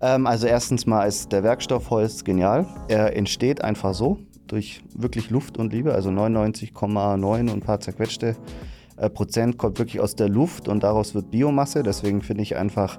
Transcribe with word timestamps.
Ähm, 0.00 0.26
also 0.26 0.46
erstens 0.46 0.86
mal 0.86 1.04
ist 1.04 1.32
der 1.32 1.42
Werkstoff 1.42 1.90
Holz 1.90 2.24
genial. 2.24 2.66
Er 2.88 3.16
entsteht 3.16 3.62
einfach 3.62 3.94
so 3.94 4.18
durch 4.46 4.82
wirklich 4.94 5.30
Luft 5.30 5.58
und 5.58 5.72
Liebe, 5.72 5.92
also 5.92 6.10
99,9 6.10 7.40
und 7.40 7.50
ein 7.50 7.60
paar 7.60 7.80
zerquetschte 7.80 8.36
äh, 8.96 9.10
Prozent 9.10 9.58
kommt 9.58 9.78
wirklich 9.78 10.00
aus 10.00 10.16
der 10.16 10.28
Luft 10.28 10.68
und 10.68 10.82
daraus 10.82 11.14
wird 11.14 11.30
Biomasse. 11.30 11.82
Deswegen 11.82 12.22
finde 12.22 12.42
ich 12.42 12.56
einfach 12.56 12.98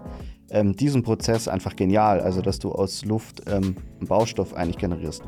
ähm, 0.49 0.75
diesen 0.75 1.03
Prozess 1.03 1.47
einfach 1.47 1.75
genial, 1.75 2.21
also 2.21 2.41
dass 2.41 2.59
du 2.59 2.71
aus 2.71 3.05
Luft 3.05 3.43
ähm, 3.47 3.75
einen 3.99 4.07
Baustoff 4.07 4.53
eigentlich 4.53 4.77
generierst. 4.77 5.23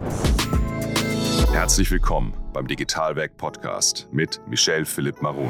Herzlich 1.51 1.91
willkommen 1.91 2.33
beim 2.53 2.67
Digitalwerk 2.67 3.35
Podcast 3.37 4.07
mit 4.11 4.39
Michel 4.47 4.85
Philipp 4.85 5.21
Marun. 5.21 5.49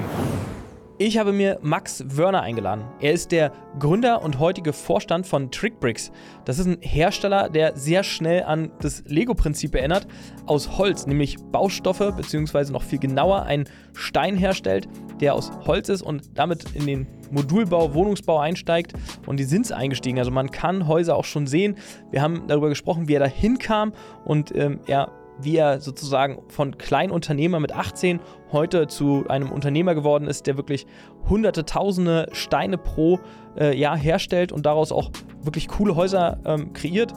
Ich 1.03 1.17
habe 1.17 1.33
mir 1.33 1.57
Max 1.63 2.03
Wörner 2.15 2.43
eingeladen. 2.43 2.83
Er 2.99 3.11
ist 3.11 3.31
der 3.31 3.51
Gründer 3.79 4.21
und 4.21 4.37
heutige 4.37 4.71
Vorstand 4.71 5.25
von 5.25 5.49
Trickbricks. 5.49 6.11
Das 6.45 6.59
ist 6.59 6.67
ein 6.67 6.77
Hersteller, 6.79 7.49
der 7.49 7.75
sehr 7.75 8.03
schnell 8.03 8.43
an 8.43 8.71
das 8.81 9.03
Lego-Prinzip 9.07 9.73
erinnert, 9.73 10.05
aus 10.45 10.77
Holz, 10.77 11.07
nämlich 11.07 11.37
Baustoffe, 11.51 12.13
beziehungsweise 12.15 12.71
noch 12.71 12.83
viel 12.83 12.99
genauer 12.99 13.41
einen 13.41 13.65
Stein 13.95 14.37
herstellt, 14.37 14.87
der 15.19 15.33
aus 15.33 15.51
Holz 15.65 15.89
ist 15.89 16.03
und 16.03 16.37
damit 16.37 16.65
in 16.75 16.85
den 16.85 17.07
Modulbau, 17.31 17.95
Wohnungsbau 17.95 18.37
einsteigt. 18.37 18.93
Und 19.25 19.39
die 19.39 19.45
sind 19.45 19.71
eingestiegen. 19.71 20.19
Also 20.19 20.29
man 20.29 20.51
kann 20.51 20.87
Häuser 20.87 21.15
auch 21.15 21.25
schon 21.25 21.47
sehen. 21.47 21.77
Wir 22.11 22.21
haben 22.21 22.43
darüber 22.45 22.69
gesprochen, 22.69 23.07
wie 23.07 23.15
er 23.15 23.21
da 23.21 23.25
hinkam 23.25 23.93
und 24.23 24.55
ähm, 24.55 24.81
er 24.85 25.11
wie 25.43 25.57
er 25.57 25.79
sozusagen 25.79 26.39
von 26.49 26.77
Kleinunternehmer 26.77 27.59
mit 27.59 27.73
18 27.73 28.19
heute 28.51 28.87
zu 28.87 29.25
einem 29.27 29.51
Unternehmer 29.51 29.95
geworden 29.95 30.27
ist, 30.27 30.47
der 30.47 30.57
wirklich 30.57 30.85
hunderte, 31.29 31.65
tausende 31.65 32.27
Steine 32.31 32.77
pro 32.77 33.19
äh, 33.57 33.77
Jahr 33.77 33.97
herstellt 33.97 34.51
und 34.51 34.65
daraus 34.65 34.91
auch 34.91 35.11
wirklich 35.43 35.67
coole 35.67 35.95
Häuser 35.95 36.39
ähm, 36.45 36.73
kreiert. 36.73 37.13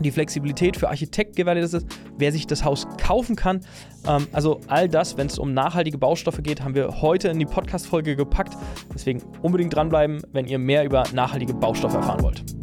Die 0.00 0.10
Flexibilität 0.10 0.78
für 0.78 0.88
Architekten 0.88 1.34
gewährleistet 1.36 1.82
ist, 1.82 2.00
wer 2.16 2.32
sich 2.32 2.46
das 2.46 2.64
Haus 2.64 2.86
kaufen 2.96 3.36
kann. 3.36 3.60
Ähm, 4.06 4.26
also 4.32 4.60
all 4.66 4.88
das, 4.88 5.16
wenn 5.16 5.26
es 5.26 5.38
um 5.38 5.52
nachhaltige 5.52 5.98
Baustoffe 5.98 6.42
geht, 6.42 6.62
haben 6.62 6.74
wir 6.74 7.02
heute 7.02 7.28
in 7.28 7.38
die 7.38 7.46
Podcast-Folge 7.46 8.16
gepackt. 8.16 8.56
Deswegen 8.94 9.22
unbedingt 9.42 9.74
dranbleiben, 9.74 10.22
wenn 10.32 10.46
ihr 10.46 10.58
mehr 10.58 10.84
über 10.84 11.04
nachhaltige 11.12 11.54
Baustoffe 11.54 11.94
erfahren 11.94 12.22
wollt. 12.22 12.59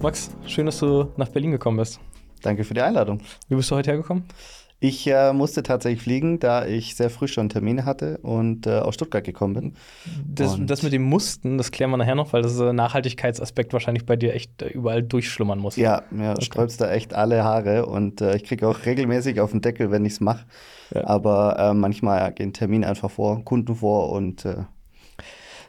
Max, 0.00 0.30
schön, 0.46 0.66
dass 0.66 0.78
du 0.78 1.10
nach 1.16 1.28
Berlin 1.28 1.52
gekommen 1.52 1.78
bist. 1.78 1.98
Danke 2.42 2.64
für 2.64 2.74
die 2.74 2.82
Einladung. 2.82 3.20
Wie 3.48 3.54
bist 3.54 3.70
du 3.70 3.76
heute 3.76 3.90
hergekommen? 3.90 4.24
Ich 4.78 5.06
äh, 5.06 5.32
musste 5.32 5.62
tatsächlich 5.62 6.02
fliegen, 6.02 6.38
da 6.38 6.66
ich 6.66 6.96
sehr 6.96 7.08
früh 7.08 7.28
schon 7.28 7.48
Termine 7.48 7.86
hatte 7.86 8.18
und 8.18 8.66
äh, 8.66 8.78
aus 8.78 8.94
Stuttgart 8.94 9.24
gekommen 9.24 9.54
bin. 9.54 9.74
Das, 10.26 10.58
das, 10.60 10.82
mit 10.82 10.92
dem 10.92 11.02
Mussten, 11.02 11.56
das 11.56 11.70
klären 11.70 11.90
wir 11.90 11.96
nachher 11.96 12.14
noch, 12.14 12.34
weil 12.34 12.42
das 12.42 12.58
Nachhaltigkeitsaspekt 12.58 13.72
wahrscheinlich 13.72 14.04
bei 14.04 14.16
dir 14.16 14.34
echt 14.34 14.60
äh, 14.60 14.68
überall 14.68 15.02
durchschlummern 15.02 15.58
muss. 15.58 15.76
Ja, 15.76 16.02
mir 16.10 16.32
okay. 16.32 16.44
sträubst 16.44 16.78
da 16.82 16.92
echt 16.92 17.14
alle 17.14 17.42
Haare 17.42 17.86
und 17.86 18.20
äh, 18.20 18.36
ich 18.36 18.44
kriege 18.44 18.68
auch 18.68 18.84
regelmäßig 18.84 19.40
auf 19.40 19.50
den 19.50 19.62
Deckel, 19.62 19.90
wenn 19.90 20.04
ich 20.04 20.12
es 20.12 20.20
mache. 20.20 20.44
Ja. 20.94 21.06
Aber 21.06 21.58
äh, 21.58 21.74
manchmal 21.74 22.32
gehen 22.32 22.52
Termine 22.52 22.86
einfach 22.86 23.10
vor, 23.10 23.42
Kunden 23.46 23.74
vor 23.74 24.10
und 24.10 24.44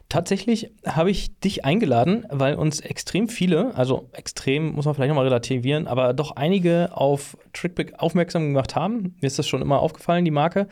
Tatsächlich 0.09 0.71
habe 0.85 1.11
ich 1.11 1.37
dich 1.39 1.65
eingeladen, 1.65 2.25
weil 2.29 2.55
uns 2.55 2.79
extrem 2.79 3.27
viele, 3.27 3.75
also 3.75 4.09
extrem 4.13 4.73
muss 4.73 4.85
man 4.85 4.95
vielleicht 4.95 5.09
nochmal 5.09 5.25
relativieren, 5.25 5.85
aber 5.85 6.13
doch 6.13 6.31
einige 6.37 6.95
auf 6.95 7.37
Trickpick 7.51 7.99
aufmerksam 7.99 8.47
gemacht 8.47 8.75
haben. 8.75 9.15
Mir 9.19 9.27
ist 9.27 9.37
das 9.37 9.47
schon 9.47 9.61
immer 9.61 9.81
aufgefallen, 9.81 10.23
die 10.23 10.31
Marke. 10.31 10.67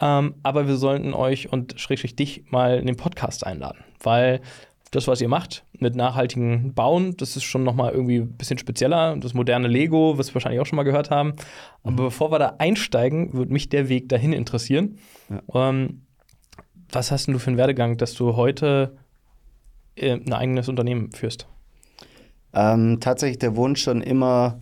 Ähm, 0.00 0.34
aber 0.42 0.66
wir 0.66 0.76
sollten 0.76 1.14
euch 1.14 1.52
und 1.52 1.78
schrägstrich 1.78 2.16
dich 2.16 2.44
mal 2.50 2.78
in 2.78 2.86
den 2.86 2.96
Podcast 2.96 3.46
einladen, 3.46 3.84
weil 4.02 4.40
das, 4.90 5.06
was 5.08 5.20
ihr 5.20 5.28
macht 5.28 5.64
mit 5.78 5.94
nachhaltigen 5.94 6.74
Bauen, 6.74 7.16
das 7.16 7.36
ist 7.36 7.44
schon 7.44 7.64
nochmal 7.64 7.92
irgendwie 7.92 8.18
ein 8.18 8.36
bisschen 8.36 8.58
spezieller. 8.58 9.16
Das 9.16 9.32
moderne 9.32 9.68
Lego, 9.68 10.18
was 10.18 10.28
wir 10.28 10.34
wahrscheinlich 10.34 10.60
auch 10.60 10.66
schon 10.66 10.76
mal 10.76 10.82
gehört 10.82 11.10
haben. 11.10 11.34
Aber 11.82 11.92
mhm. 11.92 11.96
bevor 11.96 12.30
wir 12.30 12.38
da 12.38 12.56
einsteigen, 12.58 13.32
würde 13.32 13.52
mich 13.52 13.68
der 13.68 13.88
Weg 13.88 14.08
dahin 14.10 14.32
interessieren. 14.32 14.98
Ja. 15.30 15.70
Ähm, 15.70 16.02
was 16.92 17.10
hast 17.10 17.26
du 17.28 17.38
für 17.38 17.48
einen 17.48 17.56
Werdegang, 17.56 17.96
dass 17.96 18.14
du 18.14 18.36
heute 18.36 18.96
äh, 19.96 20.12
ein 20.12 20.32
eigenes 20.32 20.68
Unternehmen 20.68 21.10
führst? 21.12 21.46
Ähm, 22.54 23.00
tatsächlich 23.00 23.38
der 23.38 23.56
Wunsch 23.56 23.82
schon 23.82 24.02
immer, 24.02 24.60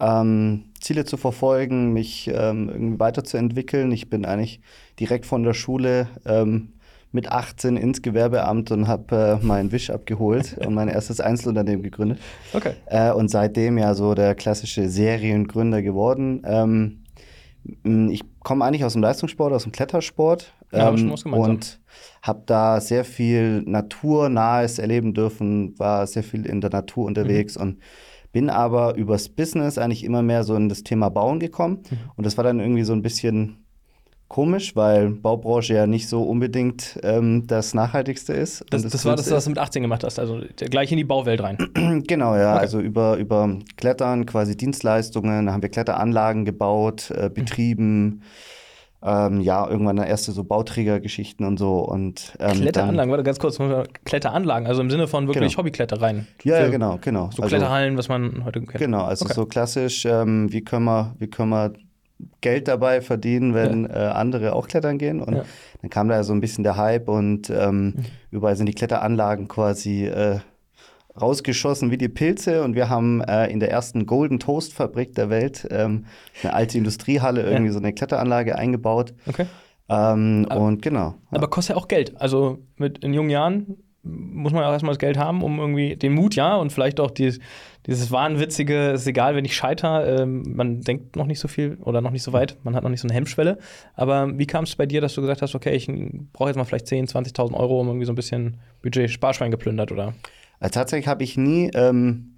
ähm, 0.00 0.66
Ziele 0.80 1.04
zu 1.04 1.16
verfolgen, 1.16 1.92
mich 1.92 2.30
ähm, 2.32 2.68
irgendwie 2.68 3.00
weiterzuentwickeln. 3.00 3.90
Ich 3.92 4.08
bin 4.08 4.24
eigentlich 4.24 4.60
direkt 5.00 5.26
von 5.26 5.42
der 5.42 5.54
Schule 5.54 6.08
ähm, 6.24 6.74
mit 7.10 7.30
18 7.30 7.76
ins 7.76 8.02
Gewerbeamt 8.02 8.70
und 8.70 8.88
habe 8.88 9.38
äh, 9.42 9.44
meinen 9.44 9.72
Wisch 9.72 9.90
abgeholt 9.90 10.58
und 10.58 10.74
mein 10.74 10.88
erstes 10.88 11.20
Einzelunternehmen 11.20 11.82
gegründet. 11.82 12.18
Okay. 12.52 12.74
Äh, 12.86 13.12
und 13.12 13.30
seitdem 13.30 13.78
ja 13.78 13.94
so 13.94 14.14
der 14.14 14.34
klassische 14.34 14.88
Seriengründer 14.88 15.82
geworden. 15.82 16.42
Ähm, 16.44 17.04
ich 18.10 18.22
komme 18.40 18.64
eigentlich 18.64 18.84
aus 18.84 18.92
dem 18.92 19.02
Leistungssport, 19.02 19.52
aus 19.52 19.62
dem 19.62 19.72
Klettersport 19.72 20.52
ja, 20.76 20.90
ähm, 20.90 21.12
und 21.32 21.80
habe 22.22 22.42
da 22.46 22.80
sehr 22.80 23.04
viel 23.04 23.62
naturnahes 23.62 24.78
erleben 24.78 25.14
dürfen, 25.14 25.78
war 25.78 26.06
sehr 26.06 26.22
viel 26.22 26.46
in 26.46 26.60
der 26.60 26.70
Natur 26.70 27.06
unterwegs 27.06 27.56
mhm. 27.56 27.62
und 27.62 27.78
bin 28.32 28.50
aber 28.50 28.96
übers 28.96 29.28
Business 29.28 29.78
eigentlich 29.78 30.04
immer 30.04 30.22
mehr 30.22 30.42
so 30.42 30.56
in 30.56 30.68
das 30.68 30.82
Thema 30.82 31.08
Bauen 31.08 31.38
gekommen 31.38 31.82
mhm. 31.88 31.98
und 32.16 32.26
das 32.26 32.36
war 32.36 32.44
dann 32.44 32.60
irgendwie 32.60 32.84
so 32.84 32.92
ein 32.92 33.02
bisschen 33.02 33.64
komisch, 34.28 34.74
weil 34.74 35.10
Baubranche 35.10 35.74
ja 35.74 35.86
nicht 35.86 36.08
so 36.08 36.22
unbedingt 36.22 36.98
ähm, 37.02 37.46
das 37.46 37.74
Nachhaltigste 37.74 38.32
ist. 38.32 38.64
Das, 38.70 38.82
das, 38.82 38.92
das 38.92 39.04
war 39.04 39.16
das, 39.16 39.30
was 39.30 39.44
du 39.44 39.50
mit 39.50 39.58
18 39.58 39.82
gemacht 39.82 40.02
hast, 40.02 40.18
also 40.18 40.40
gleich 40.56 40.90
in 40.90 40.98
die 40.98 41.04
Bauwelt 41.04 41.40
rein. 41.40 41.58
genau, 42.06 42.34
ja, 42.34 42.54
okay. 42.54 42.60
also 42.60 42.80
über, 42.80 43.16
über 43.16 43.58
Klettern, 43.76 44.26
quasi 44.26 44.56
Dienstleistungen, 44.56 45.46
da 45.46 45.52
haben 45.52 45.62
wir 45.62 45.68
Kletteranlagen 45.68 46.44
gebaut, 46.44 47.12
äh, 47.12 47.30
betrieben. 47.32 48.04
Mhm. 48.04 48.22
Ähm, 49.06 49.40
ja, 49.40 49.68
irgendwann 49.68 49.98
erste 49.98 50.32
so 50.32 50.44
Bauträgergeschichten 50.44 51.44
und 51.44 51.58
so. 51.58 51.80
Und, 51.80 52.32
ähm, 52.40 52.62
Kletteranlagen, 52.62 53.10
warte 53.10 53.22
ganz 53.22 53.38
kurz, 53.38 53.58
Kletteranlagen, 54.04 54.66
also 54.66 54.80
im 54.80 54.88
Sinne 54.88 55.08
von 55.08 55.26
wirklich 55.26 55.52
genau. 55.52 55.58
Hobbyklettereien. 55.58 56.26
Ja, 56.42 56.60
ja, 56.60 56.68
genau, 56.68 56.98
genau. 57.02 57.30
So 57.30 57.42
also, 57.42 57.54
Kletterhallen, 57.54 57.98
was 57.98 58.08
man 58.08 58.46
heute 58.46 58.60
kennt. 58.62 58.78
Genau, 58.78 59.04
also 59.04 59.26
okay. 59.26 59.34
so 59.34 59.44
klassisch, 59.44 60.06
ähm, 60.06 60.50
wie, 60.50 60.62
können 60.62 60.86
wir, 60.86 61.14
wie 61.18 61.26
können 61.28 61.50
wir 61.50 61.74
Geld 62.40 62.66
dabei 62.66 63.02
verdienen, 63.02 63.52
wenn 63.52 63.84
ja. 63.84 63.90
äh, 63.90 64.12
andere 64.12 64.54
auch 64.54 64.68
klettern 64.68 64.96
gehen. 64.96 65.20
Und 65.20 65.34
ja. 65.34 65.44
dann 65.82 65.90
kam 65.90 66.08
da 66.08 66.22
so 66.24 66.32
ein 66.32 66.40
bisschen 66.40 66.64
der 66.64 66.78
Hype 66.78 67.08
und 67.08 67.50
ähm, 67.50 67.84
mhm. 67.84 68.04
überall 68.30 68.56
sind 68.56 68.66
die 68.66 68.74
Kletteranlagen 68.74 69.48
quasi 69.48 70.06
äh, 70.06 70.38
rausgeschossen 71.20 71.90
wie 71.90 71.98
die 71.98 72.08
Pilze. 72.08 72.62
Und 72.62 72.74
wir 72.74 72.88
haben 72.88 73.20
äh, 73.22 73.46
in 73.46 73.60
der 73.60 73.70
ersten 73.70 74.06
Golden 74.06 74.38
Toast 74.38 74.74
Fabrik 74.74 75.14
der 75.14 75.30
Welt 75.30 75.66
ähm, 75.70 76.06
eine 76.42 76.54
alte 76.54 76.78
Industriehalle, 76.78 77.42
irgendwie 77.42 77.66
ja. 77.66 77.72
so 77.72 77.78
eine 77.78 77.92
Kletteranlage 77.92 78.56
eingebaut. 78.56 79.14
Okay. 79.26 79.46
Ähm, 79.88 80.46
aber, 80.48 80.60
und 80.60 80.82
genau. 80.82 81.14
Aber 81.30 81.48
kostet 81.48 81.76
ja 81.76 81.82
auch 81.82 81.88
Geld. 81.88 82.20
Also 82.20 82.58
mit 82.76 83.04
in 83.04 83.12
jungen 83.12 83.30
Jahren 83.30 83.76
muss 84.04 84.52
man 84.52 84.62
ja 84.62 84.68
auch 84.68 84.72
erstmal 84.72 84.92
das 84.92 84.98
Geld 84.98 85.16
haben, 85.16 85.42
um 85.42 85.58
irgendwie 85.58 85.96
den 85.96 86.12
Mut, 86.12 86.34
ja, 86.34 86.56
und 86.56 86.72
vielleicht 86.72 87.00
auch 87.00 87.10
die, 87.10 87.38
dieses 87.86 88.10
wahnwitzige, 88.10 88.90
ist 88.90 89.06
egal, 89.06 89.34
wenn 89.34 89.46
ich 89.46 89.56
scheiter, 89.56 90.20
ähm, 90.20 90.42
man 90.54 90.82
denkt 90.82 91.16
noch 91.16 91.26
nicht 91.26 91.40
so 91.40 91.48
viel 91.48 91.78
oder 91.80 92.02
noch 92.02 92.10
nicht 92.10 92.22
so 92.22 92.32
weit, 92.32 92.58
man 92.64 92.76
hat 92.76 92.82
noch 92.82 92.90
nicht 92.90 93.00
so 93.00 93.08
eine 93.08 93.14
Hemmschwelle. 93.14 93.58
Aber 93.94 94.38
wie 94.38 94.46
kam 94.46 94.64
es 94.64 94.76
bei 94.76 94.84
dir, 94.84 95.00
dass 95.00 95.14
du 95.14 95.22
gesagt 95.22 95.40
hast, 95.40 95.54
okay, 95.54 95.74
ich 95.74 95.88
brauche 96.32 96.50
jetzt 96.50 96.56
mal 96.56 96.64
vielleicht 96.64 96.86
10.000, 96.86 97.34
20.000 97.34 97.54
Euro, 97.54 97.80
um 97.80 97.88
irgendwie 97.88 98.06
so 98.06 98.12
ein 98.12 98.16
bisschen 98.16 98.58
Budget 98.82 99.10
Sparschwein 99.10 99.50
geplündert, 99.50 99.90
oder? 99.90 100.12
Also 100.64 100.80
tatsächlich 100.80 101.08
habe 101.08 101.22
ich 101.22 101.36
nie 101.36 101.70
ähm, 101.74 102.36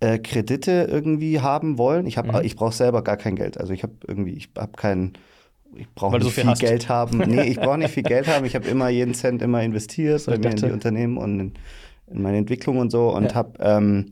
äh, 0.00 0.18
Kredite 0.18 0.88
irgendwie 0.90 1.40
haben 1.40 1.76
wollen. 1.76 2.06
Ich, 2.06 2.16
mhm. 2.16 2.40
ich 2.44 2.56
brauche 2.56 2.72
selber 2.72 3.04
gar 3.04 3.18
kein 3.18 3.36
Geld. 3.36 3.60
Also 3.60 3.74
ich 3.74 3.82
habe 3.82 3.92
irgendwie, 4.08 4.32
ich 4.32 4.48
habe 4.56 4.72
keinen 4.72 5.12
ich 5.74 5.86
brauche 5.94 6.14
nicht 6.14 6.24
so 6.24 6.30
viel, 6.30 6.44
viel 6.44 6.54
Geld 6.54 6.88
haben. 6.88 7.18
Nee, 7.26 7.42
ich 7.42 7.60
brauche 7.60 7.76
nicht 7.76 7.90
viel 7.90 8.04
Geld 8.04 8.26
haben. 8.26 8.46
Ich 8.46 8.54
habe 8.54 8.66
immer 8.68 8.88
jeden 8.88 9.12
Cent 9.12 9.42
immer 9.42 9.62
investiert 9.62 10.20
so, 10.20 10.30
bei 10.30 10.38
mir 10.38 10.44
dachte. 10.44 10.60
in 10.60 10.66
die 10.68 10.72
Unternehmen 10.72 11.18
und 11.18 11.40
in, 11.40 11.52
in, 12.06 12.22
meine 12.22 12.38
Entwicklung 12.38 12.78
und 12.78 12.90
so 12.90 13.14
und 13.14 13.24
ja. 13.24 13.34
habe 13.34 13.58
ähm, 13.60 14.06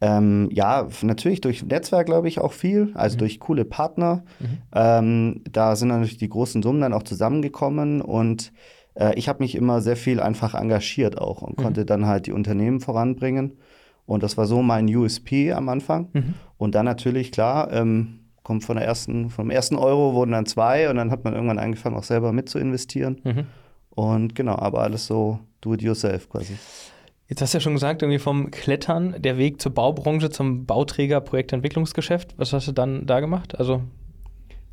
ähm, 0.00 0.48
ja, 0.50 0.88
natürlich 1.02 1.42
durch 1.42 1.64
Netzwerk, 1.64 2.06
glaube 2.06 2.26
ich, 2.26 2.40
auch 2.40 2.52
viel, 2.52 2.90
also 2.94 3.14
mhm. 3.14 3.18
durch 3.20 3.38
coole 3.38 3.64
Partner. 3.64 4.24
Mhm. 4.40 4.58
Ähm, 4.74 5.44
da 5.52 5.76
sind 5.76 5.86
natürlich 5.86 6.18
die 6.18 6.28
großen 6.28 6.64
Summen 6.64 6.80
dann 6.80 6.92
auch 6.92 7.04
zusammengekommen 7.04 8.00
und 8.00 8.52
äh, 8.96 9.14
ich 9.14 9.28
habe 9.28 9.42
mich 9.42 9.54
immer 9.54 9.80
sehr 9.80 9.96
viel 9.96 10.20
einfach 10.20 10.54
engagiert 10.54 11.18
auch 11.18 11.42
und 11.42 11.58
mhm. 11.58 11.62
konnte 11.62 11.84
dann 11.84 12.06
halt 12.06 12.26
die 12.26 12.32
Unternehmen 12.32 12.80
voranbringen. 12.80 13.58
Und 14.06 14.22
das 14.22 14.36
war 14.36 14.46
so 14.46 14.62
mein 14.62 14.86
USP 14.94 15.52
am 15.52 15.68
Anfang. 15.68 16.08
Mhm. 16.12 16.34
Und 16.58 16.74
dann 16.74 16.84
natürlich, 16.84 17.32
klar, 17.32 17.72
ähm, 17.72 18.20
kommt 18.42 18.64
von 18.64 18.76
der 18.76 18.86
ersten, 18.86 19.30
vom 19.30 19.50
ersten 19.50 19.74
Euro 19.74 20.14
wurden 20.14 20.30
dann 20.30 20.46
zwei 20.46 20.88
und 20.88 20.96
dann 20.96 21.10
hat 21.10 21.24
man 21.24 21.34
irgendwann 21.34 21.58
angefangen, 21.58 21.96
auch 21.96 22.04
selber 22.04 22.32
mit 22.32 22.48
zu 22.48 22.58
investieren. 22.58 23.20
Mhm. 23.24 23.46
Und 23.90 24.34
genau, 24.34 24.56
aber 24.56 24.82
alles 24.82 25.06
so 25.06 25.40
do 25.60 25.74
it 25.74 25.82
yourself 25.82 26.28
quasi. 26.28 26.56
Jetzt 27.28 27.42
hast 27.42 27.54
du 27.54 27.56
ja 27.56 27.60
schon 27.60 27.72
gesagt, 27.72 28.02
irgendwie 28.02 28.20
vom 28.20 28.52
Klettern, 28.52 29.16
der 29.18 29.36
Weg 29.36 29.60
zur 29.60 29.74
Baubranche, 29.74 30.30
zum 30.30 30.64
Bauträger, 30.64 31.20
Projektentwicklungsgeschäft. 31.20 32.34
Was 32.38 32.52
hast 32.52 32.68
du 32.68 32.72
dann 32.72 33.06
da 33.06 33.18
gemacht? 33.18 33.58
Also 33.58 33.82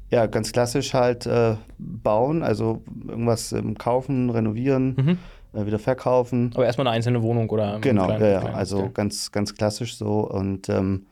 ja, 0.09 0.25
ganz 0.27 0.51
klassisch 0.51 0.93
halt 0.93 1.25
äh, 1.25 1.55
bauen, 1.77 2.43
also 2.43 2.83
irgendwas 3.07 3.51
ähm, 3.51 3.77
kaufen, 3.77 4.29
renovieren, 4.29 4.95
mhm. 4.95 5.59
äh, 5.59 5.65
wieder 5.65 5.79
verkaufen. 5.79 6.51
Aber 6.53 6.65
erstmal 6.65 6.87
eine 6.87 6.95
einzelne 6.95 7.21
Wohnung 7.21 7.49
oder? 7.49 7.79
Genau, 7.79 8.05
kleinen, 8.05 8.31
ja, 8.31 8.39
kleinen 8.41 8.55
also 8.55 8.89
ganz, 8.93 9.31
ganz 9.31 9.55
klassisch 9.55 9.97
so. 9.97 10.19
Und 10.29 10.69
ähm, 10.69 11.07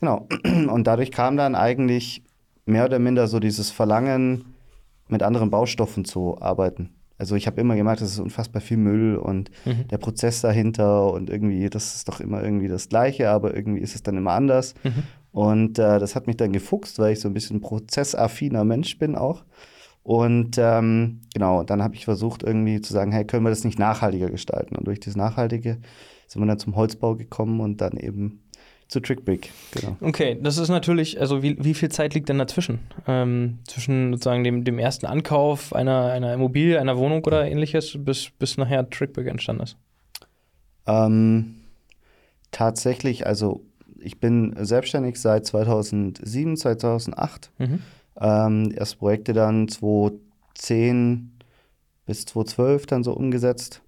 genau, 0.00 0.28
und 0.44 0.86
dadurch 0.86 1.10
kam 1.10 1.36
dann 1.36 1.54
eigentlich 1.54 2.22
mehr 2.66 2.84
oder 2.84 2.98
minder 2.98 3.26
so 3.26 3.40
dieses 3.40 3.70
Verlangen, 3.70 4.54
mit 5.08 5.22
anderen 5.22 5.50
Baustoffen 5.50 6.04
zu 6.04 6.40
arbeiten. 6.40 6.90
Also 7.18 7.36
ich 7.36 7.46
habe 7.46 7.60
immer 7.60 7.76
gemerkt, 7.76 8.00
das 8.00 8.10
ist 8.10 8.18
unfassbar 8.18 8.60
viel 8.60 8.76
Müll 8.76 9.16
und 9.16 9.50
mhm. 9.64 9.86
der 9.88 9.98
Prozess 9.98 10.40
dahinter 10.40 11.12
und 11.12 11.30
irgendwie, 11.30 11.70
das 11.70 11.94
ist 11.94 12.08
doch 12.08 12.20
immer 12.20 12.42
irgendwie 12.42 12.68
das 12.68 12.88
Gleiche, 12.88 13.30
aber 13.30 13.54
irgendwie 13.54 13.80
ist 13.80 13.94
es 13.94 14.02
dann 14.02 14.16
immer 14.16 14.32
anders. 14.32 14.74
Mhm. 14.82 15.04
Und 15.34 15.80
äh, 15.80 15.98
das 15.98 16.14
hat 16.14 16.28
mich 16.28 16.36
dann 16.36 16.52
gefuchst, 16.52 17.00
weil 17.00 17.12
ich 17.12 17.20
so 17.20 17.26
ein 17.26 17.34
bisschen 17.34 17.60
prozessaffiner 17.60 18.62
Mensch 18.62 18.98
bin 18.98 19.16
auch. 19.16 19.42
Und 20.04 20.58
ähm, 20.58 21.22
genau, 21.34 21.64
dann 21.64 21.82
habe 21.82 21.96
ich 21.96 22.04
versucht 22.04 22.44
irgendwie 22.44 22.80
zu 22.80 22.92
sagen, 22.92 23.10
hey, 23.10 23.24
können 23.24 23.42
wir 23.42 23.50
das 23.50 23.64
nicht 23.64 23.76
nachhaltiger 23.76 24.30
gestalten? 24.30 24.76
Und 24.76 24.86
durch 24.86 25.00
das 25.00 25.16
Nachhaltige 25.16 25.78
sind 26.28 26.40
wir 26.40 26.46
dann 26.46 26.60
zum 26.60 26.76
Holzbau 26.76 27.16
gekommen 27.16 27.60
und 27.60 27.80
dann 27.80 27.96
eben 27.96 28.44
zu 28.86 29.00
TrickBrick. 29.00 29.50
Genau. 29.72 29.96
Okay, 30.02 30.38
das 30.40 30.56
ist 30.56 30.68
natürlich, 30.68 31.20
also 31.20 31.42
wie, 31.42 31.56
wie 31.64 31.74
viel 31.74 31.88
Zeit 31.88 32.14
liegt 32.14 32.28
denn 32.28 32.38
dazwischen? 32.38 32.78
Ähm, 33.08 33.58
zwischen 33.66 34.12
sozusagen 34.12 34.44
dem, 34.44 34.62
dem 34.62 34.78
ersten 34.78 35.06
Ankauf 35.06 35.74
einer, 35.74 36.12
einer 36.12 36.32
Immobilie, 36.32 36.80
einer 36.80 36.96
Wohnung 36.96 37.24
oder 37.24 37.44
ähnliches, 37.44 37.98
bis, 37.98 38.30
bis 38.38 38.56
nachher 38.56 38.88
TrickBrick 38.88 39.26
entstanden 39.26 39.64
ist? 39.64 39.76
Ähm, 40.86 41.56
tatsächlich, 42.52 43.26
also 43.26 43.64
ich 44.04 44.20
bin 44.20 44.54
selbstständig 44.58 45.20
seit 45.20 45.46
2007, 45.46 46.56
2008. 46.56 47.50
Mhm. 47.58 47.78
Ähm, 48.20 48.72
erste 48.76 48.98
Projekte 48.98 49.32
dann 49.32 49.68
2010 49.68 51.32
bis 52.06 52.26
2012 52.26 52.86
dann 52.86 53.04
so 53.04 53.12
umgesetzt. 53.12 53.82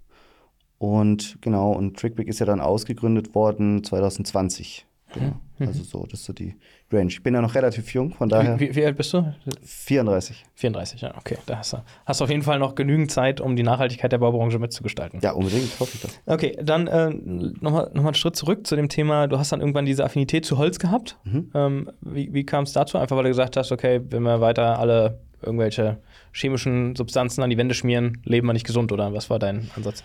Und 0.79 1.39
genau, 1.41 1.73
und 1.73 1.97
TrickBig 1.97 2.29
ist 2.29 2.39
ja 2.39 2.47
dann 2.47 2.61
ausgegründet 2.61 3.35
worden 3.35 3.85
2020. 3.85 4.87
Genau. 5.15 5.27
Mhm. 5.27 5.41
Also 5.58 5.82
so, 5.82 6.06
das 6.11 6.20
ist 6.20 6.26
so 6.26 6.32
die 6.32 6.55
Range. 6.93 7.08
Ich 7.08 7.23
bin 7.23 7.35
ja 7.35 7.41
noch 7.41 7.55
relativ 7.55 7.93
jung, 7.94 8.12
von 8.12 8.29
daher. 8.29 8.61
Wie, 8.61 8.75
wie, 8.75 8.85
alt 8.85 8.97
bist 8.97 9.12
du? 9.14 9.35
34. 9.62 10.44
34, 10.55 11.00
ja, 11.00 11.14
okay. 11.17 11.38
Da 11.47 11.58
hast 11.58 11.73
du, 11.73 11.79
hast 12.05 12.20
du 12.20 12.25
auf 12.25 12.31
jeden 12.31 12.43
Fall 12.43 12.58
noch 12.58 12.75
genügend 12.75 13.11
Zeit, 13.11 13.41
um 13.41 13.56
die 13.56 13.62
Nachhaltigkeit 13.62 14.12
der 14.12 14.19
Baubranche 14.19 14.58
mitzugestalten. 14.58 15.20
Ja, 15.23 15.32
unbedingt, 15.32 15.81
hoffe 15.81 15.93
ich 15.94 16.03
das. 16.03 16.20
Okay, 16.26 16.58
dann 16.62 16.87
äh, 16.87 17.11
nochmal 17.11 17.91
noch 17.94 18.03
mal 18.03 18.08
einen 18.08 18.14
Schritt 18.14 18.37
zurück 18.37 18.67
zu 18.67 18.76
dem 18.76 18.88
Thema, 18.88 19.26
du 19.26 19.38
hast 19.38 19.53
dann 19.53 19.61
irgendwann 19.61 19.87
diese 19.87 20.05
Affinität 20.05 20.44
zu 20.44 20.58
Holz 20.58 20.79
gehabt. 20.79 21.19
Mhm. 21.25 21.50
Ähm, 21.55 21.91
wie 22.00 22.32
wie 22.32 22.44
kam 22.44 22.64
es 22.64 22.73
dazu? 22.73 22.99
Einfach 22.99 23.17
weil 23.17 23.25
du 23.25 23.31
gesagt 23.31 23.56
hast, 23.56 23.73
okay, 23.73 24.00
wenn 24.11 24.23
wir 24.23 24.41
weiter 24.41 24.79
alle 24.79 25.20
irgendwelche 25.43 25.99
chemischen 26.32 26.97
Substanzen 26.97 27.43
an 27.43 27.50
die 27.50 27.56
Wände 27.56 27.75
schmieren, 27.75 28.20
leben 28.25 28.47
wir 28.47 28.52
nicht 28.52 28.67
gesund, 28.67 28.93
oder 28.93 29.12
was 29.12 29.31
war 29.31 29.38
dein 29.38 29.70
Ansatz? 29.76 30.05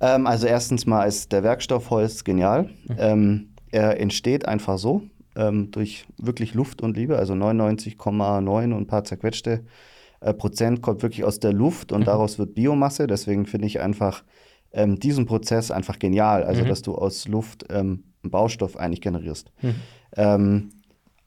Ähm, 0.00 0.26
also 0.26 0.46
erstens 0.46 0.86
mal 0.86 1.04
ist 1.04 1.32
der 1.32 1.42
Werkstoff 1.42 1.90
Holz 1.90 2.24
genial. 2.24 2.64
Mhm. 2.86 2.96
Ähm, 2.98 3.48
er 3.76 4.00
entsteht 4.00 4.48
einfach 4.48 4.78
so, 4.78 5.02
ähm, 5.36 5.70
durch 5.70 6.06
wirklich 6.16 6.54
Luft 6.54 6.82
und 6.82 6.96
Liebe, 6.96 7.18
also 7.18 7.34
99,9 7.34 8.64
und 8.64 8.72
ein 8.72 8.86
paar 8.86 9.04
zerquetschte 9.04 9.64
äh, 10.20 10.32
Prozent 10.32 10.80
kommt 10.80 11.02
wirklich 11.02 11.24
aus 11.24 11.40
der 11.40 11.52
Luft 11.52 11.92
und 11.92 12.00
mhm. 12.00 12.04
daraus 12.06 12.38
wird 12.38 12.54
Biomasse. 12.54 13.06
Deswegen 13.06 13.44
finde 13.44 13.66
ich 13.66 13.80
einfach 13.80 14.24
ähm, 14.72 14.98
diesen 14.98 15.26
Prozess 15.26 15.70
einfach 15.70 15.98
genial, 15.98 16.42
also 16.42 16.64
mhm. 16.64 16.68
dass 16.68 16.80
du 16.80 16.94
aus 16.94 17.28
Luft 17.28 17.66
ähm, 17.68 18.04
einen 18.22 18.30
Baustoff 18.30 18.78
eigentlich 18.78 19.02
generierst. 19.02 19.52
Mhm. 19.60 19.74
Ähm, 20.16 20.70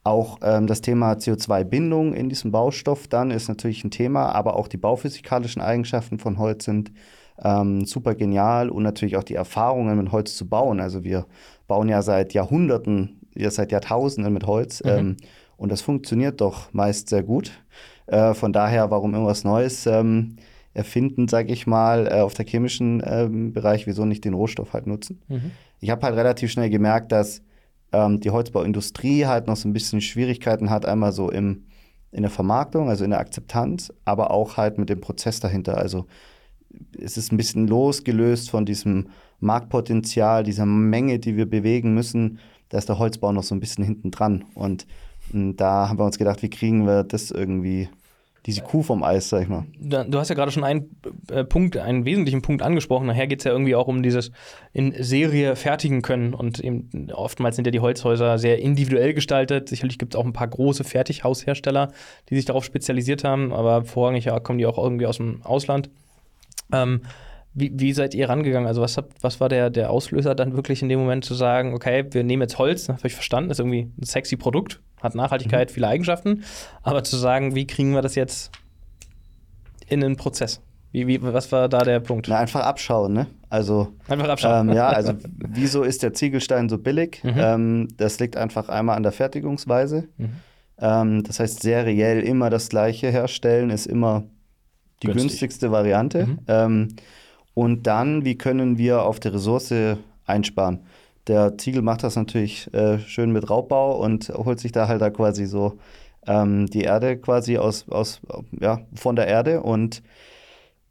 auch 0.02 0.38
ähm, 0.42 0.66
das 0.66 0.80
Thema 0.80 1.12
CO2-Bindung 1.12 2.12
in 2.14 2.28
diesem 2.28 2.50
Baustoff 2.50 3.06
dann 3.06 3.30
ist 3.30 3.48
natürlich 3.48 3.84
ein 3.84 3.92
Thema, 3.92 4.32
aber 4.32 4.56
auch 4.56 4.66
die 4.66 4.78
bauphysikalischen 4.78 5.62
Eigenschaften 5.62 6.18
von 6.18 6.38
Holz 6.38 6.64
sind 6.64 6.90
ähm, 7.42 7.84
super 7.86 8.14
genial 8.14 8.70
und 8.70 8.82
natürlich 8.82 9.16
auch 9.16 9.24
die 9.24 9.34
Erfahrungen 9.34 9.96
mit 9.96 10.12
Holz 10.12 10.36
zu 10.36 10.48
bauen. 10.48 10.80
Also 10.80 11.04
wir 11.04 11.26
bauen 11.70 11.88
ja 11.88 12.02
seit 12.02 12.34
Jahrhunderten, 12.34 13.20
ja 13.32 13.48
seit 13.48 13.70
Jahrtausenden 13.70 14.32
mit 14.32 14.44
Holz 14.44 14.82
mhm. 14.82 14.90
ähm, 14.90 15.16
und 15.56 15.70
das 15.70 15.82
funktioniert 15.82 16.40
doch 16.40 16.72
meist 16.72 17.08
sehr 17.08 17.22
gut. 17.22 17.52
Äh, 18.06 18.34
von 18.34 18.52
daher, 18.52 18.90
warum 18.90 19.14
irgendwas 19.14 19.44
Neues 19.44 19.86
ähm, 19.86 20.34
erfinden, 20.74 21.28
sage 21.28 21.52
ich 21.52 21.68
mal, 21.68 22.08
äh, 22.08 22.22
auf 22.22 22.34
der 22.34 22.44
chemischen 22.44 23.00
ähm, 23.06 23.52
Bereich, 23.52 23.86
wieso 23.86 24.04
nicht 24.04 24.24
den 24.24 24.34
Rohstoff 24.34 24.72
halt 24.72 24.88
nutzen? 24.88 25.22
Mhm. 25.28 25.52
Ich 25.78 25.90
habe 25.90 26.02
halt 26.04 26.16
relativ 26.16 26.50
schnell 26.50 26.70
gemerkt, 26.70 27.12
dass 27.12 27.40
ähm, 27.92 28.18
die 28.18 28.30
Holzbauindustrie 28.30 29.26
halt 29.26 29.46
noch 29.46 29.56
so 29.56 29.68
ein 29.68 29.72
bisschen 29.72 30.00
Schwierigkeiten 30.00 30.70
hat, 30.70 30.86
einmal 30.86 31.12
so 31.12 31.30
im 31.30 31.66
in 32.12 32.22
der 32.22 32.30
Vermarktung, 32.32 32.88
also 32.88 33.04
in 33.04 33.10
der 33.10 33.20
Akzeptanz, 33.20 33.92
aber 34.04 34.32
auch 34.32 34.56
halt 34.56 34.78
mit 34.78 34.88
dem 34.88 35.00
Prozess 35.00 35.38
dahinter. 35.38 35.78
Also 35.78 36.06
es 36.98 37.16
ist 37.16 37.30
ein 37.30 37.36
bisschen 37.36 37.68
losgelöst 37.68 38.50
von 38.50 38.66
diesem 38.66 39.10
Marktpotenzial, 39.40 40.44
dieser 40.44 40.66
Menge, 40.66 41.18
die 41.18 41.36
wir 41.36 41.48
bewegen 41.48 41.94
müssen. 41.94 42.38
Da 42.68 42.78
ist 42.78 42.88
der 42.88 42.98
Holzbau 42.98 43.32
noch 43.32 43.42
so 43.42 43.54
ein 43.54 43.60
bisschen 43.60 43.84
hinten 43.84 44.10
dran. 44.10 44.44
Und 44.54 44.86
hm, 45.32 45.56
da 45.56 45.88
haben 45.88 45.98
wir 45.98 46.04
uns 46.04 46.18
gedacht, 46.18 46.42
wie 46.42 46.50
kriegen 46.50 46.86
wir 46.86 47.04
das 47.04 47.30
irgendwie, 47.30 47.88
diese 48.46 48.62
Kuh 48.62 48.82
vom 48.82 49.02
Eis, 49.02 49.28
sag 49.28 49.42
ich 49.42 49.48
mal. 49.48 49.64
Du 49.78 50.18
hast 50.18 50.28
ja 50.28 50.34
gerade 50.34 50.50
schon 50.50 50.64
einen 50.64 50.96
äh, 51.30 51.44
Punkt, 51.44 51.76
einen 51.76 52.04
wesentlichen 52.04 52.42
Punkt 52.42 52.62
angesprochen. 52.62 53.06
Nachher 53.06 53.26
geht 53.26 53.40
es 53.40 53.44
ja 53.44 53.52
irgendwie 53.52 53.74
auch 53.74 53.86
um 53.86 54.02
dieses 54.02 54.30
in 54.72 54.94
Serie 55.02 55.56
fertigen 55.56 56.00
können. 56.00 56.32
Und 56.32 56.58
eben, 56.60 57.10
oftmals 57.12 57.56
sind 57.56 57.66
ja 57.66 57.70
die 57.70 57.80
Holzhäuser 57.80 58.38
sehr 58.38 58.58
individuell 58.60 59.12
gestaltet. 59.12 59.68
Sicherlich 59.68 59.98
gibt 59.98 60.14
es 60.14 60.20
auch 60.20 60.24
ein 60.24 60.32
paar 60.32 60.48
große 60.48 60.84
Fertighaushersteller, 60.84 61.92
die 62.30 62.36
sich 62.36 62.46
darauf 62.46 62.64
spezialisiert 62.64 63.24
haben, 63.24 63.52
aber 63.52 63.84
vorrangig 63.84 64.24
ja, 64.24 64.40
kommen 64.40 64.58
die 64.58 64.66
auch 64.66 64.78
irgendwie 64.78 65.06
aus 65.06 65.18
dem 65.18 65.42
Ausland. 65.42 65.90
Ähm, 66.72 67.02
wie, 67.52 67.72
wie, 67.74 67.92
seid 67.92 68.14
ihr 68.14 68.28
rangegangen? 68.28 68.66
Also, 68.66 68.80
was, 68.80 68.96
habt, 68.96 69.22
was 69.22 69.40
war 69.40 69.48
der, 69.48 69.70
der 69.70 69.90
Auslöser 69.90 70.34
dann 70.34 70.54
wirklich 70.54 70.82
in 70.82 70.88
dem 70.88 71.00
Moment 71.00 71.24
zu 71.24 71.34
sagen, 71.34 71.74
okay, 71.74 72.04
wir 72.10 72.22
nehmen 72.22 72.42
jetzt 72.42 72.58
Holz, 72.58 72.88
habe 72.88 73.06
ich 73.06 73.14
verstanden, 73.14 73.50
ist 73.50 73.58
irgendwie 73.58 73.90
ein 74.00 74.04
sexy 74.04 74.36
Produkt, 74.36 74.80
hat 75.00 75.14
Nachhaltigkeit, 75.14 75.70
mhm. 75.70 75.74
viele 75.74 75.88
Eigenschaften, 75.88 76.44
aber 76.82 77.02
zu 77.02 77.16
sagen, 77.16 77.54
wie 77.54 77.66
kriegen 77.66 77.92
wir 77.92 78.02
das 78.02 78.14
jetzt 78.14 78.52
in 79.88 80.04
einen 80.04 80.16
Prozess? 80.16 80.60
Wie, 80.92 81.06
wie, 81.06 81.22
was 81.22 81.52
war 81.52 81.68
da 81.68 81.78
der 81.78 82.00
Punkt? 82.00 82.26
Na, 82.28 82.38
einfach 82.38 82.62
abschauen, 82.62 83.12
ne? 83.12 83.26
Also, 83.48 83.88
einfach 84.08 84.28
abschauen. 84.28 84.70
Ähm, 84.70 84.76
ja, 84.76 84.88
also 84.88 85.14
wieso 85.36 85.82
ist 85.82 86.02
der 86.02 86.14
Ziegelstein 86.14 86.68
so 86.68 86.78
billig? 86.78 87.20
Mhm. 87.22 87.34
Ähm, 87.36 87.88
das 87.96 88.18
liegt 88.18 88.36
einfach 88.36 88.68
einmal 88.68 88.96
an 88.96 89.02
der 89.02 89.12
Fertigungsweise. 89.12 90.08
Mhm. 90.16 90.30
Ähm, 90.78 91.22
das 91.24 91.38
heißt, 91.40 91.62
seriell 91.62 92.22
immer 92.22 92.50
das 92.50 92.68
Gleiche 92.68 93.10
herstellen 93.10 93.70
ist 93.70 93.86
immer 93.86 94.24
die 95.02 95.06
Günstig. 95.06 95.30
günstigste 95.30 95.72
Variante. 95.72 96.26
Mhm. 96.26 96.38
Und 97.54 97.86
dann, 97.86 98.24
wie 98.24 98.38
können 98.38 98.78
wir 98.78 99.02
auf 99.02 99.20
der 99.20 99.34
Ressource 99.34 99.72
einsparen? 100.26 100.80
Der 101.26 101.58
Ziegel 101.58 101.82
macht 101.82 102.02
das 102.02 102.16
natürlich 102.16 102.72
äh, 102.72 102.98
schön 102.98 103.30
mit 103.32 103.50
Raubbau 103.50 103.96
und 103.98 104.30
holt 104.30 104.58
sich 104.58 104.72
da 104.72 104.88
halt 104.88 105.02
da 105.02 105.10
quasi 105.10 105.46
so 105.46 105.78
ähm, 106.26 106.66
die 106.66 106.82
Erde 106.82 107.18
quasi 107.18 107.58
aus, 107.58 107.88
aus, 107.88 108.20
ja, 108.58 108.80
von 108.94 109.16
der 109.16 109.26
Erde 109.26 109.62
und 109.62 110.02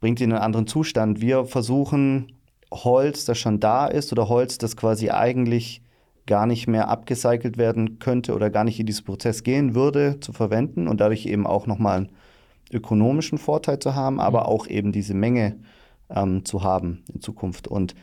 bringt 0.00 0.20
ihn 0.20 0.30
in 0.30 0.32
einen 0.36 0.42
anderen 0.42 0.66
Zustand. 0.66 1.20
Wir 1.20 1.44
versuchen 1.44 2.32
Holz, 2.72 3.24
das 3.24 3.38
schon 3.38 3.60
da 3.60 3.86
ist 3.86 4.12
oder 4.12 4.28
Holz, 4.28 4.58
das 4.58 4.76
quasi 4.76 5.10
eigentlich 5.10 5.82
gar 6.26 6.46
nicht 6.46 6.68
mehr 6.68 6.88
abgecycelt 6.88 7.58
werden 7.58 7.98
könnte 7.98 8.34
oder 8.34 8.50
gar 8.50 8.64
nicht 8.64 8.78
in 8.78 8.86
diesen 8.86 9.04
Prozess 9.04 9.42
gehen 9.42 9.74
würde, 9.74 10.20
zu 10.20 10.32
verwenden 10.32 10.86
und 10.86 11.00
dadurch 11.00 11.26
eben 11.26 11.46
auch 11.46 11.66
nochmal 11.66 11.96
einen 11.98 12.08
ökonomischen 12.72 13.38
Vorteil 13.38 13.80
zu 13.80 13.94
haben, 13.94 14.20
aber 14.20 14.42
mhm. 14.42 14.46
auch 14.46 14.66
eben 14.68 14.92
diese 14.92 15.14
Menge 15.14 15.56
ähm, 16.14 16.44
zu 16.44 16.62
haben 16.62 17.04
in 17.12 17.20
Zukunft. 17.20 17.68
Und 17.68 17.94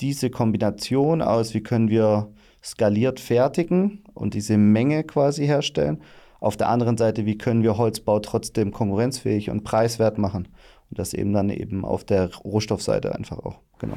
diese 0.00 0.30
Kombination 0.30 1.22
aus, 1.22 1.54
wie 1.54 1.62
können 1.62 1.88
wir 1.88 2.32
skaliert 2.62 3.20
fertigen 3.20 4.04
und 4.14 4.34
diese 4.34 4.56
Menge 4.56 5.04
quasi 5.04 5.46
herstellen, 5.46 6.02
auf 6.40 6.56
der 6.56 6.68
anderen 6.68 6.96
Seite, 6.96 7.24
wie 7.24 7.38
können 7.38 7.62
wir 7.62 7.76
Holzbau 7.76 8.18
trotzdem 8.18 8.72
konkurrenzfähig 8.72 9.50
und 9.50 9.62
preiswert 9.62 10.18
machen. 10.18 10.48
Und 10.90 10.98
das 10.98 11.14
eben 11.14 11.32
dann 11.32 11.50
eben 11.50 11.84
auf 11.84 12.04
der 12.04 12.34
Rohstoffseite 12.34 13.14
einfach 13.14 13.38
auch. 13.38 13.60
Genau. 13.78 13.94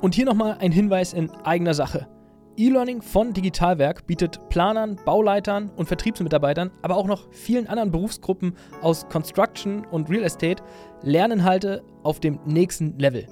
Und 0.00 0.14
hier 0.14 0.24
nochmal 0.24 0.56
ein 0.60 0.72
Hinweis 0.72 1.12
in 1.12 1.30
eigener 1.44 1.74
Sache. 1.74 2.06
E-Learning 2.58 3.02
von 3.02 3.34
Digitalwerk 3.34 4.06
bietet 4.06 4.48
Planern, 4.48 4.96
Bauleitern 5.04 5.70
und 5.76 5.86
Vertriebsmitarbeitern, 5.86 6.70
aber 6.80 6.96
auch 6.96 7.06
noch 7.06 7.30
vielen 7.30 7.66
anderen 7.66 7.90
Berufsgruppen 7.90 8.54
aus 8.80 9.06
Construction 9.08 9.84
und 9.84 10.08
Real 10.08 10.24
Estate 10.24 10.62
Lerninhalte 11.02 11.84
auf 12.02 12.18
dem 12.18 12.38
nächsten 12.46 12.98
Level. 12.98 13.26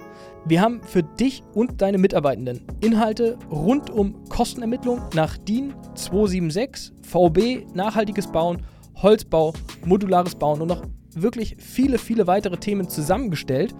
Wir 0.45 0.61
haben 0.61 0.83
für 0.83 1.01
dich 1.01 1.43
und 1.55 1.81
deine 1.81 1.97
Mitarbeitenden 1.97 2.61
Inhalte 2.81 3.39
rund 3.49 3.89
um 3.89 4.23
Kostenermittlung 4.29 5.01
nach 5.15 5.37
DIN 5.37 5.73
276, 5.95 6.93
VB, 7.01 7.65
nachhaltiges 7.73 8.27
Bauen, 8.27 8.61
Holzbau, 8.95 9.53
modulares 9.85 10.35
Bauen 10.35 10.61
und 10.61 10.67
noch 10.67 10.83
wirklich 11.21 11.55
viele, 11.59 11.97
viele 11.97 12.27
weitere 12.27 12.57
Themen 12.57 12.89
zusammengestellt. 12.89 13.75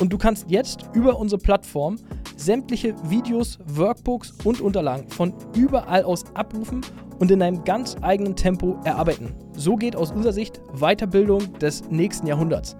Und 0.00 0.12
du 0.12 0.18
kannst 0.18 0.50
jetzt 0.50 0.84
über 0.94 1.18
unsere 1.18 1.40
Plattform 1.40 1.96
sämtliche 2.36 2.94
Videos, 3.08 3.58
Workbooks 3.66 4.34
und 4.44 4.60
Unterlagen 4.60 5.08
von 5.08 5.32
überall 5.54 6.04
aus 6.04 6.24
abrufen 6.34 6.82
und 7.18 7.30
in 7.30 7.42
einem 7.42 7.64
ganz 7.64 7.96
eigenen 8.02 8.36
Tempo 8.36 8.78
erarbeiten. 8.84 9.34
So 9.54 9.76
geht 9.76 9.96
aus 9.96 10.12
unserer 10.12 10.32
Sicht 10.32 10.60
Weiterbildung 10.74 11.58
des 11.58 11.88
nächsten 11.90 12.26
Jahrhunderts. 12.26 12.76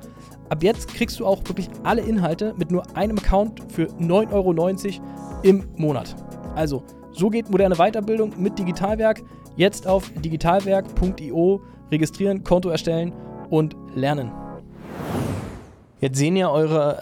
ab 0.50 0.62
jetzt 0.62 0.88
kriegst 0.88 1.18
du 1.18 1.26
auch 1.26 1.40
wirklich 1.46 1.68
alle 1.82 2.02
Inhalte 2.02 2.54
mit 2.56 2.70
nur 2.70 2.84
einem 2.96 3.18
Account 3.18 3.60
für 3.72 3.86
9,90 3.98 4.30
Euro 4.32 5.02
im 5.42 5.64
Monat. 5.76 6.14
Also, 6.54 6.82
so 7.12 7.30
geht 7.30 7.50
moderne 7.50 7.76
Weiterbildung 7.76 8.32
mit 8.36 8.58
Digitalwerk. 8.58 9.22
Jetzt 9.56 9.86
auf 9.86 10.10
digitalwerk.io 10.10 11.62
registrieren, 11.90 12.44
Konto 12.44 12.68
erstellen 12.68 13.12
und 13.48 13.74
lernen. 13.96 14.30
Jetzt 16.00 16.18
sehen 16.18 16.36
ja 16.36 16.50
eure 16.50 17.00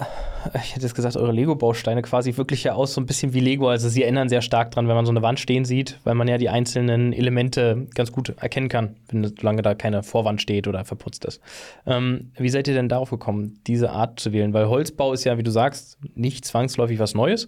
ich 0.55 0.75
hätte 0.75 0.83
jetzt 0.83 0.95
gesagt, 0.95 1.17
eure 1.17 1.33
Lego-Bausteine 1.33 2.03
quasi 2.03 2.37
wirklich 2.37 2.65
ja 2.65 2.75
aus 2.75 2.95
so 2.95 3.01
ein 3.01 3.07
bisschen 3.07 3.33
wie 3.33 3.41
Lego. 3.41 3.69
Also 3.69 3.89
sie 3.89 4.03
erinnern 4.03 4.29
sehr 4.29 4.43
stark 4.43 4.71
dran, 4.71 4.89
wenn 4.89 4.95
man 4.95 5.07
so 5.07 5.13
eine 5.13 5.23
Wand 5.23 5.41
stehen 5.41 5.65
sieht, 5.65 5.99
weil 6.05 6.15
man 6.15 6.29
ja 6.29 6.39
die 6.39 6.49
einzelnen 6.49 7.13
Elemente 7.13 7.87
ganz 7.95 8.13
gut 8.13 8.35
erkennen 8.41 8.69
kann, 8.69 8.97
wenn 9.09 9.25
solange 9.25 9.63
da 9.63 9.75
keine 9.75 10.03
Vorwand 10.03 10.43
steht 10.43 10.69
oder 10.69 10.85
verputzt 10.85 11.25
ist. 11.25 11.41
Ähm, 11.87 12.33
wie 12.37 12.49
seid 12.49 12.69
ihr 12.69 12.75
denn 12.75 12.89
darauf 12.89 13.11
gekommen, 13.11 13.61
diese 13.67 13.91
Art 13.91 14.21
zu 14.21 14.33
wählen? 14.33 14.53
Weil 14.53 14.69
Holzbau 14.69 15.13
ist 15.13 15.25
ja, 15.25 15.39
wie 15.39 15.43
du 15.43 15.51
sagst, 15.51 15.99
nicht 16.15 16.45
zwangsläufig 16.45 16.99
was 16.99 17.15
Neues. 17.15 17.47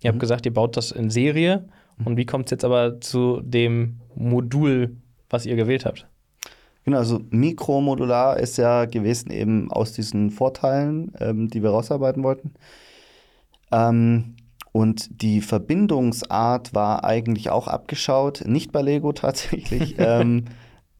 Ihr 0.00 0.10
mhm. 0.10 0.14
habt 0.14 0.20
gesagt, 0.20 0.46
ihr 0.46 0.52
baut 0.52 0.76
das 0.76 0.90
in 0.90 1.10
Serie. 1.10 1.68
Und 2.04 2.16
wie 2.16 2.26
kommt 2.26 2.46
es 2.46 2.50
jetzt 2.50 2.64
aber 2.64 3.00
zu 3.00 3.40
dem 3.42 4.00
Modul, 4.16 4.96
was 5.30 5.46
ihr 5.46 5.54
gewählt 5.54 5.86
habt? 5.86 6.08
Genau, 6.84 6.98
also 6.98 7.20
mikromodular 7.30 8.38
ist 8.38 8.58
ja 8.58 8.84
gewesen 8.84 9.30
eben 9.30 9.70
aus 9.72 9.92
diesen 9.92 10.30
Vorteilen, 10.30 11.12
ähm, 11.18 11.48
die 11.48 11.62
wir 11.62 11.70
rausarbeiten 11.70 12.22
wollten. 12.22 12.52
Ähm, 13.72 14.36
und 14.72 15.22
die 15.22 15.40
Verbindungsart 15.40 16.74
war 16.74 17.04
eigentlich 17.04 17.48
auch 17.50 17.68
abgeschaut, 17.68 18.42
nicht 18.46 18.72
bei 18.72 18.82
Lego 18.82 19.12
tatsächlich. 19.12 19.94
ähm, 19.98 20.44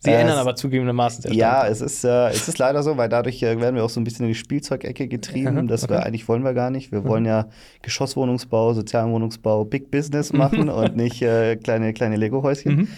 Sie 0.05 0.11
äh, 0.11 0.21
ändern 0.21 0.39
aber 0.39 0.55
zugegebenermaßen 0.55 1.23
sehr 1.23 1.33
Ja, 1.33 1.67
es 1.67 1.81
ist, 1.81 2.05
äh, 2.05 2.29
es 2.29 2.47
ist 2.47 2.59
leider 2.59 2.83
so, 2.83 2.97
weil 2.99 3.09
dadurch 3.09 3.43
äh, 3.43 3.59
werden 3.59 3.75
wir 3.75 3.85
auch 3.85 3.91
so 3.91 4.01
ein 4.01 4.05
bisschen 4.05 4.27
in 4.27 4.33
die 4.33 4.39
Spielzeugecke 4.39 5.09
getrieben. 5.09 5.67
das 5.67 5.85
okay. 5.85 5.95
wir 5.95 6.07
eigentlich 6.07 6.29
wollen 6.29 6.45
wir 6.45 6.53
gar 6.53 6.71
nicht. 6.71 6.93
Wir 6.93 7.05
wollen 7.05 7.25
ja 7.25 7.49
Geschosswohnungsbau, 7.83 8.75
sozialen 8.75 9.13
Wohnungsbau, 9.13 9.65
Big 9.65 9.91
Business 9.91 10.33
machen 10.35 10.69
und 10.69 10.95
nicht 10.95 11.23
äh, 11.23 11.57
kleine, 11.57 11.95
kleine 11.95 12.17
Lego-Häuschen. 12.17 12.77
Mhm. 12.77 12.89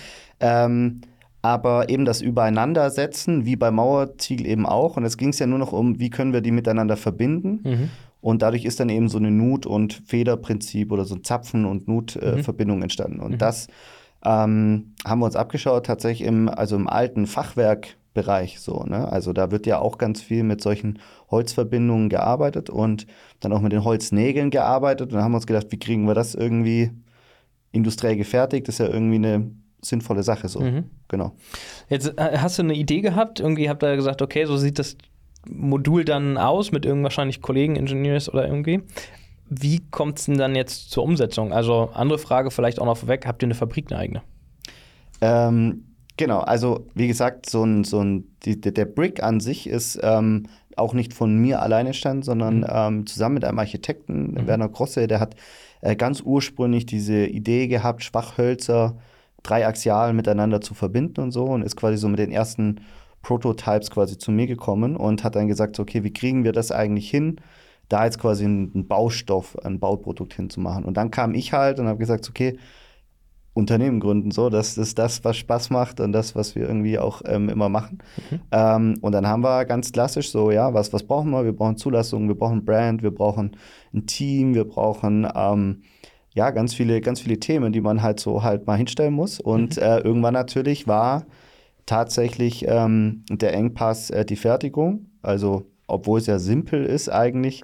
Ähm, 0.40 1.00
aber 1.46 1.88
eben 1.88 2.04
das 2.04 2.22
Übereinandersetzen, 2.22 3.44
wie 3.44 3.54
bei 3.54 3.70
Mauerziegel 3.70 4.46
eben 4.46 4.66
auch. 4.66 4.96
Und 4.96 5.04
es 5.04 5.16
ging 5.16 5.28
es 5.28 5.38
ja 5.38 5.46
nur 5.46 5.60
noch 5.60 5.72
um, 5.72 6.00
wie 6.00 6.10
können 6.10 6.32
wir 6.32 6.40
die 6.40 6.50
miteinander 6.50 6.96
verbinden. 6.96 7.60
Mhm. 7.62 7.90
Und 8.20 8.42
dadurch 8.42 8.64
ist 8.64 8.80
dann 8.80 8.88
eben 8.88 9.08
so 9.08 9.18
eine 9.18 9.30
Nut- 9.30 9.64
und 9.64 9.92
Federprinzip 9.92 10.90
oder 10.90 11.04
so 11.04 11.14
ein 11.14 11.22
Zapfen- 11.22 11.64
und 11.64 11.86
Nut-Verbindung 11.86 12.78
äh, 12.78 12.80
mhm. 12.80 12.82
entstanden. 12.82 13.20
Und 13.20 13.32
mhm. 13.32 13.38
das 13.38 13.68
ähm, 14.24 14.94
haben 15.04 15.20
wir 15.20 15.26
uns 15.26 15.36
abgeschaut, 15.36 15.86
tatsächlich 15.86 16.26
im, 16.26 16.48
also 16.48 16.74
im 16.74 16.88
alten 16.88 17.28
Fachwerkbereich 17.28 18.58
so. 18.58 18.82
Ne? 18.82 19.06
Also 19.06 19.32
da 19.32 19.52
wird 19.52 19.66
ja 19.66 19.78
auch 19.78 19.98
ganz 19.98 20.20
viel 20.20 20.42
mit 20.42 20.60
solchen 20.60 20.98
Holzverbindungen 21.30 22.08
gearbeitet 22.08 22.70
und 22.70 23.06
dann 23.38 23.52
auch 23.52 23.60
mit 23.60 23.70
den 23.70 23.84
Holznägeln 23.84 24.50
gearbeitet. 24.50 25.12
Und 25.12 25.14
dann 25.14 25.22
haben 25.22 25.30
wir 25.30 25.36
uns 25.36 25.46
gedacht, 25.46 25.68
wie 25.70 25.78
kriegen 25.78 26.08
wir 26.08 26.14
das 26.14 26.34
irgendwie 26.34 26.90
industriell 27.70 28.16
gefertigt? 28.16 28.66
Das 28.66 28.80
ist 28.80 28.84
ja 28.84 28.92
irgendwie 28.92 29.16
eine 29.16 29.48
sinnvolle 29.80 30.22
Sache 30.22 30.48
so. 30.48 30.60
Mhm. 30.60 30.84
Genau. 31.08 31.32
Jetzt 31.88 32.18
äh, 32.18 32.38
hast 32.38 32.58
du 32.58 32.62
eine 32.62 32.74
Idee 32.74 33.00
gehabt, 33.00 33.40
irgendwie 33.40 33.68
habt 33.68 33.82
ihr 33.82 33.96
gesagt, 33.96 34.22
okay, 34.22 34.44
so 34.46 34.56
sieht 34.56 34.78
das 34.78 34.96
Modul 35.48 36.04
dann 36.04 36.38
aus 36.38 36.72
mit 36.72 36.84
irgend 36.84 37.04
wahrscheinlich 37.04 37.40
Kollegen, 37.40 37.76
Ingenieurs 37.76 38.32
oder 38.32 38.46
irgendwie. 38.46 38.82
Wie 39.48 39.80
kommt 39.90 40.18
es 40.18 40.26
denn 40.26 40.38
dann 40.38 40.56
jetzt 40.56 40.90
zur 40.90 41.04
Umsetzung? 41.04 41.52
Also 41.52 41.90
andere 41.94 42.18
Frage 42.18 42.50
vielleicht 42.50 42.80
auch 42.80 42.86
noch 42.86 42.96
vorweg, 42.96 43.26
habt 43.26 43.42
ihr 43.42 43.46
eine 43.46 43.54
Fabrik 43.54 43.86
eine 43.90 44.00
eigene? 44.00 44.22
Ähm, 45.20 45.84
genau, 46.16 46.40
also 46.40 46.86
wie 46.94 47.06
gesagt, 47.06 47.48
so 47.48 47.64
ein, 47.64 47.84
so 47.84 48.00
ein, 48.00 48.24
die, 48.44 48.60
der 48.60 48.84
Brick 48.86 49.22
an 49.22 49.38
sich 49.38 49.68
ist 49.68 50.00
ähm, 50.02 50.48
auch 50.76 50.94
nicht 50.94 51.14
von 51.14 51.36
mir 51.38 51.62
alleine 51.62 51.94
stand, 51.94 52.24
sondern 52.24 52.58
mhm. 52.58 52.66
ähm, 52.68 53.06
zusammen 53.06 53.36
mit 53.36 53.44
einem 53.44 53.58
Architekten, 53.58 54.32
mhm. 54.32 54.46
Werner 54.46 54.68
Grosse, 54.68 55.06
der 55.06 55.20
hat 55.20 55.36
äh, 55.80 55.94
ganz 55.94 56.20
ursprünglich 56.20 56.86
diese 56.86 57.26
Idee 57.26 57.68
gehabt, 57.68 58.02
Schwachhölzer 58.02 58.96
dreiaxial 59.48 60.12
miteinander 60.12 60.60
zu 60.60 60.74
verbinden 60.74 61.20
und 61.20 61.30
so 61.30 61.44
und 61.44 61.62
ist 61.62 61.76
quasi 61.76 61.96
so 61.96 62.08
mit 62.08 62.18
den 62.18 62.32
ersten 62.32 62.80
Prototypes 63.22 63.90
quasi 63.90 64.18
zu 64.18 64.30
mir 64.30 64.46
gekommen 64.46 64.96
und 64.96 65.24
hat 65.24 65.36
dann 65.36 65.48
gesagt, 65.48 65.78
okay, 65.80 66.04
wie 66.04 66.12
kriegen 66.12 66.44
wir 66.44 66.52
das 66.52 66.70
eigentlich 66.70 67.10
hin, 67.10 67.40
da 67.88 68.04
jetzt 68.04 68.18
quasi 68.18 68.44
einen 68.44 68.86
Baustoff, 68.86 69.56
ein 69.64 69.78
Bauprodukt 69.78 70.34
hinzumachen. 70.34 70.84
Und 70.84 70.96
dann 70.96 71.10
kam 71.10 71.34
ich 71.34 71.52
halt 71.52 71.78
und 71.78 71.86
habe 71.86 71.98
gesagt, 71.98 72.28
okay, 72.28 72.58
Unternehmen 73.56 74.00
gründen, 74.00 74.32
so, 74.32 74.50
das 74.50 74.76
ist 74.76 74.98
das, 74.98 75.24
was 75.24 75.38
Spaß 75.38 75.70
macht 75.70 75.98
und 76.00 76.12
das, 76.12 76.36
was 76.36 76.54
wir 76.54 76.68
irgendwie 76.68 76.98
auch 76.98 77.22
ähm, 77.24 77.48
immer 77.48 77.70
machen. 77.70 77.98
Mhm. 78.30 78.40
Ähm, 78.52 78.98
und 79.00 79.12
dann 79.12 79.26
haben 79.26 79.42
wir 79.42 79.64
ganz 79.64 79.92
klassisch 79.92 80.30
so, 80.30 80.50
ja, 80.50 80.74
was, 80.74 80.92
was 80.92 81.04
brauchen 81.04 81.30
wir? 81.30 81.44
Wir 81.44 81.54
brauchen 81.54 81.78
Zulassung, 81.78 82.28
wir 82.28 82.34
brauchen 82.34 82.66
Brand, 82.66 83.02
wir 83.02 83.12
brauchen 83.12 83.56
ein 83.94 84.06
Team, 84.06 84.54
wir 84.54 84.66
brauchen 84.66 85.26
ähm, 85.34 85.82
ja, 86.36 86.50
ganz 86.50 86.74
viele, 86.74 87.00
ganz 87.00 87.20
viele 87.20 87.40
Themen, 87.40 87.72
die 87.72 87.80
man 87.80 88.02
halt 88.02 88.20
so 88.20 88.42
halt 88.42 88.66
mal 88.66 88.76
hinstellen 88.76 89.14
muss. 89.14 89.40
Und 89.40 89.76
mhm. 89.76 89.82
äh, 89.82 89.98
irgendwann 90.00 90.34
natürlich 90.34 90.86
war 90.86 91.24
tatsächlich 91.86 92.66
ähm, 92.68 93.24
der 93.30 93.54
Engpass 93.54 94.10
äh, 94.10 94.26
die 94.26 94.36
Fertigung. 94.36 95.06
Also, 95.22 95.64
obwohl 95.86 96.18
es 96.18 96.26
ja 96.26 96.38
simpel 96.38 96.84
ist 96.84 97.08
eigentlich, 97.08 97.62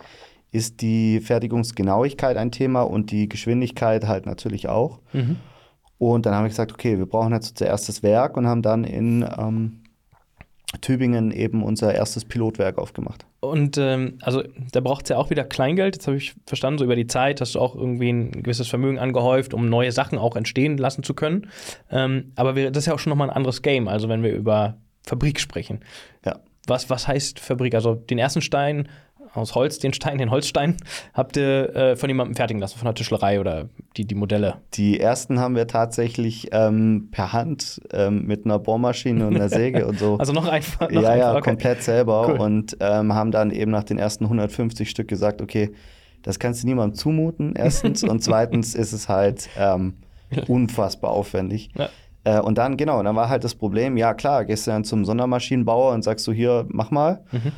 ist 0.52 0.81
die 0.81 1.21
Fertigungsgenauigkeit 1.21 2.38
ein 2.38 2.50
Thema 2.50 2.83
und 2.83 3.11
die 3.11 3.29
Geschwindigkeit 3.29 4.09
halt 4.09 4.25
natürlich 4.25 4.69
auch. 4.71 5.00
Mhm. 5.12 5.37
Und 5.99 6.25
dann 6.25 6.35
haben 6.35 6.45
wir 6.45 6.49
gesagt, 6.49 6.73
okay, 6.73 6.97
wir 6.97 7.07
brauchen 7.07 7.35
jetzt 7.35 7.59
zuerst 7.59 7.91
das 7.91 8.02
Werk 8.02 8.38
und 8.38 8.47
haben 8.47 8.62
dann 8.62 8.85
in 8.85 9.23
ähm, 9.38 9.82
Tübingen 10.81 11.31
eben 11.31 11.62
unser 11.62 11.95
erstes 11.95 12.25
Pilotwerk 12.25 12.79
aufgemacht. 12.79 13.26
Und 13.41 13.76
ähm, 13.79 14.19
also 14.23 14.43
da 14.73 14.81
braucht 14.81 15.05
es 15.05 15.11
ja 15.11 15.17
auch 15.19 15.31
wieder 15.31 15.45
Kleingeld. 15.45 15.97
Jetzt 15.97 16.07
habe 16.07 16.17
ich 16.17 16.35
verstanden, 16.47 16.79
so 16.79 16.85
über 16.85 16.97
die 16.97 17.07
Zeit 17.07 17.41
hast 17.41 17.55
du 17.55 17.61
auch 17.61 17.75
irgendwie 17.75 18.11
ein 18.11 18.31
gewisses 18.31 18.69
Vermögen 18.69 18.99
angehäuft, 18.99 19.55
um 19.55 19.69
neue 19.69 19.93
Sachen 19.93 20.19
auch 20.19 20.37
entstehen 20.37 20.79
lassen 20.79 21.02
zu 21.02 21.14
können. 21.14 21.49
Ähm, 21.91 22.33
aber 22.37 22.57
wir, 22.57 22.71
das 22.71 22.85
ist 22.85 22.87
ja 22.87 22.95
auch 22.95 22.99
schon 22.99 23.11
nochmal 23.11 23.31
ein 23.31 23.37
anderes 23.37 23.62
Game, 23.62 23.88
also 23.88 24.09
wenn 24.09 24.23
wir 24.23 24.33
über 24.33 24.79
Fabrik 25.05 25.41
sprechen. 25.41 25.81
Ja. 26.25 26.41
Was, 26.67 26.88
was 26.91 27.09
heißt 27.09 27.41
Fabrik? 27.41 27.75
Also 27.75 27.97
den 27.97 28.19
ersten 28.19 28.41
Stein 28.41 28.88
aus 29.35 29.55
Holz, 29.55 29.79
den 29.79 29.93
Stein, 29.93 30.19
den 30.19 30.31
Holzstein, 30.31 30.77
habt 31.15 31.37
ihr 31.37 31.75
äh, 31.75 31.97
von 31.97 32.09
jemandem 32.09 32.37
fertigen 32.37 32.61
lassen, 32.61 32.79
von 32.79 32.87
der 32.87 32.95
Tischlerei 32.95 33.41
oder 33.41 33.69
die, 33.97 34.05
die 34.05 34.15
Modelle? 34.15 34.57
Die 34.75 35.01
ersten 35.01 35.41
haben 35.41 35.57
wir 35.57 35.67
tatsächlich 35.67 36.49
ähm, 36.53 37.09
per 37.11 37.33
Hand 37.33 37.81
ähm, 37.93 38.27
mit 38.27 38.45
einer 38.45 38.59
Bohrmaschine 38.59 39.27
und 39.27 39.35
einer 39.35 39.49
Säge 39.49 39.87
und 39.87 39.99
so. 39.99 40.19
Also 40.23 40.33
noch 40.33 40.47
einfach? 40.47 40.91
Noch 40.91 41.03
ja, 41.03 41.11
einfach. 41.11 41.17
ja, 41.17 41.33
okay. 41.33 41.51
komplett 41.51 41.83
selber 41.83 42.29
cool. 42.29 42.39
und 42.39 42.77
ähm, 42.81 43.12
haben 43.15 43.33
dann 43.33 43.51
eben 43.51 43.71
nach 43.71 43.85
den 43.85 43.99
ersten 43.99 44.25
150 44.25 44.89
Stück 44.89 45.09
gesagt, 45.09 45.43
okay, 45.43 45.73
das 46.23 46.39
kannst 46.39 46.62
du 46.62 46.67
niemandem 46.69 46.95
zumuten, 46.95 47.55
erstens. 47.57 48.05
und 48.05 48.23
zweitens 48.23 48.75
ist 48.75 48.93
es 48.93 49.09
halt 49.09 49.49
ähm, 49.59 49.95
unfassbar 50.49 51.11
aufwendig. 51.11 51.71
Ja. 51.77 51.89
Äh, 52.25 52.41
und 52.41 52.59
dann, 52.59 52.77
genau, 52.77 53.03
dann 53.03 53.17
war 53.17 53.29
halt 53.29 53.45
das 53.45 53.55
Problem, 53.55 53.97
ja 53.97 54.15
klar, 54.15 54.45
gehst 54.45 54.67
du 54.67 54.71
dann 54.71 54.85
zum 54.85 55.05
Sondermaschinenbauer 55.05 55.93
und 55.93 56.03
sagst 56.03 56.27
du, 56.27 56.33
hier, 56.33 56.67
mach 56.69 56.91
mal. 56.91 57.25
Mhm. 57.33 57.53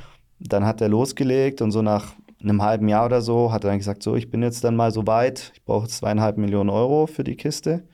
Dann 0.45 0.65
hat 0.65 0.81
er 0.81 0.89
losgelegt 0.89 1.63
und 1.63 1.71
so 1.73 1.83
nach 1.83 2.15
einem 2.45 2.63
halben 2.63 2.89
Jahr 2.89 3.07
oder 3.07 3.23
so 3.23 3.53
hat 3.53 3.65
er 3.65 3.71
dann 3.71 3.79
gesagt, 3.79 4.03
so, 4.03 4.17
ich 4.17 4.31
bin 4.31 4.43
jetzt 4.43 4.63
dann 4.65 4.77
mal 4.77 4.93
so 4.93 5.07
weit, 5.07 5.53
ich 5.55 5.65
brauche 5.65 5.89
zweieinhalb 5.89 6.37
Millionen 6.37 6.71
Euro 6.71 7.07
für 7.07 7.25
die 7.25 7.37
Kiste. 7.37 7.85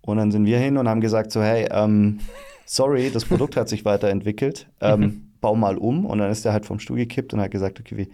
Und 0.00 0.18
dann 0.18 0.30
sind 0.30 0.46
wir 0.46 0.58
hin 0.58 0.76
und 0.76 0.88
haben 0.88 1.00
gesagt, 1.00 1.32
so, 1.32 1.42
hey, 1.42 1.66
ähm, 1.70 2.20
sorry, 2.66 3.10
das 3.10 3.24
Produkt 3.24 3.56
hat 3.56 3.68
sich 3.68 3.84
weiterentwickelt, 3.84 4.68
ähm, 4.80 5.00
mhm. 5.00 5.32
bau 5.40 5.54
mal 5.54 5.78
um. 5.78 6.04
Und 6.04 6.18
dann 6.18 6.30
ist 6.30 6.44
er 6.44 6.52
halt 6.52 6.66
vom 6.66 6.78
Stuhl 6.78 6.96
gekippt 6.96 7.32
und 7.32 7.40
hat 7.40 7.50
gesagt, 7.50 7.80
okay, 7.80 7.96
wie, 7.96 8.08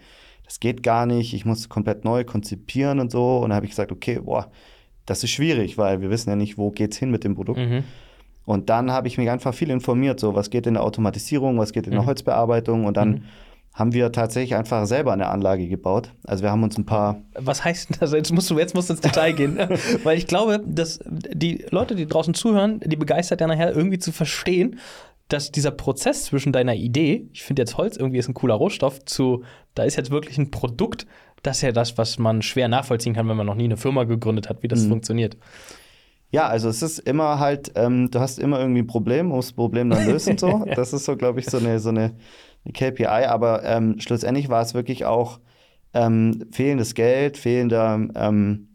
das 0.45 0.59
geht 0.59 0.83
gar 0.83 1.05
nicht, 1.05 1.33
ich 1.33 1.45
muss 1.45 1.69
komplett 1.69 2.05
neu 2.05 2.23
konzipieren 2.23 2.99
und 2.99 3.11
so. 3.11 3.37
Und 3.37 3.49
dann 3.49 3.55
habe 3.55 3.65
ich 3.65 3.71
gesagt, 3.71 3.91
okay, 3.91 4.19
boah, 4.19 4.51
das 5.05 5.23
ist 5.23 5.31
schwierig, 5.31 5.77
weil 5.77 6.01
wir 6.01 6.09
wissen 6.09 6.29
ja 6.29 6.35
nicht, 6.35 6.57
wo 6.57 6.71
geht's 6.71 6.97
hin 6.97 7.11
mit 7.11 7.23
dem 7.23 7.35
Produkt. 7.35 7.59
Mhm. 7.59 7.83
Und 8.45 8.69
dann 8.69 8.91
habe 8.91 9.07
ich 9.07 9.17
mich 9.17 9.29
einfach 9.29 9.53
viel 9.53 9.69
informiert, 9.69 10.19
so 10.19 10.33
was 10.33 10.49
geht 10.49 10.67
in 10.67 10.73
der 10.75 10.83
Automatisierung, 10.83 11.57
was 11.57 11.73
geht 11.73 11.85
in 11.85 11.91
der 11.91 12.01
mhm. 12.01 12.07
Holzbearbeitung 12.07 12.85
und 12.85 12.97
dann 12.97 13.09
mhm 13.09 13.23
haben 13.73 13.93
wir 13.93 14.11
tatsächlich 14.11 14.55
einfach 14.55 14.85
selber 14.85 15.13
eine 15.13 15.27
Anlage 15.27 15.67
gebaut. 15.67 16.11
Also 16.25 16.43
wir 16.43 16.51
haben 16.51 16.63
uns 16.63 16.77
ein 16.77 16.85
paar. 16.85 17.21
Was 17.35 17.63
heißt 17.63 17.89
denn 17.89 17.97
das? 17.99 18.11
Jetzt 18.11 18.31
musst 18.31 18.49
du, 18.49 18.59
jetzt 18.59 18.75
musst 18.75 18.89
du 18.89 18.93
ins 18.93 19.01
Detail 19.01 19.31
gehen. 19.31 19.57
Weil 20.03 20.17
ich 20.17 20.27
glaube, 20.27 20.61
dass 20.65 20.99
die 21.05 21.65
Leute, 21.69 21.95
die 21.95 22.05
draußen 22.05 22.33
zuhören, 22.33 22.81
die 22.85 22.97
begeistert 22.97 23.39
ja 23.39 23.47
nachher 23.47 23.73
irgendwie 23.73 23.99
zu 23.99 24.11
verstehen, 24.11 24.79
dass 25.29 25.51
dieser 25.51 25.71
Prozess 25.71 26.25
zwischen 26.25 26.51
deiner 26.51 26.75
Idee, 26.75 27.29
ich 27.31 27.43
finde 27.43 27.61
jetzt 27.61 27.77
Holz 27.77 27.95
irgendwie 27.95 28.19
ist 28.19 28.27
ein 28.27 28.33
cooler 28.33 28.55
Rohstoff, 28.55 29.05
zu, 29.05 29.43
da 29.75 29.83
ist 29.83 29.95
jetzt 29.95 30.11
wirklich 30.11 30.37
ein 30.37 30.51
Produkt, 30.51 31.07
das 31.41 31.57
ist 31.57 31.61
ja 31.63 31.71
das, 31.71 31.97
was 31.97 32.19
man 32.19 32.41
schwer 32.41 32.67
nachvollziehen 32.67 33.13
kann, 33.13 33.29
wenn 33.29 33.37
man 33.37 33.45
noch 33.45 33.55
nie 33.55 33.63
eine 33.63 33.77
Firma 33.77 34.03
gegründet 34.03 34.49
hat, 34.49 34.61
wie 34.61 34.67
das 34.67 34.81
mhm. 34.81 34.89
funktioniert. 34.89 35.37
Ja, 36.31 36.47
also 36.47 36.69
es 36.69 36.81
ist 36.81 36.99
immer 36.99 37.39
halt, 37.39 37.71
ähm, 37.75 38.09
du 38.09 38.19
hast 38.19 38.39
immer 38.39 38.59
irgendwie 38.59 38.81
ein 38.81 38.87
Problem, 38.87 39.27
musst 39.27 39.49
das 39.49 39.55
Problem 39.55 39.89
dann 39.89 40.05
lösen 40.05 40.37
so. 40.37 40.65
Das 40.75 40.93
ist 40.93 41.05
so, 41.05 41.17
glaube 41.17 41.39
ich, 41.39 41.45
so 41.47 41.57
eine, 41.57 41.79
so 41.79 41.89
eine 41.89 42.11
eine 42.65 42.73
KPI, 42.73 43.25
aber 43.25 43.63
ähm, 43.63 43.99
schlussendlich 43.99 44.49
war 44.49 44.61
es 44.61 44.73
wirklich 44.73 45.05
auch 45.05 45.39
ähm, 45.93 46.45
fehlendes 46.51 46.93
Geld, 46.95 47.37
fehlende, 47.37 48.09
ähm, 48.15 48.69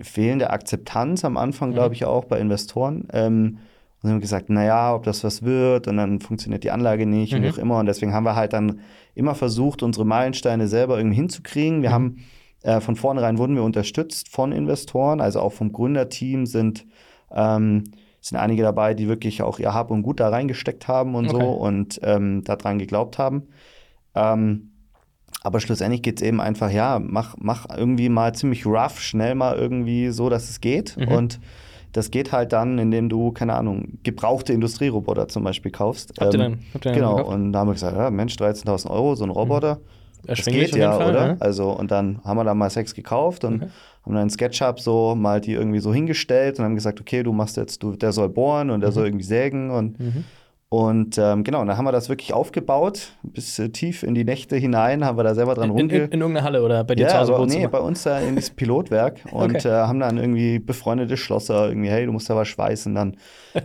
fehlende 0.00 0.50
Akzeptanz 0.50 1.24
am 1.24 1.36
Anfang, 1.36 1.70
mhm. 1.70 1.74
glaube 1.74 1.94
ich, 1.94 2.04
auch 2.04 2.24
bei 2.24 2.38
Investoren. 2.38 3.08
Ähm, 3.12 3.58
Und 4.02 4.10
haben 4.10 4.20
gesagt, 4.20 4.50
naja, 4.50 4.94
ob 4.94 5.04
das 5.04 5.22
was 5.22 5.42
wird 5.42 5.86
und 5.86 5.96
dann 5.96 6.20
funktioniert 6.20 6.64
die 6.64 6.72
Anlage 6.72 7.06
nicht 7.06 7.32
mhm. 7.32 7.38
und 7.38 7.44
wie 7.44 7.50
auch 7.50 7.58
immer. 7.58 7.78
Und 7.78 7.86
deswegen 7.86 8.12
haben 8.12 8.24
wir 8.24 8.34
halt 8.34 8.52
dann 8.52 8.80
immer 9.14 9.34
versucht, 9.34 9.82
unsere 9.82 10.04
Meilensteine 10.04 10.66
selber 10.66 10.96
irgendwie 10.96 11.16
hinzukriegen. 11.16 11.82
Wir 11.82 11.90
mhm. 11.90 11.94
haben 11.94 12.24
äh, 12.62 12.80
von 12.80 12.96
vornherein 12.96 13.38
wurden 13.38 13.54
wir 13.54 13.62
unterstützt 13.62 14.28
von 14.28 14.52
Investoren, 14.52 15.20
also 15.20 15.40
auch 15.40 15.52
vom 15.52 15.72
Gründerteam 15.72 16.46
sind, 16.46 16.86
ähm, 17.30 17.84
sind 18.22 18.38
einige 18.38 18.62
dabei, 18.62 18.94
die 18.94 19.08
wirklich 19.08 19.42
auch 19.42 19.58
ihr 19.58 19.74
Hab 19.74 19.90
und 19.90 20.02
Gut 20.02 20.20
da 20.20 20.28
reingesteckt 20.28 20.88
haben 20.88 21.14
und 21.14 21.28
okay. 21.28 21.40
so 21.40 21.50
und 21.50 22.00
ähm, 22.02 22.42
daran 22.44 22.78
geglaubt 22.78 23.18
haben. 23.18 23.48
Ähm, 24.14 24.70
aber 25.42 25.58
schlussendlich 25.58 26.02
geht 26.02 26.20
es 26.20 26.26
eben 26.26 26.40
einfach, 26.40 26.70
ja, 26.70 27.00
mach, 27.02 27.34
mach 27.38 27.66
irgendwie 27.76 28.08
mal 28.08 28.32
ziemlich 28.32 28.64
rough, 28.64 29.00
schnell 29.00 29.34
mal 29.34 29.56
irgendwie 29.56 30.10
so, 30.10 30.28
dass 30.28 30.48
es 30.48 30.60
geht. 30.60 30.96
Mhm. 30.96 31.08
Und 31.08 31.40
das 31.92 32.12
geht 32.12 32.30
halt 32.30 32.52
dann, 32.52 32.78
indem 32.78 33.08
du, 33.08 33.32
keine 33.32 33.54
Ahnung, 33.54 33.98
gebrauchte 34.04 34.52
Industrieroboter 34.52 35.26
zum 35.26 35.42
Beispiel 35.42 35.72
kaufst. 35.72 36.12
Habt 36.20 36.34
ähm, 36.34 36.40
ihr 36.40 36.48
denn, 36.48 36.58
habt 36.74 36.86
ihr 36.86 36.92
genau, 36.92 37.24
und 37.24 37.52
da 37.52 37.60
haben 37.60 37.68
wir 37.68 37.74
gesagt, 37.74 37.96
ja, 37.96 38.10
Mensch, 38.10 38.36
13.000 38.36 38.88
Euro, 38.88 39.16
so 39.16 39.24
ein 39.24 39.30
Roboter. 39.30 39.76
Mhm. 39.76 39.80
Das 40.24 40.44
geht 40.44 40.76
ja, 40.76 40.92
Fall, 40.92 41.10
oder? 41.10 41.26
Ja. 41.26 41.36
Also, 41.40 41.70
und 41.72 41.90
dann 41.90 42.20
haben 42.24 42.36
wir 42.36 42.44
da 42.44 42.54
mal 42.54 42.70
sechs 42.70 42.94
gekauft 42.94 43.44
und 43.44 43.64
okay. 43.64 43.72
Haben 44.04 44.14
dann 44.14 44.30
SketchUp 44.30 44.80
so 44.80 45.14
mal 45.14 45.40
die 45.40 45.52
irgendwie 45.52 45.78
so 45.78 45.92
hingestellt 45.92 46.58
und 46.58 46.64
haben 46.64 46.74
gesagt, 46.74 47.00
okay, 47.00 47.22
du 47.22 47.32
machst 47.32 47.56
jetzt, 47.56 47.82
du, 47.82 47.94
der 47.94 48.12
soll 48.12 48.28
bohren 48.28 48.70
und 48.70 48.80
der 48.80 48.90
mhm. 48.90 48.94
soll 48.94 49.06
irgendwie 49.06 49.24
sägen 49.24 49.70
und 49.70 49.98
mhm. 49.98 50.24
Und 50.72 51.18
ähm, 51.18 51.44
genau, 51.44 51.62
dann 51.66 51.76
haben 51.76 51.84
wir 51.84 51.92
das 51.92 52.08
wirklich 52.08 52.32
aufgebaut, 52.32 53.12
bis 53.22 53.58
äh, 53.58 53.68
tief 53.68 54.02
in 54.02 54.14
die 54.14 54.24
Nächte 54.24 54.56
hinein, 54.56 55.04
haben 55.04 55.18
wir 55.18 55.22
da 55.22 55.34
selber 55.34 55.54
dran 55.54 55.66
in, 55.66 55.70
rumge... 55.72 55.96
In, 55.96 56.12
in, 56.12 56.20
irgendeiner 56.22 56.46
Halle 56.46 56.62
oder 56.62 56.82
bei 56.82 56.94
dir 56.94 57.02
ja, 57.02 57.08
zu 57.10 57.18
Hause? 57.18 57.34
Aber, 57.34 57.44
nee, 57.44 57.66
bei 57.66 57.78
uns 57.78 58.04
da 58.04 58.20
in 58.20 58.36
das 58.36 58.48
Pilotwerk 58.48 59.20
und 59.32 59.54
okay. 59.54 59.68
äh, 59.68 59.70
haben 59.70 60.00
dann 60.00 60.16
irgendwie 60.16 60.58
befreundete 60.60 61.18
Schlosser 61.18 61.68
irgendwie, 61.68 61.90
hey, 61.90 62.06
du 62.06 62.12
musst 62.12 62.30
da 62.30 62.36
was 62.36 62.48
schweißen, 62.48 62.94
dann 62.94 63.18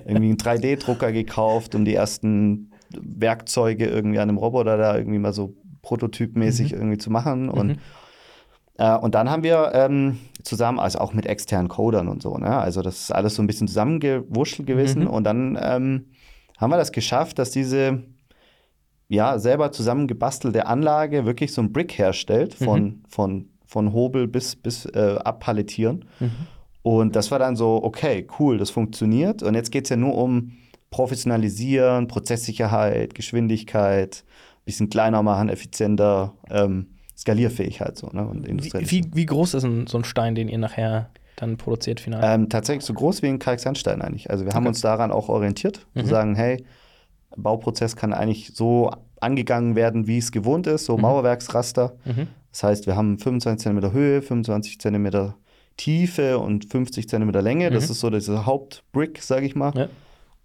irgendwie 0.05 0.31
einen 0.31 0.35
3D-Drucker 0.35 1.13
gekauft, 1.13 1.75
um 1.75 1.85
die 1.85 1.93
ersten 1.93 2.71
Werkzeuge 2.91 3.85
irgendwie 3.85 4.19
an 4.19 4.27
einem 4.27 4.37
Roboter 4.37 4.75
da 4.75 4.97
irgendwie 4.97 5.19
mal 5.19 5.31
so 5.31 5.53
prototypmäßig 5.83 6.73
mhm. 6.73 6.77
irgendwie 6.77 6.97
zu 6.97 7.09
machen 7.09 7.47
und 7.47 7.67
mhm. 7.67 7.77
Äh, 8.77 8.97
und 8.97 9.15
dann 9.15 9.29
haben 9.29 9.43
wir 9.43 9.71
ähm, 9.73 10.19
zusammen, 10.43 10.79
also 10.79 10.99
auch 10.99 11.13
mit 11.13 11.25
externen 11.25 11.67
Codern 11.67 12.07
und 12.07 12.21
so, 12.21 12.37
ne? 12.37 12.57
Also 12.57 12.81
das 12.81 13.01
ist 13.01 13.11
alles 13.11 13.35
so 13.35 13.43
ein 13.43 13.47
bisschen 13.47 13.67
zusammengewurschtelt 13.67 14.67
gewesen. 14.67 15.03
Mhm. 15.03 15.07
Und 15.09 15.23
dann 15.23 15.57
ähm, 15.61 16.05
haben 16.57 16.71
wir 16.71 16.77
das 16.77 16.91
geschafft, 16.91 17.39
dass 17.39 17.51
diese 17.51 18.03
ja, 19.09 19.39
selber 19.39 19.71
zusammengebastelte 19.71 20.67
Anlage 20.67 21.25
wirklich 21.25 21.53
so 21.53 21.61
ein 21.61 21.71
Brick 21.71 21.97
herstellt, 21.97 22.53
von, 22.53 22.83
mhm. 22.83 23.03
von, 23.07 23.49
von 23.65 23.93
Hobel 23.93 24.27
bis, 24.27 24.55
bis 24.55 24.85
äh, 24.85 25.17
abpalettieren. 25.23 26.05
Mhm. 26.19 26.31
Und 26.83 27.15
das 27.15 27.31
war 27.31 27.39
dann 27.39 27.55
so, 27.55 27.81
okay, 27.83 28.27
cool, 28.39 28.57
das 28.57 28.69
funktioniert. 28.69 29.43
Und 29.43 29.55
jetzt 29.55 29.71
geht 29.71 29.85
es 29.85 29.89
ja 29.89 29.97
nur 29.97 30.15
um 30.15 30.53
Professionalisieren, 30.89 32.07
Prozesssicherheit, 32.07 33.13
Geschwindigkeit, 33.13 34.23
bisschen 34.65 34.89
kleiner 34.89 35.21
machen, 35.23 35.49
effizienter, 35.49 36.33
ähm, 36.49 36.96
Skalierfähigkeit 37.17 37.97
so, 37.97 38.07
ne? 38.07 38.25
Und 38.25 38.47
wie, 38.47 38.71
wie, 38.73 39.05
wie, 39.13 39.25
groß 39.25 39.55
ist 39.55 39.63
ein, 39.63 39.87
so 39.87 39.97
ein 39.97 40.03
Stein, 40.03 40.35
den 40.35 40.49
ihr 40.49 40.59
nachher 40.59 41.09
dann 41.35 41.57
produziert 41.57 41.99
final? 41.99 42.21
Ähm, 42.23 42.49
tatsächlich 42.49 42.85
so 42.85 42.93
groß 42.93 43.21
wie 43.23 43.27
ein 43.27 43.39
Kalksandstein 43.39 44.01
eigentlich. 44.01 44.29
Also 44.29 44.45
wir 44.45 44.53
haben 44.53 44.67
uns 44.67 44.81
daran 44.81 45.11
auch 45.11 45.29
orientiert, 45.29 45.87
mhm. 45.93 46.01
zu 46.01 46.07
sagen, 46.07 46.35
hey, 46.35 46.63
Bauprozess 47.35 47.95
kann 47.95 48.13
eigentlich 48.13 48.53
so 48.53 48.91
angegangen 49.19 49.75
werden, 49.75 50.07
wie 50.07 50.19
es 50.19 50.31
gewohnt 50.31 50.67
ist, 50.67 50.85
so 50.85 50.95
mhm. 50.95 51.01
Mauerwerksraster. 51.01 51.95
Mhm. 52.05 52.27
Das 52.51 52.63
heißt, 52.63 52.87
wir 52.87 52.95
haben 52.95 53.17
25 53.17 53.63
cm 53.63 53.91
Höhe, 53.91 54.21
25 54.21 54.79
cm 54.79 55.33
Tiefe 55.75 56.39
und 56.39 56.65
50 56.65 57.07
cm 57.07 57.29
Länge. 57.29 57.69
Das 57.71 57.85
mhm. 57.85 57.91
ist 57.91 57.99
so 57.99 58.09
dieser 58.09 58.45
Hauptbrick, 58.45 59.21
sage 59.21 59.45
ich 59.45 59.55
mal. 59.55 59.73
Ja. 59.75 59.87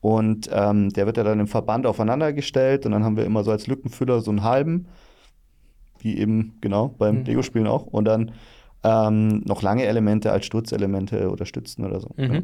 Und 0.00 0.50
ähm, 0.52 0.90
der 0.90 1.06
wird 1.06 1.16
ja 1.16 1.24
dann 1.24 1.38
im 1.38 1.46
Verband 1.46 1.86
aufeinander 1.86 2.32
gestellt 2.32 2.86
und 2.86 2.92
dann 2.92 3.04
haben 3.04 3.16
wir 3.16 3.24
immer 3.24 3.44
so 3.44 3.50
als 3.50 3.66
Lückenfüller 3.66 4.20
so 4.20 4.30
einen 4.30 4.42
halben, 4.42 4.88
wie 6.02 6.18
eben 6.18 6.58
genau 6.60 6.88
beim 6.88 7.20
mhm. 7.20 7.24
Lego-Spielen 7.24 7.66
auch. 7.66 7.86
Und 7.86 8.04
dann 8.04 8.32
ähm, 8.84 9.42
noch 9.44 9.62
lange 9.62 9.84
Elemente 9.84 10.32
als 10.32 10.46
Sturzelemente 10.46 11.30
oder 11.30 11.46
Stützen 11.46 11.84
oder 11.84 12.00
so. 12.00 12.10
Mhm. 12.16 12.34
Ja. 12.34 12.42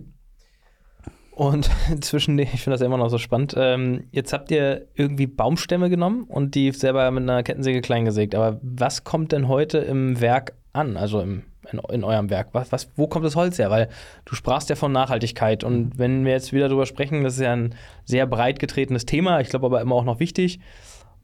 Und 1.38 1.70
zwischen 2.00 2.36
ich 2.38 2.50
finde 2.50 2.70
das 2.70 2.80
immer 2.80 2.96
noch 2.96 3.10
so 3.10 3.18
spannend. 3.18 3.54
Ähm, 3.56 4.04
jetzt 4.10 4.32
habt 4.32 4.50
ihr 4.50 4.88
irgendwie 4.94 5.26
Baumstämme 5.26 5.88
genommen 5.88 6.24
und 6.24 6.54
die 6.54 6.72
selber 6.72 7.08
mit 7.12 7.22
einer 7.22 7.42
Kettensäge 7.42 7.80
klein 7.80 8.04
gesägt. 8.04 8.34
Aber 8.34 8.58
was 8.62 9.04
kommt 9.04 9.32
denn 9.32 9.46
heute 9.46 9.78
im 9.78 10.20
Werk 10.20 10.54
an? 10.72 10.96
Also 10.96 11.20
im, 11.20 11.44
in, 11.70 11.78
in, 11.90 12.02
eurem 12.02 12.28
Werk? 12.28 12.48
Was, 12.52 12.72
was, 12.72 12.90
wo 12.96 13.06
kommt 13.06 13.24
das 13.24 13.36
Holz 13.36 13.56
her? 13.56 13.70
Weil 13.70 13.88
du 14.24 14.34
sprachst 14.34 14.68
ja 14.68 14.74
von 14.74 14.90
Nachhaltigkeit. 14.90 15.62
Und 15.62 15.80
mhm. 15.80 15.92
wenn 15.96 16.24
wir 16.24 16.32
jetzt 16.32 16.52
wieder 16.52 16.68
drüber 16.68 16.86
sprechen, 16.86 17.22
das 17.22 17.34
ist 17.34 17.40
ja 17.40 17.52
ein 17.52 17.74
sehr 18.04 18.26
breit 18.26 18.58
getretenes 18.58 19.06
Thema, 19.06 19.40
ich 19.40 19.48
glaube 19.48 19.66
aber 19.66 19.80
immer 19.80 19.94
auch 19.94 20.04
noch 20.04 20.18
wichtig. 20.18 20.58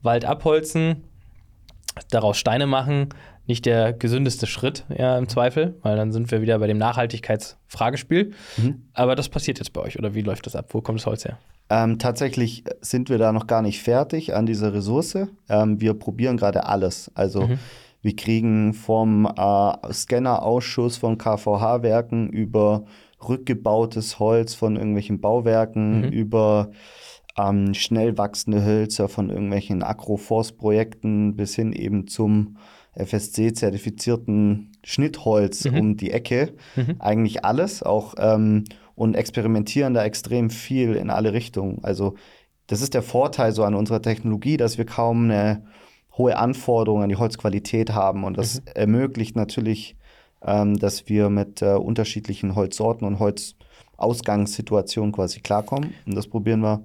Wald 0.00 0.24
abholzen, 0.24 1.02
daraus 2.10 2.38
Steine 2.38 2.66
machen, 2.66 3.08
nicht 3.46 3.66
der 3.66 3.92
gesündeste 3.92 4.46
Schritt, 4.46 4.84
ja, 4.96 5.18
im 5.18 5.28
Zweifel, 5.28 5.74
weil 5.82 5.96
dann 5.96 6.12
sind 6.12 6.30
wir 6.30 6.40
wieder 6.40 6.58
bei 6.58 6.66
dem 6.66 6.78
Nachhaltigkeitsfragespiel. 6.78 8.32
Mhm. 8.56 8.82
Aber 8.94 9.16
das 9.16 9.28
passiert 9.28 9.58
jetzt 9.58 9.72
bei 9.72 9.80
euch, 9.82 9.98
oder 9.98 10.14
wie 10.14 10.22
läuft 10.22 10.46
das 10.46 10.56
ab? 10.56 10.66
Wo 10.70 10.80
kommt 10.80 11.00
das 11.00 11.06
Holz 11.06 11.24
her? 11.24 11.38
Ähm, 11.70 11.98
tatsächlich 11.98 12.64
sind 12.80 13.08
wir 13.08 13.18
da 13.18 13.32
noch 13.32 13.46
gar 13.46 13.62
nicht 13.62 13.82
fertig 13.82 14.34
an 14.34 14.46
dieser 14.46 14.72
Ressource. 14.74 15.16
Ähm, 15.48 15.80
wir 15.80 15.94
probieren 15.94 16.36
gerade 16.36 16.66
alles. 16.66 17.10
Also 17.14 17.46
mhm. 17.46 17.58
wir 18.02 18.16
kriegen 18.16 18.74
vom 18.74 19.26
äh, 19.26 19.92
Scannerausschuss 19.92 20.96
von 20.96 21.18
KVH-Werken 21.18 22.28
über 22.28 22.84
rückgebautes 23.26 24.18
Holz 24.18 24.54
von 24.54 24.76
irgendwelchen 24.76 25.20
Bauwerken, 25.20 26.02
mhm. 26.02 26.08
über 26.08 26.70
ähm, 27.36 27.74
schnell 27.74 28.16
wachsende 28.16 28.64
Hölzer 28.64 29.08
von 29.08 29.30
irgendwelchen 29.30 29.82
Agroforce-Projekten 29.82 31.36
bis 31.36 31.54
hin 31.54 31.72
eben 31.72 32.06
zum 32.06 32.56
FSC-zertifizierten 32.96 34.72
Schnittholz 34.84 35.64
mhm. 35.64 35.78
um 35.78 35.96
die 35.96 36.10
Ecke. 36.10 36.54
Mhm. 36.76 36.96
Eigentlich 37.00 37.44
alles, 37.44 37.82
auch 37.82 38.14
ähm, 38.18 38.64
und 38.94 39.16
experimentieren 39.16 39.94
da 39.94 40.04
extrem 40.04 40.50
viel 40.50 40.94
in 40.94 41.10
alle 41.10 41.32
Richtungen. 41.32 41.80
Also 41.82 42.14
das 42.68 42.80
ist 42.80 42.94
der 42.94 43.02
Vorteil 43.02 43.52
so 43.52 43.64
an 43.64 43.74
unserer 43.74 44.00
Technologie, 44.00 44.56
dass 44.56 44.78
wir 44.78 44.86
kaum 44.86 45.24
eine 45.24 45.64
hohe 46.16 46.36
Anforderung 46.36 47.02
an 47.02 47.08
die 47.08 47.16
Holzqualität 47.16 47.92
haben 47.92 48.22
und 48.22 48.38
das 48.38 48.60
mhm. 48.60 48.66
ermöglicht 48.74 49.34
natürlich, 49.34 49.96
ähm, 50.42 50.78
dass 50.78 51.08
wir 51.08 51.28
mit 51.30 51.60
äh, 51.62 51.74
unterschiedlichen 51.74 52.54
Holzsorten 52.54 53.06
und 53.06 53.18
Holzausgangssituationen 53.18 55.10
quasi 55.12 55.40
klarkommen. 55.40 55.94
Und 56.06 56.14
das 56.14 56.28
probieren 56.28 56.60
wir 56.60 56.84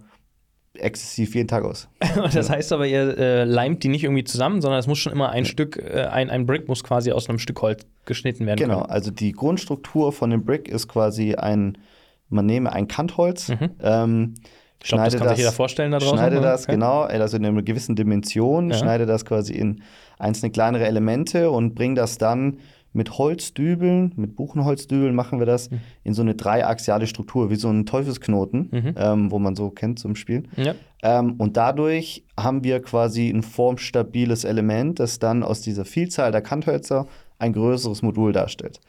exzessiv 0.73 1.35
jeden 1.35 1.47
Tag 1.47 1.63
aus. 1.63 1.87
das 2.33 2.49
heißt 2.49 2.71
aber, 2.73 2.87
ihr 2.87 3.17
äh, 3.17 3.43
leimt 3.43 3.83
die 3.83 3.89
nicht 3.89 4.03
irgendwie 4.03 4.23
zusammen, 4.23 4.61
sondern 4.61 4.79
es 4.79 4.87
muss 4.87 4.99
schon 4.99 5.11
immer 5.11 5.29
ein 5.29 5.43
ja. 5.43 5.49
Stück, 5.49 5.77
äh, 5.77 6.05
ein, 6.05 6.29
ein 6.29 6.45
Brick 6.45 6.67
muss 6.67 6.83
quasi 6.83 7.11
aus 7.11 7.29
einem 7.29 7.39
Stück 7.39 7.61
Holz 7.61 7.85
geschnitten 8.05 8.45
werden. 8.45 8.59
Genau, 8.59 8.81
können. 8.81 8.91
also 8.91 9.11
die 9.11 9.31
Grundstruktur 9.31 10.11
von 10.11 10.29
dem 10.29 10.45
Brick 10.45 10.67
ist 10.67 10.87
quasi 10.87 11.35
ein, 11.35 11.77
man 12.29 12.45
nehme 12.45 12.71
ein 12.71 12.87
Kantholz, 12.87 13.49
mhm. 13.49 13.71
ähm, 13.81 14.33
ich 14.81 14.87
glaube, 14.87 15.03
das 15.03 15.17
kann 15.17 15.27
das, 15.27 15.35
sich 15.35 15.39
jeder 15.39 15.51
vorstellen 15.51 15.91
da 15.91 15.99
draußen. 15.99 16.17
Schneide 16.17 16.39
das, 16.39 16.63
okay. 16.63 16.73
genau, 16.73 17.01
also 17.01 17.35
in 17.35 17.45
einer 17.45 17.61
gewissen 17.61 17.95
Dimension, 17.95 18.69
ja. 18.69 18.77
schneide 18.77 19.05
das 19.05 19.25
quasi 19.25 19.53
in 19.53 19.83
einzelne 20.17 20.51
kleinere 20.51 20.85
Elemente 20.85 21.51
und 21.51 21.75
bringe 21.75 21.95
das 21.95 22.17
dann 22.17 22.59
mit 22.93 23.17
Holzdübeln, 23.17 24.13
mit 24.15 24.35
Buchenholzdübeln 24.35 25.13
machen 25.13 25.39
wir 25.39 25.45
das 25.45 25.69
mhm. 25.69 25.81
in 26.03 26.13
so 26.13 26.21
eine 26.21 26.35
dreiaxiale 26.35 27.07
Struktur, 27.07 27.49
wie 27.49 27.55
so 27.55 27.69
ein 27.69 27.85
Teufelsknoten, 27.85 28.69
mhm. 28.71 28.95
ähm, 28.97 29.31
wo 29.31 29.39
man 29.39 29.55
so 29.55 29.69
kennt 29.69 29.99
zum 29.99 30.15
Spiel. 30.15 30.43
Ja. 30.55 30.73
Ähm, 31.03 31.35
und 31.37 31.55
dadurch 31.57 32.25
haben 32.37 32.63
wir 32.63 32.81
quasi 32.81 33.29
ein 33.29 33.43
formstabiles 33.43 34.43
Element, 34.43 34.99
das 34.99 35.19
dann 35.19 35.43
aus 35.43 35.61
dieser 35.61 35.85
Vielzahl 35.85 36.31
der 36.31 36.41
Kanthölzer 36.41 37.05
ein 37.37 37.53
größeres 37.53 38.01
Modul 38.01 38.33
darstellt. 38.33 38.79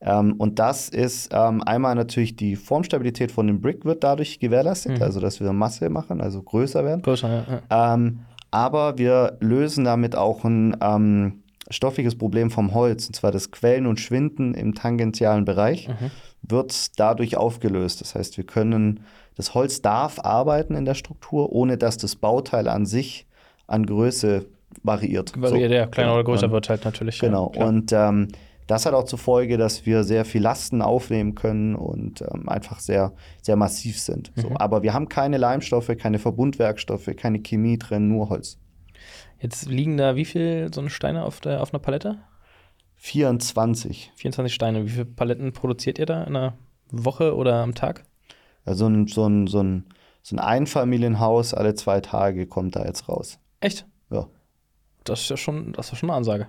Ähm, 0.00 0.34
und 0.38 0.58
das 0.58 0.88
ist 0.88 1.30
ähm, 1.32 1.62
einmal 1.62 1.94
natürlich 1.94 2.34
die 2.34 2.56
Formstabilität 2.56 3.30
von 3.30 3.46
dem 3.46 3.60
Brick 3.60 3.84
wird 3.84 4.02
dadurch 4.02 4.40
gewährleistet, 4.40 4.98
mhm. 4.98 5.02
also 5.02 5.20
dass 5.20 5.40
wir 5.40 5.52
Masse 5.52 5.90
machen, 5.90 6.20
also 6.20 6.42
größer 6.42 6.84
werden. 6.84 7.02
Größer, 7.02 7.62
ja. 7.68 7.94
Ähm, 7.94 8.20
aber 8.50 8.98
wir 8.98 9.36
lösen 9.40 9.84
damit 9.84 10.16
auch 10.16 10.44
ein 10.44 10.76
stoffliches 11.70 12.16
Problem 12.16 12.50
vom 12.50 12.74
Holz, 12.74 13.06
und 13.06 13.14
zwar 13.14 13.32
das 13.32 13.50
Quellen 13.50 13.86
und 13.86 14.00
Schwinden 14.00 14.54
im 14.54 14.74
tangentialen 14.74 15.44
Bereich, 15.44 15.88
mhm. 15.88 16.10
wird 16.42 16.98
dadurch 16.98 17.36
aufgelöst. 17.36 18.00
Das 18.00 18.14
heißt, 18.14 18.36
wir 18.36 18.44
können, 18.44 19.00
das 19.36 19.54
Holz 19.54 19.80
darf 19.80 20.18
arbeiten 20.18 20.74
in 20.74 20.84
der 20.84 20.94
Struktur, 20.94 21.52
ohne 21.52 21.78
dass 21.78 21.96
das 21.96 22.16
Bauteil 22.16 22.68
an 22.68 22.86
sich 22.86 23.26
an 23.66 23.86
Größe 23.86 24.46
variiert. 24.82 25.40
Variiert, 25.40 25.70
so. 25.70 25.76
ja, 25.76 25.86
kleiner 25.86 26.14
oder 26.14 26.24
größer 26.24 26.50
wird 26.50 26.68
halt 26.68 26.84
natürlich. 26.84 27.18
Genau. 27.18 27.52
Ja, 27.54 27.64
und 27.64 27.92
ähm, 27.92 28.28
das 28.66 28.86
hat 28.86 28.94
auch 28.94 29.04
zur 29.04 29.18
Folge, 29.18 29.58
dass 29.58 29.84
wir 29.84 30.04
sehr 30.04 30.24
viel 30.24 30.42
Lasten 30.42 30.80
aufnehmen 30.80 31.34
können 31.34 31.74
und 31.74 32.22
ähm, 32.22 32.48
einfach 32.48 32.78
sehr, 32.78 33.12
sehr 33.42 33.56
massiv 33.56 33.98
sind. 33.98 34.34
Mhm. 34.36 34.40
So. 34.40 34.50
Aber 34.54 34.82
wir 34.82 34.94
haben 34.94 35.08
keine 35.08 35.38
Leimstoffe, 35.38 35.90
keine 35.98 36.18
Verbundwerkstoffe, 36.18 37.10
keine 37.16 37.40
Chemie 37.40 37.78
drin, 37.78 38.08
nur 38.08 38.28
Holz. 38.28 38.58
Jetzt 39.40 39.66
liegen 39.66 39.96
da 39.96 40.16
wie 40.16 40.24
viele 40.24 40.72
so 40.72 40.80
eine 40.80 40.90
Steine 40.90 41.24
auf, 41.24 41.40
der, 41.40 41.62
auf 41.62 41.72
einer 41.72 41.80
Palette? 41.80 42.18
24. 42.96 44.12
24 44.14 44.54
Steine. 44.54 44.84
Wie 44.84 44.90
viele 44.90 45.06
Paletten 45.06 45.52
produziert 45.52 45.98
ihr 45.98 46.06
da 46.06 46.22
in 46.24 46.36
einer 46.36 46.54
Woche 46.90 47.34
oder 47.34 47.56
am 47.56 47.74
Tag? 47.74 48.04
Also 48.64 48.84
so 48.84 48.90
ein, 48.90 49.06
so 49.06 49.26
ein, 49.26 49.46
so 49.46 49.62
ein 49.62 49.84
so 50.22 50.36
ein 50.36 50.38
Einfamilienhaus 50.38 51.54
alle 51.54 51.74
zwei 51.74 52.00
Tage 52.00 52.46
kommt 52.46 52.76
da 52.76 52.84
jetzt 52.84 53.08
raus. 53.08 53.38
Echt? 53.60 53.86
Ja. 54.10 54.26
Das 55.04 55.22
ist 55.22 55.30
ja 55.30 55.36
schon, 55.36 55.72
das 55.72 55.92
ist 55.92 55.98
schon 55.98 56.10
eine 56.10 56.16
Ansage. 56.16 56.48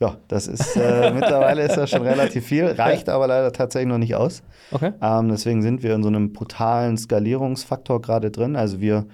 Ja, 0.00 0.18
das 0.28 0.48
ist 0.48 0.76
äh, 0.76 1.10
mittlerweile 1.14 1.62
ist 1.62 1.76
das 1.76 1.90
schon 1.90 2.02
relativ 2.02 2.46
viel, 2.46 2.66
reicht 2.66 3.08
aber 3.08 3.28
leider 3.28 3.52
tatsächlich 3.52 3.88
noch 3.88 3.98
nicht 3.98 4.16
aus. 4.16 4.42
Okay. 4.72 4.92
Ähm, 5.00 5.28
deswegen 5.28 5.62
sind 5.62 5.82
wir 5.82 5.94
in 5.94 6.02
so 6.02 6.08
einem 6.08 6.32
brutalen 6.32 6.96
Skalierungsfaktor 6.96 8.02
gerade 8.02 8.30
drin. 8.30 8.56
Also 8.56 8.80
wir 8.80 9.06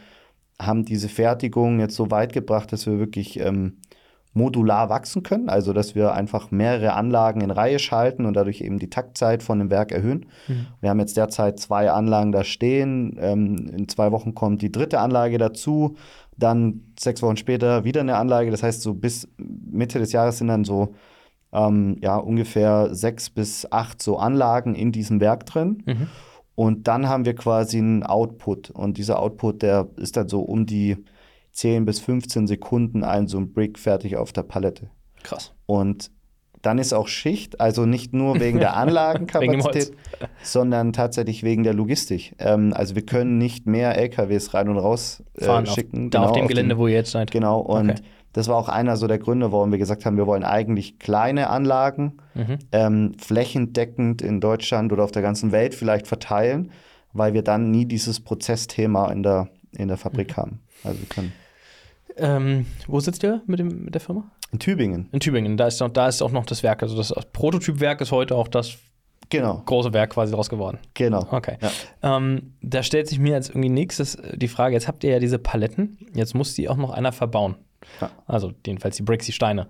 haben 0.60 0.84
diese 0.84 1.08
Fertigung 1.08 1.80
jetzt 1.80 1.96
so 1.96 2.10
weit 2.10 2.32
gebracht, 2.32 2.72
dass 2.72 2.86
wir 2.86 2.98
wirklich 2.98 3.40
ähm, 3.40 3.78
modular 4.32 4.88
wachsen 4.88 5.22
können, 5.22 5.48
also 5.48 5.72
dass 5.72 5.94
wir 5.94 6.14
einfach 6.14 6.50
mehrere 6.52 6.92
Anlagen 6.92 7.40
in 7.40 7.50
Reihe 7.50 7.80
schalten 7.80 8.26
und 8.26 8.34
dadurch 8.34 8.60
eben 8.60 8.78
die 8.78 8.90
Taktzeit 8.90 9.42
von 9.42 9.58
dem 9.58 9.70
Werk 9.70 9.90
erhöhen. 9.90 10.26
Mhm. 10.46 10.66
Wir 10.80 10.90
haben 10.90 11.00
jetzt 11.00 11.16
derzeit 11.16 11.58
zwei 11.58 11.90
Anlagen 11.90 12.30
da 12.30 12.44
stehen. 12.44 13.16
Ähm, 13.20 13.70
in 13.76 13.88
zwei 13.88 14.12
Wochen 14.12 14.34
kommt 14.34 14.62
die 14.62 14.70
dritte 14.70 15.00
Anlage 15.00 15.38
dazu, 15.38 15.96
dann 16.36 16.92
sechs 16.98 17.22
Wochen 17.22 17.36
später 17.36 17.84
wieder 17.84 18.02
eine 18.02 18.16
Anlage. 18.16 18.50
Das 18.52 18.62
heißt, 18.62 18.82
so 18.82 18.94
bis 18.94 19.28
Mitte 19.36 19.98
des 19.98 20.12
Jahres 20.12 20.38
sind 20.38 20.46
dann 20.48 20.64
so 20.64 20.94
ähm, 21.52 21.96
ja, 22.00 22.16
ungefähr 22.16 22.94
sechs 22.94 23.30
bis 23.30 23.70
acht 23.72 24.00
so 24.00 24.16
Anlagen 24.16 24.76
in 24.76 24.92
diesem 24.92 25.20
Werk 25.20 25.46
drin. 25.46 25.82
Mhm. 25.86 26.06
Und 26.60 26.88
dann 26.88 27.08
haben 27.08 27.24
wir 27.24 27.34
quasi 27.34 27.78
einen 27.78 28.02
Output. 28.02 28.68
Und 28.68 28.98
dieser 28.98 29.18
Output, 29.18 29.62
der 29.62 29.88
ist 29.96 30.18
dann 30.18 30.28
so 30.28 30.42
um 30.42 30.66
die 30.66 30.98
10 31.52 31.86
bis 31.86 32.00
15 32.00 32.46
Sekunden 32.46 33.02
ein 33.02 33.28
so 33.28 33.38
ein 33.38 33.54
Brick 33.54 33.78
fertig 33.78 34.18
auf 34.18 34.34
der 34.34 34.42
Palette. 34.42 34.90
Krass. 35.22 35.54
Und 35.64 36.10
dann 36.60 36.76
ist 36.76 36.92
auch 36.92 37.08
Schicht, 37.08 37.62
also 37.62 37.86
nicht 37.86 38.12
nur 38.12 38.40
wegen 38.40 38.58
der 38.58 38.76
Anlagenkapazität, 38.76 39.96
sondern 40.42 40.92
tatsächlich 40.92 41.42
wegen 41.42 41.62
der 41.62 41.72
Logistik. 41.72 42.34
Ähm, 42.38 42.74
also 42.74 42.94
wir 42.94 43.06
können 43.06 43.38
nicht 43.38 43.66
mehr 43.66 43.96
LKWs 43.96 44.52
rein 44.52 44.68
und 44.68 44.76
raus 44.76 45.22
äh, 45.38 45.64
schicken. 45.64 46.04
Auf, 46.04 46.10
da 46.10 46.18
genau, 46.18 46.30
auf 46.30 46.36
dem 46.36 46.46
Gelände, 46.46 46.74
auf 46.74 46.80
wo 46.82 46.88
ihr 46.88 46.96
jetzt 46.96 47.12
seid. 47.12 47.30
Genau, 47.30 47.60
und 47.60 47.92
okay. 47.92 48.02
Das 48.32 48.48
war 48.48 48.56
auch 48.56 48.68
einer 48.68 48.96
so 48.96 49.06
der 49.06 49.18
Gründe, 49.18 49.52
warum 49.52 49.70
wir 49.70 49.78
gesagt 49.78 50.06
haben, 50.06 50.16
wir 50.16 50.26
wollen 50.26 50.44
eigentlich 50.44 50.98
kleine 50.98 51.50
Anlagen 51.50 52.18
mhm. 52.34 52.58
ähm, 52.72 53.12
flächendeckend 53.18 54.22
in 54.22 54.40
Deutschland 54.40 54.92
oder 54.92 55.04
auf 55.04 55.12
der 55.12 55.22
ganzen 55.22 55.52
Welt 55.52 55.74
vielleicht 55.74 56.06
verteilen, 56.06 56.70
weil 57.12 57.34
wir 57.34 57.42
dann 57.42 57.70
nie 57.70 57.86
dieses 57.86 58.20
Prozessthema 58.20 59.10
in 59.10 59.22
der, 59.22 59.48
in 59.72 59.88
der 59.88 59.96
Fabrik 59.96 60.30
mhm. 60.30 60.36
haben. 60.36 60.60
Also 60.84 61.00
wir 61.00 61.08
können 61.08 61.32
ähm, 62.20 62.66
wo 62.86 63.00
sitzt 63.00 63.22
ihr 63.22 63.42
mit, 63.46 63.58
dem, 63.58 63.84
mit 63.84 63.94
der 63.94 64.00
Firma? 64.00 64.30
In 64.52 64.58
Tübingen. 64.58 65.08
In 65.12 65.20
Tübingen. 65.20 65.56
Da 65.56 65.66
ist, 65.66 65.80
noch, 65.80 65.90
da 65.90 66.08
ist 66.08 66.22
auch 66.22 66.32
noch 66.32 66.46
das 66.46 66.62
Werk. 66.62 66.82
Also 66.82 66.96
das 66.96 67.12
Prototypwerk 67.32 68.00
ist 68.00 68.12
heute 68.12 68.36
auch 68.36 68.48
das 68.48 68.76
genau. 69.28 69.62
große 69.64 69.92
Werk 69.92 70.10
quasi 70.10 70.32
daraus 70.32 70.50
geworden. 70.50 70.78
Genau. 70.94 71.26
Okay. 71.30 71.56
Ja. 71.60 72.16
Ähm, 72.16 72.54
da 72.62 72.82
stellt 72.82 73.08
sich 73.08 73.18
mir 73.18 73.32
jetzt 73.32 73.50
irgendwie 73.50 73.68
nächstes 73.68 74.18
die 74.34 74.48
Frage: 74.48 74.74
Jetzt 74.74 74.88
habt 74.88 75.04
ihr 75.04 75.10
ja 75.10 75.18
diese 75.18 75.38
Paletten. 75.38 75.98
Jetzt 76.14 76.34
muss 76.34 76.54
die 76.54 76.68
auch 76.68 76.76
noch 76.76 76.90
einer 76.90 77.12
verbauen. 77.12 77.56
Ja. 78.00 78.10
Also, 78.26 78.52
jedenfalls 78.66 78.96
die 78.96 79.02
Bricks, 79.02 79.26
die 79.26 79.32
Steine. 79.32 79.68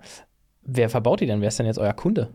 Wer 0.63 0.89
verbaut 0.89 1.21
die 1.21 1.25
denn? 1.25 1.41
Wer 1.41 1.47
ist 1.47 1.59
denn 1.59 1.65
jetzt 1.65 1.79
euer 1.79 1.93
Kunde? 1.93 2.29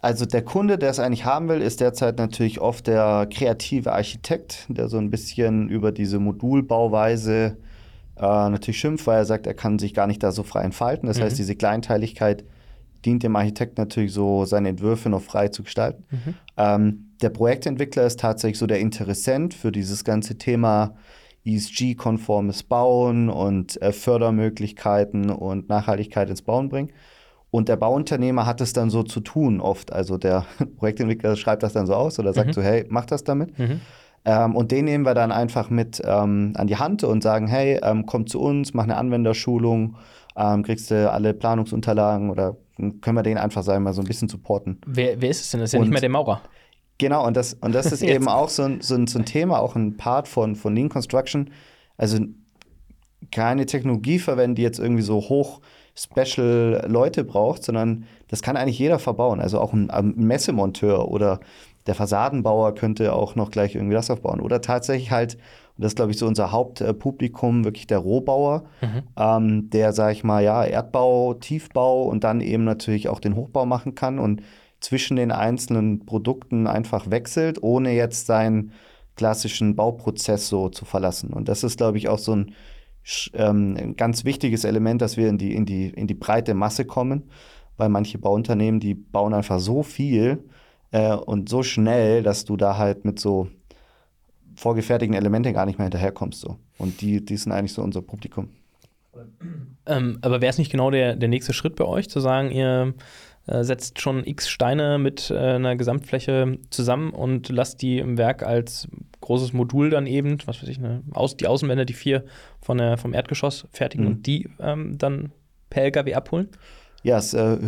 Also 0.00 0.26
der 0.26 0.42
Kunde, 0.42 0.78
der 0.78 0.90
es 0.90 1.00
eigentlich 1.00 1.24
haben 1.24 1.48
will, 1.48 1.60
ist 1.60 1.80
derzeit 1.80 2.18
natürlich 2.18 2.60
oft 2.60 2.86
der 2.86 3.28
kreative 3.32 3.92
Architekt, 3.92 4.66
der 4.68 4.88
so 4.88 4.96
ein 4.96 5.10
bisschen 5.10 5.68
über 5.68 5.90
diese 5.90 6.20
Modulbauweise 6.20 7.56
äh, 8.16 8.20
natürlich 8.20 8.78
schimpft, 8.78 9.06
weil 9.06 9.18
er 9.18 9.24
sagt, 9.24 9.46
er 9.46 9.54
kann 9.54 9.78
sich 9.78 9.94
gar 9.94 10.06
nicht 10.06 10.22
da 10.22 10.30
so 10.30 10.44
frei 10.44 10.62
entfalten. 10.62 11.08
Das 11.08 11.18
mhm. 11.18 11.22
heißt, 11.22 11.38
diese 11.38 11.56
Kleinteiligkeit 11.56 12.44
dient 13.04 13.22
dem 13.22 13.34
Architekt 13.36 13.78
natürlich 13.78 14.12
so, 14.12 14.44
seine 14.44 14.68
Entwürfe 14.68 15.08
noch 15.08 15.22
frei 15.22 15.48
zu 15.48 15.62
gestalten. 15.62 16.04
Mhm. 16.10 16.34
Ähm, 16.56 17.04
der 17.20 17.30
Projektentwickler 17.30 18.06
ist 18.06 18.20
tatsächlich 18.20 18.58
so 18.58 18.66
der 18.66 18.80
Interessent 18.80 19.54
für 19.54 19.72
dieses 19.72 20.04
ganze 20.04 20.38
Thema 20.38 20.94
ESG-konformes 21.44 22.62
Bauen 22.62 23.28
und 23.30 23.80
äh, 23.80 23.92
Fördermöglichkeiten 23.92 25.30
und 25.30 25.68
Nachhaltigkeit 25.68 26.28
ins 26.30 26.42
Bauen 26.42 26.68
bringen. 26.68 26.90
Und 27.50 27.68
der 27.68 27.76
Bauunternehmer 27.76 28.44
hat 28.44 28.60
es 28.60 28.72
dann 28.72 28.90
so 28.90 29.02
zu 29.02 29.20
tun 29.20 29.60
oft. 29.60 29.92
Also 29.92 30.18
der 30.18 30.44
Projektentwickler 30.76 31.36
schreibt 31.36 31.62
das 31.62 31.72
dann 31.72 31.86
so 31.86 31.94
aus 31.94 32.18
oder 32.18 32.32
sagt 32.32 32.48
mhm. 32.48 32.52
so, 32.52 32.62
hey, 32.62 32.84
mach 32.88 33.06
das 33.06 33.24
damit. 33.24 33.58
Mhm. 33.58 33.80
Ähm, 34.24 34.56
und 34.56 34.72
den 34.72 34.84
nehmen 34.84 35.06
wir 35.06 35.14
dann 35.14 35.32
einfach 35.32 35.70
mit 35.70 36.02
ähm, 36.04 36.52
an 36.56 36.66
die 36.66 36.76
Hand 36.76 37.04
und 37.04 37.22
sagen, 37.22 37.46
hey, 37.46 37.80
ähm, 37.82 38.04
komm 38.04 38.26
zu 38.26 38.40
uns, 38.40 38.74
mach 38.74 38.84
eine 38.84 38.96
Anwenderschulung, 38.96 39.96
ähm, 40.36 40.62
kriegst 40.62 40.90
du 40.90 41.10
alle 41.10 41.32
Planungsunterlagen 41.34 42.30
oder 42.30 42.56
können 43.00 43.16
wir 43.16 43.22
den 43.22 43.38
einfach, 43.38 43.62
sagen 43.62 43.82
wir 43.82 43.90
mal, 43.90 43.92
so 43.92 44.02
ein 44.02 44.06
bisschen 44.06 44.28
supporten. 44.28 44.80
Wer, 44.86 45.20
wer 45.20 45.30
ist 45.30 45.40
es 45.40 45.50
denn? 45.50 45.60
Das 45.60 45.70
ist 45.70 45.72
ja 45.72 45.80
und, 45.80 45.86
nicht 45.86 45.92
mehr 45.92 46.00
der 46.00 46.10
Maurer. 46.10 46.42
Genau, 46.98 47.26
und 47.26 47.36
das, 47.36 47.54
und 47.54 47.74
das 47.74 47.92
ist 47.92 48.02
eben 48.02 48.28
auch 48.28 48.48
so 48.48 48.64
ein, 48.64 48.80
so, 48.80 48.94
ein, 48.94 49.06
so 49.06 49.18
ein 49.18 49.24
Thema, 49.24 49.60
auch 49.60 49.76
ein 49.76 49.96
Part 49.96 50.28
von, 50.28 50.56
von 50.56 50.74
Lean 50.74 50.88
Construction. 50.88 51.50
Also 51.96 52.18
keine 53.32 53.66
Technologie 53.66 54.18
verwenden, 54.18 54.56
die 54.56 54.62
jetzt 54.62 54.78
irgendwie 54.78 55.02
so 55.02 55.16
hoch 55.16 55.60
Special 55.94 56.86
Leute 56.88 57.24
braucht, 57.24 57.64
sondern 57.64 58.04
das 58.28 58.42
kann 58.42 58.56
eigentlich 58.56 58.78
jeder 58.78 58.98
verbauen. 58.98 59.40
Also 59.40 59.60
auch 59.60 59.72
ein, 59.72 59.90
ein 59.90 60.14
Messemonteur 60.16 61.08
oder 61.08 61.40
der 61.88 61.94
Fassadenbauer 61.94 62.74
könnte 62.74 63.12
auch 63.14 63.34
noch 63.34 63.50
gleich 63.50 63.74
irgendwie 63.74 63.94
das 63.94 64.10
aufbauen. 64.10 64.40
Oder 64.40 64.60
tatsächlich 64.60 65.10
halt, 65.10 65.34
und 65.76 65.84
das 65.84 65.92
ist, 65.92 65.96
glaube 65.96 66.12
ich, 66.12 66.18
so 66.18 66.26
unser 66.26 66.52
Hauptpublikum, 66.52 67.64
wirklich 67.64 67.86
der 67.86 67.98
Rohbauer, 67.98 68.64
mhm. 68.80 69.02
ähm, 69.16 69.70
der, 69.70 69.92
sage 69.92 70.12
ich 70.12 70.22
mal, 70.22 70.44
ja, 70.44 70.64
Erdbau, 70.64 71.34
Tiefbau 71.34 72.04
und 72.04 72.22
dann 72.24 72.40
eben 72.40 72.64
natürlich 72.64 73.08
auch 73.08 73.20
den 73.20 73.34
Hochbau 73.34 73.66
machen 73.66 73.94
kann 73.94 74.18
und 74.18 74.42
zwischen 74.80 75.16
den 75.16 75.32
einzelnen 75.32 76.06
Produkten 76.06 76.66
einfach 76.66 77.10
wechselt, 77.10 77.62
ohne 77.62 77.92
jetzt 77.94 78.26
seinen 78.26 78.72
klassischen 79.16 79.74
Bauprozess 79.74 80.48
so 80.48 80.68
zu 80.68 80.84
verlassen. 80.84 81.32
Und 81.32 81.48
das 81.48 81.64
ist, 81.64 81.76
glaube 81.78 81.98
ich, 81.98 82.08
auch 82.08 82.18
so 82.18 82.36
ein, 82.36 82.54
ähm, 83.34 83.76
ein 83.76 83.96
ganz 83.96 84.24
wichtiges 84.24 84.64
Element, 84.64 85.02
dass 85.02 85.16
wir 85.16 85.28
in 85.28 85.38
die, 85.38 85.54
in, 85.54 85.66
die, 85.66 85.88
in 85.88 86.06
die 86.06 86.14
breite 86.14 86.54
Masse 86.54 86.84
kommen, 86.84 87.30
weil 87.76 87.88
manche 87.88 88.18
Bauunternehmen, 88.18 88.80
die 88.80 88.94
bauen 88.94 89.34
einfach 89.34 89.58
so 89.58 89.82
viel, 89.82 90.44
äh, 90.90 91.14
und 91.14 91.48
so 91.48 91.62
schnell, 91.62 92.22
dass 92.22 92.44
du 92.44 92.56
da 92.56 92.76
halt 92.76 93.04
mit 93.04 93.18
so 93.18 93.48
vorgefertigten 94.56 95.16
Elementen 95.16 95.52
gar 95.52 95.66
nicht 95.66 95.78
mehr 95.78 95.86
hinterherkommst. 95.86 96.40
So. 96.40 96.56
Und 96.78 97.00
die, 97.00 97.24
die 97.24 97.36
sind 97.36 97.52
eigentlich 97.52 97.72
so 97.72 97.82
unser 97.82 98.02
Publikum. 98.02 98.50
Ähm, 99.86 100.18
aber 100.20 100.40
wäre 100.40 100.50
es 100.50 100.58
nicht 100.58 100.70
genau 100.70 100.90
der, 100.90 101.16
der 101.16 101.28
nächste 101.28 101.52
Schritt 101.52 101.76
bei 101.76 101.84
euch, 101.84 102.08
zu 102.08 102.20
sagen, 102.20 102.50
ihr 102.50 102.94
äh, 103.48 103.64
setzt 103.64 104.00
schon 104.00 104.24
x 104.26 104.48
Steine 104.48 104.98
mit 104.98 105.30
äh, 105.30 105.36
einer 105.36 105.74
Gesamtfläche 105.74 106.58
zusammen 106.70 107.10
und 107.10 107.48
lasst 107.48 107.80
die 107.80 107.98
im 107.98 108.18
Werk 108.18 108.42
als 108.42 108.88
großes 109.20 109.52
Modul 109.52 109.90
dann 109.90 110.06
eben, 110.06 110.38
was 110.46 110.62
weiß 110.62 110.68
ich, 110.68 110.78
ne, 110.78 111.02
aus, 111.12 111.36
die 111.36 111.46
Außenwände, 111.46 111.86
die 111.86 111.94
vier 111.94 112.24
von 112.60 112.78
der, 112.78 112.98
vom 112.98 113.14
Erdgeschoss 113.14 113.66
fertigen 113.72 114.04
mhm. 114.04 114.10
und 114.12 114.26
die 114.26 114.48
ähm, 114.60 114.98
dann 114.98 115.32
per 115.70 115.84
LKW 115.84 116.14
abholen? 116.14 116.48
Ja, 117.02 117.18
es 117.18 117.32
ist 117.32 117.40
äh, 117.40 117.58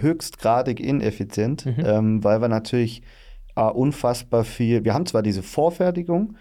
höchstgradig 0.00 0.78
ineffizient, 0.78 1.64
mhm. 1.64 1.84
ähm, 1.84 2.24
weil 2.24 2.40
wir 2.40 2.48
natürlich 2.48 3.02
äh, 3.56 3.62
unfassbar 3.62 4.44
viel, 4.44 4.84
wir 4.84 4.94
haben 4.94 5.06
zwar 5.06 5.22
diese 5.22 5.42
Vorfertigung, 5.42 6.36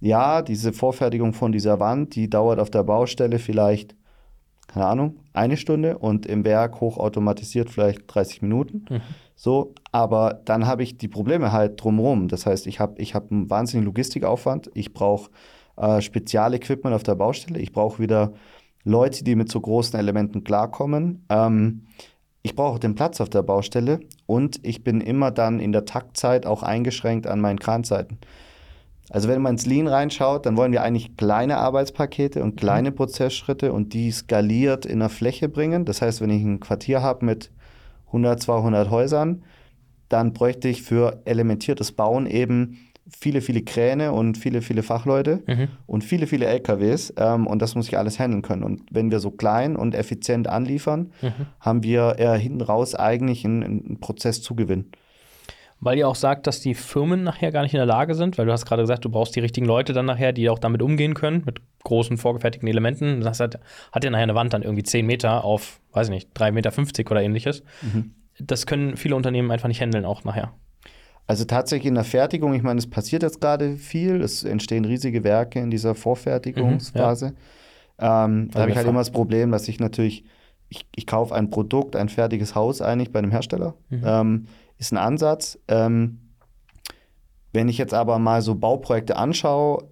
ja, 0.00 0.42
diese 0.42 0.72
Vorfertigung 0.72 1.32
von 1.32 1.52
dieser 1.52 1.80
Wand, 1.80 2.14
die 2.16 2.28
dauert 2.28 2.58
auf 2.58 2.70
der 2.70 2.82
Baustelle 2.82 3.38
vielleicht, 3.38 3.96
keine 4.66 4.86
Ahnung, 4.86 5.16
eine 5.32 5.56
Stunde 5.56 5.98
und 5.98 6.26
im 6.26 6.44
Werk 6.44 6.80
hochautomatisiert 6.80 7.70
vielleicht 7.70 8.02
30 8.06 8.42
Minuten. 8.42 8.84
Mhm. 8.88 9.00
So, 9.34 9.74
aber 9.92 10.40
dann 10.44 10.66
habe 10.66 10.82
ich 10.82 10.96
die 10.96 11.08
Probleme 11.08 11.52
halt 11.52 11.82
drumherum. 11.82 12.28
Das 12.28 12.46
heißt, 12.46 12.66
ich 12.66 12.80
habe 12.80 13.00
ich 13.00 13.14
hab 13.14 13.30
einen 13.30 13.50
wahnsinnigen 13.50 13.86
Logistikaufwand, 13.86 14.70
ich 14.74 14.92
brauche 14.92 15.30
äh, 15.76 16.00
Spezialequipment 16.00 16.94
auf 16.94 17.02
der 17.02 17.14
Baustelle, 17.14 17.58
ich 17.58 17.72
brauche 17.72 17.98
wieder 18.02 18.32
Leute, 18.84 19.24
die 19.24 19.34
mit 19.34 19.50
so 19.50 19.60
großen 19.60 19.98
Elementen 19.98 20.44
klarkommen. 20.44 21.24
Ähm, 21.28 21.86
ich 22.42 22.54
brauche 22.54 22.78
den 22.78 22.94
Platz 22.94 23.20
auf 23.20 23.28
der 23.28 23.42
Baustelle 23.42 24.00
und 24.26 24.60
ich 24.64 24.84
bin 24.84 25.00
immer 25.00 25.32
dann 25.32 25.58
in 25.58 25.72
der 25.72 25.84
Taktzeit 25.84 26.46
auch 26.46 26.62
eingeschränkt 26.62 27.26
an 27.26 27.40
meinen 27.40 27.58
Kranzeiten. 27.58 28.18
Also 29.10 29.28
wenn 29.28 29.40
man 29.40 29.54
ins 29.54 29.66
Lean 29.66 29.86
reinschaut, 29.86 30.46
dann 30.46 30.56
wollen 30.56 30.72
wir 30.72 30.82
eigentlich 30.82 31.16
kleine 31.16 31.58
Arbeitspakete 31.58 32.42
und 32.42 32.56
kleine 32.56 32.90
mhm. 32.90 32.96
Prozessschritte 32.96 33.72
und 33.72 33.92
die 33.94 34.10
skaliert 34.10 34.84
in 34.84 34.98
der 34.98 35.08
Fläche 35.08 35.48
bringen. 35.48 35.84
Das 35.84 36.02
heißt, 36.02 36.20
wenn 36.20 36.30
ich 36.30 36.42
ein 36.42 36.60
Quartier 36.60 37.02
habe 37.02 37.24
mit 37.24 37.50
100, 38.08 38.42
200 38.42 38.90
Häusern, 38.90 39.42
dann 40.08 40.32
bräuchte 40.32 40.68
ich 40.68 40.82
für 40.82 41.20
elementiertes 41.24 41.92
Bauen 41.92 42.26
eben 42.26 42.78
viele, 43.08 43.40
viele 43.40 43.62
Kräne 43.62 44.12
und 44.12 44.36
viele, 44.36 44.62
viele 44.62 44.82
Fachleute 44.82 45.42
mhm. 45.46 45.68
und 45.86 46.02
viele, 46.02 46.26
viele 46.26 46.46
LKWs. 46.46 47.14
Ähm, 47.16 47.46
und 47.46 47.62
das 47.62 47.74
muss 47.74 47.88
ich 47.88 47.98
alles 47.98 48.18
handeln 48.18 48.42
können. 48.42 48.64
Und 48.64 48.82
wenn 48.90 49.10
wir 49.10 49.20
so 49.20 49.30
klein 49.30 49.76
und 49.76 49.94
effizient 49.94 50.48
anliefern, 50.48 51.12
mhm. 51.22 51.46
haben 51.60 51.82
wir 51.82 52.16
äh, 52.18 52.38
hinten 52.38 52.60
raus 52.60 52.94
eigentlich 52.94 53.44
einen, 53.44 53.62
einen 53.62 54.00
Prozess 54.00 54.42
Zugewinn. 54.42 54.86
Weil 55.80 55.98
ihr 55.98 56.08
auch 56.08 56.14
sagt, 56.14 56.46
dass 56.46 56.60
die 56.60 56.74
Firmen 56.74 57.22
nachher 57.22 57.52
gar 57.52 57.62
nicht 57.62 57.74
in 57.74 57.78
der 57.78 57.86
Lage 57.86 58.14
sind, 58.14 58.38
weil 58.38 58.46
du 58.46 58.52
hast 58.52 58.64
gerade 58.64 58.82
gesagt, 58.82 59.04
du 59.04 59.10
brauchst 59.10 59.36
die 59.36 59.40
richtigen 59.40 59.66
Leute 59.66 59.92
dann 59.92 60.06
nachher, 60.06 60.32
die 60.32 60.48
auch 60.48 60.58
damit 60.58 60.80
umgehen 60.80 61.14
können, 61.14 61.42
mit 61.44 61.60
großen 61.84 62.16
vorgefertigten 62.16 62.68
Elementen. 62.68 63.20
Das 63.20 63.40
hat, 63.40 63.60
hat 63.92 64.04
ja 64.04 64.10
nachher 64.10 64.22
eine 64.22 64.34
Wand 64.34 64.54
dann 64.54 64.62
irgendwie 64.62 64.82
10 64.82 65.04
Meter 65.06 65.44
auf, 65.44 65.80
weiß 65.92 66.08
ich 66.08 66.14
nicht, 66.14 66.30
3,50 66.36 66.52
Meter 66.52 67.10
oder 67.10 67.22
ähnliches. 67.22 67.62
Mhm. 67.82 68.12
Das 68.38 68.66
können 68.66 68.96
viele 68.96 69.16
Unternehmen 69.16 69.50
einfach 69.50 69.68
nicht 69.68 69.80
handeln, 69.80 70.04
auch 70.04 70.24
nachher. 70.24 70.52
Also 71.26 71.44
tatsächlich 71.44 71.88
in 71.88 71.94
der 71.94 72.04
Fertigung, 72.04 72.54
ich 72.54 72.62
meine, 72.62 72.78
es 72.78 72.88
passiert 72.88 73.22
jetzt 73.22 73.40
gerade 73.40 73.76
viel, 73.76 74.20
es 74.20 74.44
entstehen 74.44 74.84
riesige 74.84 75.24
Werke 75.24 75.58
in 75.58 75.70
dieser 75.70 75.94
Vorfertigungsphase. 75.94 77.30
Mhm, 77.30 77.34
ja. 78.00 78.24
ähm, 78.24 78.50
da 78.52 78.60
habe 78.60 78.70
ich 78.70 78.76
halt 78.76 78.86
immer 78.86 79.00
das 79.00 79.10
Problem, 79.10 79.50
dass 79.50 79.66
ich 79.66 79.80
natürlich, 79.80 80.24
ich, 80.68 80.86
ich 80.94 81.06
kaufe 81.06 81.34
ein 81.34 81.50
Produkt, 81.50 81.96
ein 81.96 82.08
fertiges 82.08 82.54
Haus 82.54 82.80
eigentlich 82.80 83.10
bei 83.10 83.18
einem 83.18 83.32
Hersteller, 83.32 83.74
mhm. 83.90 84.02
ähm, 84.04 84.46
ist 84.78 84.92
ein 84.92 84.98
Ansatz. 84.98 85.58
Ähm, 85.68 86.20
wenn 87.52 87.68
ich 87.68 87.78
jetzt 87.78 87.94
aber 87.94 88.18
mal 88.18 88.42
so 88.42 88.54
Bauprojekte 88.54 89.16
anschaue, 89.16 89.88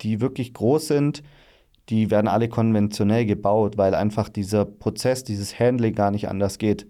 die 0.00 0.20
wirklich 0.20 0.52
groß 0.54 0.88
sind, 0.88 1.22
die 1.88 2.10
werden 2.10 2.26
alle 2.28 2.48
konventionell 2.48 3.26
gebaut, 3.26 3.78
weil 3.78 3.94
einfach 3.94 4.28
dieser 4.28 4.64
Prozess, 4.64 5.22
dieses 5.22 5.58
Handling 5.58 5.94
gar 5.94 6.10
nicht 6.10 6.28
anders 6.28 6.58
geht. 6.58 6.86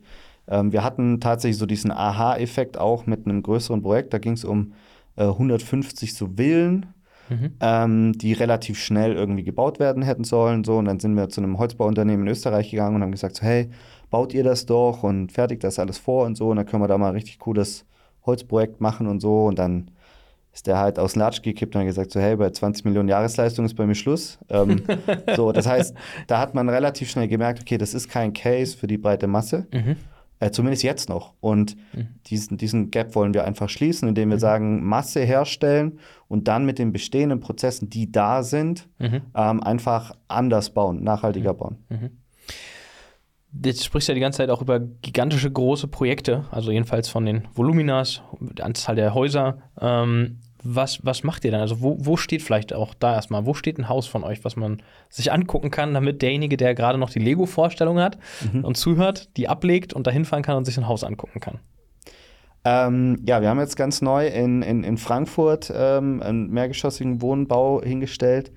Ähm, 0.49 0.73
wir 0.73 0.83
hatten 0.83 1.21
tatsächlich 1.21 1.59
so 1.59 1.67
diesen 1.67 1.91
Aha-Effekt 1.91 2.79
auch 2.79 3.07
mit 3.07 3.27
einem 3.27 3.43
größeren 3.43 3.83
Projekt. 3.83 4.15
Da 4.15 4.19
ging 4.19 4.33
es 4.33 4.45
um 4.45 4.73
äh, 5.17 5.25
150 5.25 6.15
so 6.15 6.31
Villen, 6.37 6.87
mhm. 7.29 7.53
ähm, 7.61 8.13
die 8.13 8.33
relativ 8.33 8.79
schnell 8.79 9.13
irgendwie 9.13 9.45
gebaut 9.45 9.79
werden 9.79 10.03
hätten 10.03 10.25
sollen. 10.25 10.65
So. 10.65 10.79
Und 10.79 10.87
dann 10.87 11.01
sind 11.01 11.15
wir 11.15 11.29
zu 11.29 11.41
einem 11.41 11.59
Holzbauunternehmen 11.59 12.27
in 12.27 12.33
Österreich 12.33 12.71
gegangen 12.71 12.97
und 12.97 13.03
haben 13.03 13.13
gesagt, 13.13 13.37
so, 13.37 13.43
hey, 13.43 13.71
baut 14.11 14.35
ihr 14.35 14.45
das 14.45 14.67
doch 14.67 15.03
und 15.03 15.33
fertigt 15.33 15.65
das 15.65 15.79
alles 15.79 15.99
vor 15.99 16.27
und 16.27 16.37
so. 16.37 16.49
Und 16.51 16.57
dann 16.57 16.67
können 16.67 16.83
wir 16.83 16.89
da 16.89 16.99
mal 16.99 17.09
ein 17.09 17.15
richtig 17.15 17.39
cooles 17.39 17.85
Holzprojekt 18.25 18.81
machen 18.81 19.07
und 19.07 19.21
so. 19.21 19.47
Und 19.47 19.59
dann 19.59 19.91
ist 20.53 20.67
der 20.67 20.79
halt 20.79 20.99
aus 20.99 21.17
Latsch 21.17 21.43
gekippt 21.43 21.75
und 21.75 21.83
hat 21.83 21.87
gesagt, 21.87 22.13
so 22.13 22.21
hey, 22.21 22.35
bei 22.37 22.49
20 22.49 22.85
Millionen 22.87 23.09
Jahresleistung 23.09 23.67
ist 23.67 23.75
bei 23.75 23.87
mir 23.87 23.95
Schluss. 23.95 24.39
Ähm, 24.49 24.83
so, 25.37 25.53
das 25.53 25.67
heißt, 25.67 25.95
da 26.27 26.39
hat 26.39 26.55
man 26.55 26.69
relativ 26.69 27.11
schnell 27.11 27.29
gemerkt, 27.29 27.61
okay, 27.61 27.77
das 27.77 27.93
ist 27.95 28.09
kein 28.09 28.33
Case 28.33 28.77
für 28.77 28.87
die 28.87 28.97
breite 28.97 29.27
Masse. 29.27 29.67
Mhm. 29.73 29.97
Äh, 30.39 30.51
zumindest 30.51 30.83
jetzt 30.83 31.09
noch. 31.09 31.35
Und 31.41 31.77
mhm. 31.95 32.09
diesen, 32.27 32.57
diesen 32.59 32.91
Gap 32.91 33.15
wollen 33.15 33.33
wir 33.33 33.45
einfach 33.45 33.69
schließen, 33.69 34.09
indem 34.09 34.31
wir 34.31 34.37
mhm. 34.37 34.41
sagen, 34.41 34.85
Masse 34.85 35.21
herstellen 35.21 35.99
und 36.29 36.49
dann 36.49 36.67
mit 36.67 36.79
den 36.79 36.93
bestehenden 36.93 37.41
Prozessen, 37.41 37.89
die 37.91 38.11
da 38.11 38.43
sind, 38.43 38.89
mhm. 38.99 39.23
ähm, 39.35 39.63
einfach 39.63 40.15
anders 40.29 40.71
bauen, 40.71 41.03
nachhaltiger 41.03 41.55
mhm. 41.55 41.59
bauen. 41.59 41.77
Jetzt 43.65 43.85
sprichst 43.85 44.09
du 44.09 44.13
ja 44.13 44.15
die 44.15 44.21
ganze 44.21 44.39
Zeit 44.39 44.51
auch 44.51 44.63
über 44.63 44.81
gigantische 44.81 45.51
große 45.51 45.89
Projekte, 45.89 46.45
also 46.51 46.71
jedenfalls 46.71 47.09
von 47.09 47.25
den 47.25 47.49
Voluminas, 47.55 48.23
der 48.41 48.67
Anzahl 48.67 48.97
der 48.97 49.15
Häuser. 49.15 49.59
Ähm, 49.81 50.41
was, 50.63 51.05
was 51.05 51.23
macht 51.23 51.45
ihr 51.45 51.53
dann? 51.53 51.61
Also 51.61 51.81
wo, 51.81 51.97
wo 52.01 52.17
steht 52.17 52.43
vielleicht 52.43 52.73
auch 52.73 52.95
da 52.95 53.15
erstmal, 53.15 53.47
wo 53.47 53.55
steht 53.55 53.79
ein 53.79 53.89
Haus 53.89 54.07
von 54.07 54.25
euch, 54.25 54.45
was 54.45 54.57
man 54.57 54.83
sich 55.09 55.33
angucken 55.33 55.71
kann, 55.71 55.95
damit 55.95 56.23
derjenige, 56.23 56.57
der 56.57 56.75
gerade 56.75 56.99
noch 56.99 57.11
die 57.11 57.19
Lego-Vorstellung 57.19 58.01
hat 58.01 58.19
mhm. 58.53 58.65
und 58.65 58.77
zuhört, 58.77 59.37
die 59.37 59.49
ablegt 59.49 59.93
und 59.93 60.07
dahin 60.07 60.25
fahren 60.25 60.43
kann 60.43 60.57
und 60.57 60.65
sich 60.65 60.77
ein 60.77 60.89
Haus 60.89 61.05
angucken 61.05 61.41
kann? 61.41 61.61
Ähm, 62.65 63.21
ja, 63.25 63.41
wir 63.41 63.49
haben 63.49 63.61
jetzt 63.61 63.77
ganz 63.77 64.03
neu 64.03 64.27
in, 64.27 64.63
in, 64.63 64.83
in 64.83 64.99
Frankfurt 64.99 65.73
ähm, 65.75 66.21
einen 66.21 66.51
mehrgeschossigen 66.51 67.23
Wohnbau 67.23 67.81
hingestellt. 67.81 68.51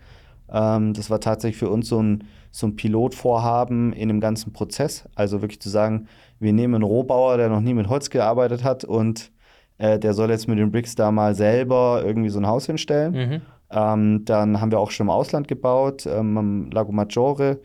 Ähm, 0.52 0.94
das 0.94 1.12
war 1.12 1.20
tatsächlich 1.20 1.60
für 1.60 1.70
uns 1.70 1.90
so 1.90 2.02
ein, 2.02 2.24
so 2.52 2.68
ein 2.68 2.76
Pilotvorhaben 2.76 3.94
in 3.94 4.08
dem 4.08 4.20
ganzen 4.20 4.54
Prozess. 4.54 5.08
Also 5.16 5.42
wirklich 5.42 5.62
zu 5.62 5.70
sagen, 5.70 6.08
wir 6.40 6.54
nehmen 6.54 6.76
einen 6.76 6.84
Rohbauer, 6.84 7.38
der 7.38 7.50
noch 7.50 7.62
nie 7.62 7.74
mit 7.74 7.90
Holz 7.90 8.10
gearbeitet 8.10 8.64
hat 8.64 8.84
und 8.84 9.32
äh, 9.78 10.00
der 10.00 10.14
soll 10.14 10.30
jetzt 10.30 10.48
mit 10.48 10.60
den 10.60 10.72
Bricks 10.72 10.96
da 10.96 11.12
mal 11.12 11.36
selber 11.36 12.04
irgendwie 12.06 12.30
so 12.30 12.40
ein 12.40 12.48
Haus 12.48 12.66
hinstellen. 12.66 13.14
Mhm. 13.14 13.42
Ähm, 13.72 14.26
dann 14.26 14.60
haben 14.60 14.72
wir 14.72 14.80
auch 14.80 14.92
schon 14.92 15.08
im 15.08 15.12
Ausland 15.12 15.48
gebaut, 15.48 16.06
ähm, 16.06 16.38
am 16.38 16.72
Lago 16.72 16.92
Maggiore. 16.92 17.60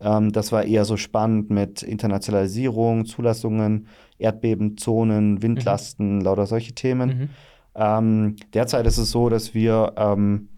Ähm, 0.00 0.32
das 0.32 0.52
war 0.52 0.64
eher 0.64 0.84
so 0.84 0.96
spannend 0.96 1.50
mit 1.50 1.82
Internationalisierung, 1.82 3.06
Zulassungen, 3.06 3.88
Erdbebenzonen, 4.18 5.42
Windlasten, 5.42 6.16
mhm. 6.16 6.20
lauter 6.22 6.46
solche 6.46 6.74
Themen. 6.74 7.08
Mhm. 7.08 7.28
Ähm, 7.74 8.36
derzeit 8.54 8.86
ist 8.86 8.98
es 8.98 9.10
so, 9.10 9.28
dass 9.28 9.54
wir 9.54 9.92
ähm, 9.96 10.48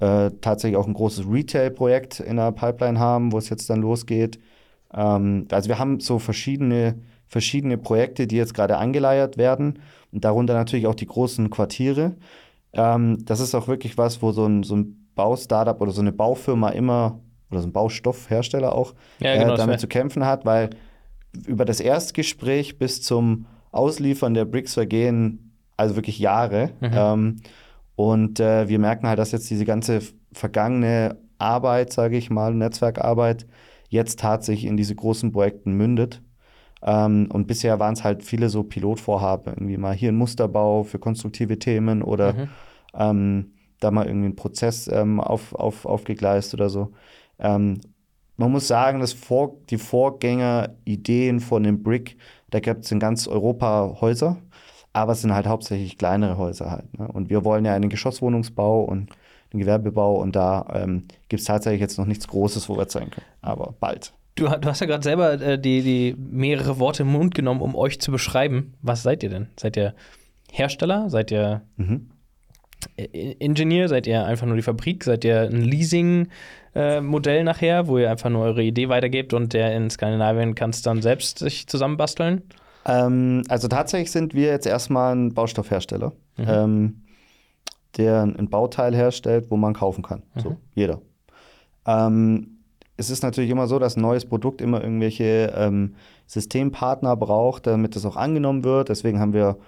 äh, 0.00 0.30
tatsächlich 0.40 0.76
auch 0.76 0.86
ein 0.86 0.94
großes 0.94 1.26
Retail-Projekt 1.30 2.20
in 2.20 2.36
der 2.36 2.52
Pipeline 2.52 2.98
haben, 2.98 3.32
wo 3.32 3.38
es 3.38 3.48
jetzt 3.48 3.70
dann 3.70 3.80
losgeht. 3.80 4.38
Ähm, 4.92 5.46
also 5.50 5.68
wir 5.68 5.78
haben 5.78 6.00
so 6.00 6.18
verschiedene, 6.18 6.96
verschiedene 7.26 7.78
Projekte, 7.78 8.26
die 8.26 8.36
jetzt 8.36 8.54
gerade 8.54 8.76
angeleiert 8.76 9.36
werden 9.36 9.78
und 10.12 10.24
darunter 10.24 10.54
natürlich 10.54 10.86
auch 10.86 10.94
die 10.94 11.06
großen 11.06 11.50
Quartiere. 11.50 12.16
Ähm, 12.72 13.24
das 13.24 13.40
ist 13.40 13.54
auch 13.54 13.68
wirklich 13.68 13.96
was, 13.96 14.22
wo 14.22 14.32
so 14.32 14.46
ein, 14.46 14.62
so 14.62 14.76
ein 14.76 15.08
Baustartup 15.14 15.80
oder 15.80 15.92
so 15.92 16.02
eine 16.02 16.12
Baufirma 16.12 16.70
immer, 16.70 17.20
oder 17.50 17.60
so 17.60 17.68
ein 17.68 17.72
Baustoffhersteller 17.72 18.74
auch, 18.74 18.94
ja, 19.20 19.36
genau, 19.36 19.54
äh, 19.54 19.56
damit 19.56 19.80
zu 19.80 19.88
kämpfen 19.88 20.26
hat, 20.26 20.44
weil 20.44 20.70
über 21.46 21.64
das 21.64 21.80
Erstgespräch 21.80 22.78
bis 22.78 23.02
zum 23.02 23.46
Ausliefern 23.72 24.34
der 24.34 24.44
Bricks 24.44 24.74
vergehen 24.74 25.46
also 25.76 25.96
wirklich 25.96 26.18
Jahre. 26.18 26.70
Mhm. 26.80 26.90
Ähm, 26.92 27.36
und 27.96 28.40
äh, 28.40 28.68
wir 28.68 28.78
merken 28.78 29.08
halt, 29.08 29.18
dass 29.18 29.32
jetzt 29.32 29.50
diese 29.50 29.64
ganze 29.64 30.00
vergangene 30.32 31.18
Arbeit, 31.38 31.92
sage 31.92 32.16
ich 32.16 32.30
mal, 32.30 32.54
Netzwerkarbeit, 32.54 33.46
jetzt 33.88 34.20
tatsächlich 34.20 34.66
in 34.66 34.76
diese 34.76 34.94
großen 34.94 35.32
Projekten 35.32 35.72
mündet. 35.72 36.22
Ähm, 36.82 37.28
und 37.32 37.46
bisher 37.46 37.78
waren 37.78 37.94
es 37.94 38.04
halt 38.04 38.22
viele 38.22 38.50
so 38.50 38.62
Pilotvorhaben, 38.62 39.54
irgendwie 39.54 39.78
mal 39.78 39.94
hier 39.94 40.10
ein 40.12 40.16
Musterbau 40.16 40.82
für 40.84 40.98
konstruktive 40.98 41.58
Themen 41.58 42.02
oder 42.02 42.34
mhm. 42.34 42.48
ähm, 42.94 43.52
da 43.80 43.90
mal 43.90 44.06
irgendwie 44.06 44.28
ein 44.28 44.36
Prozess 44.36 44.88
ähm, 44.88 45.20
auf, 45.20 45.54
auf, 45.54 45.86
aufgegleist 45.86 46.54
oder 46.54 46.68
so. 46.68 46.92
Ähm, 47.38 47.80
man 48.36 48.52
muss 48.52 48.68
sagen, 48.68 49.00
dass 49.00 49.14
vor, 49.14 49.56
die 49.70 49.78
Vorgängerideen 49.78 51.40
von 51.40 51.62
dem 51.62 51.82
Brick, 51.82 52.18
da 52.50 52.60
gibt 52.60 52.84
es 52.84 52.92
in 52.92 53.00
ganz 53.00 53.26
Europa 53.26 53.96
Häuser, 54.00 54.36
aber 54.96 55.12
es 55.12 55.20
sind 55.20 55.34
halt 55.34 55.46
hauptsächlich 55.46 55.98
kleinere 55.98 56.38
Häuser 56.38 56.70
halt. 56.70 56.98
Ne? 56.98 57.06
Und 57.06 57.28
wir 57.28 57.44
wollen 57.44 57.66
ja 57.66 57.74
einen 57.74 57.90
Geschosswohnungsbau 57.90 58.82
und 58.82 59.10
einen 59.52 59.60
Gewerbebau 59.60 60.16
und 60.16 60.34
da 60.34 60.66
ähm, 60.72 61.04
gibt 61.28 61.40
es 61.40 61.46
tatsächlich 61.46 61.82
jetzt 61.82 61.98
noch 61.98 62.06
nichts 62.06 62.26
Großes, 62.26 62.66
wo 62.70 62.78
wir 62.78 62.88
zeigen 62.88 63.10
können. 63.10 63.26
Aber 63.42 63.74
bald. 63.78 64.14
Du, 64.36 64.48
du 64.48 64.68
hast 64.68 64.80
ja 64.80 64.86
gerade 64.86 65.02
selber 65.02 65.34
äh, 65.34 65.58
die, 65.58 65.82
die 65.82 66.16
mehrere 66.18 66.78
Worte 66.78 67.02
im 67.02 67.12
Mund 67.12 67.34
genommen, 67.34 67.60
um 67.60 67.74
euch 67.74 68.00
zu 68.00 68.10
beschreiben. 68.10 68.72
Was 68.80 69.02
seid 69.02 69.22
ihr 69.22 69.28
denn? 69.28 69.48
Seid 69.60 69.76
ihr 69.76 69.94
Hersteller? 70.50 71.10
Seid 71.10 71.30
ihr 71.30 71.60
mhm. 71.76 72.08
Ingenieur? 72.96 73.88
Seid 73.88 74.06
ihr 74.06 74.24
einfach 74.24 74.46
nur 74.46 74.56
die 74.56 74.62
Fabrik? 74.62 75.04
Seid 75.04 75.26
ihr 75.26 75.42
ein 75.42 75.60
Leasing-Modell 75.60 77.38
äh, 77.40 77.44
nachher, 77.44 77.86
wo 77.86 77.98
ihr 77.98 78.10
einfach 78.10 78.30
nur 78.30 78.44
eure 78.44 78.62
Idee 78.62 78.88
weitergebt 78.88 79.34
und 79.34 79.52
der 79.52 79.76
in 79.76 79.90
Skandinavien 79.90 80.54
kann 80.54 80.70
es 80.70 80.80
dann 80.80 81.02
selbst 81.02 81.40
sich 81.40 81.66
zusammenbasteln? 81.66 82.42
Ähm, 82.86 83.42
also 83.48 83.68
tatsächlich 83.68 84.12
sind 84.12 84.32
wir 84.34 84.46
jetzt 84.48 84.66
erstmal 84.66 85.14
ein 85.14 85.34
Baustoffhersteller, 85.34 86.12
mhm. 86.36 86.44
ähm, 86.46 87.02
der 87.96 88.22
ein 88.22 88.48
Bauteil 88.48 88.94
herstellt, 88.94 89.50
wo 89.50 89.56
man 89.56 89.74
kaufen 89.74 90.02
kann. 90.02 90.22
Mhm. 90.34 90.40
So, 90.40 90.56
jeder. 90.74 91.00
Ähm, 91.86 92.58
es 92.96 93.10
ist 93.10 93.22
natürlich 93.22 93.50
immer 93.50 93.66
so, 93.66 93.78
dass 93.78 93.96
ein 93.96 94.02
neues 94.02 94.24
Produkt 94.24 94.60
immer 94.60 94.82
irgendwelche 94.82 95.52
ähm, 95.56 95.96
Systempartner 96.26 97.16
braucht, 97.16 97.66
damit 97.66 97.94
es 97.96 98.06
auch 98.06 98.16
angenommen 98.16 98.64
wird. 98.64 98.88
Deswegen 98.88 99.20
haben 99.20 99.32
wir 99.32 99.58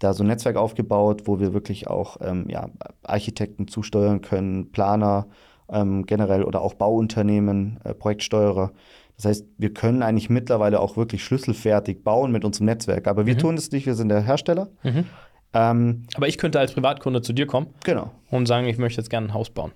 da 0.00 0.12
so 0.12 0.22
ein 0.22 0.26
Netzwerk 0.26 0.56
aufgebaut, 0.56 1.22
wo 1.26 1.40
wir 1.40 1.54
wirklich 1.54 1.88
auch 1.88 2.18
ähm, 2.20 2.46
ja, 2.48 2.68
Architekten 3.02 3.68
zusteuern 3.68 4.20
können, 4.20 4.70
Planer 4.72 5.28
ähm, 5.70 6.04
generell 6.04 6.42
oder 6.42 6.60
auch 6.60 6.74
Bauunternehmen, 6.74 7.80
äh, 7.84 7.94
Projektsteuerer. 7.94 8.72
Das 9.16 9.26
heißt, 9.26 9.46
wir 9.58 9.72
können 9.72 10.02
eigentlich 10.02 10.28
mittlerweile 10.28 10.80
auch 10.80 10.96
wirklich 10.96 11.24
schlüsselfertig 11.24 12.02
bauen 12.02 12.32
mit 12.32 12.44
unserem 12.44 12.66
Netzwerk. 12.66 13.06
Aber 13.06 13.26
wir 13.26 13.34
mhm. 13.34 13.38
tun 13.38 13.54
es 13.56 13.70
nicht, 13.70 13.86
wir 13.86 13.94
sind 13.94 14.08
der 14.08 14.22
Hersteller. 14.22 14.68
Mhm. 14.82 15.04
Ähm, 15.52 16.02
Aber 16.16 16.26
ich 16.26 16.36
könnte 16.36 16.58
als 16.58 16.72
Privatkunde 16.72 17.22
zu 17.22 17.32
dir 17.32 17.46
kommen 17.46 17.68
genau. 17.84 18.10
und 18.30 18.46
sagen, 18.46 18.66
ich 18.66 18.76
möchte 18.76 19.00
jetzt 19.00 19.10
gerne 19.10 19.28
ein 19.28 19.34
Haus 19.34 19.50
bauen. 19.50 19.70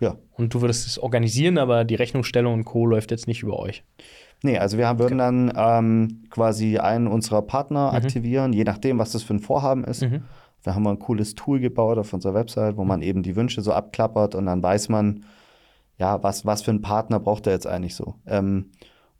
Ja. 0.00 0.16
Und 0.32 0.54
du 0.54 0.60
würdest 0.60 0.86
es 0.86 0.98
organisieren, 0.98 1.58
aber 1.58 1.84
die 1.84 1.94
Rechnungsstellung 1.94 2.54
und 2.54 2.64
Co. 2.64 2.86
läuft 2.86 3.10
jetzt 3.10 3.26
nicht 3.26 3.42
über 3.42 3.58
euch. 3.58 3.82
Nee, 4.42 4.58
also 4.58 4.78
wir 4.78 4.86
würden 4.98 5.20
okay. 5.20 5.52
dann 5.52 5.52
ähm, 5.56 6.24
quasi 6.30 6.78
einen 6.78 7.06
unserer 7.06 7.42
Partner 7.42 7.90
mhm. 7.90 7.96
aktivieren, 7.96 8.52
je 8.52 8.64
nachdem, 8.64 8.98
was 8.98 9.12
das 9.12 9.22
für 9.22 9.34
ein 9.34 9.40
Vorhaben 9.40 9.84
ist. 9.84 10.02
Mhm. 10.02 10.22
Wir 10.62 10.74
haben 10.74 10.86
ein 10.86 10.98
cooles 10.98 11.34
Tool 11.34 11.60
gebaut 11.60 11.98
auf 11.98 12.12
unserer 12.12 12.34
Website, 12.34 12.76
wo 12.76 12.84
man 12.84 13.02
eben 13.02 13.22
die 13.22 13.36
Wünsche 13.36 13.60
so 13.60 13.72
abklappert 13.72 14.34
und 14.34 14.46
dann 14.46 14.62
weiß 14.62 14.88
man, 14.88 15.24
ja, 15.98 16.22
was, 16.22 16.44
was 16.44 16.62
für 16.62 16.70
einen 16.70 16.82
Partner 16.82 17.20
braucht 17.20 17.46
er 17.46 17.52
jetzt 17.52 17.66
eigentlich 17.66 17.94
so. 17.94 18.14
Ähm, 18.26 18.70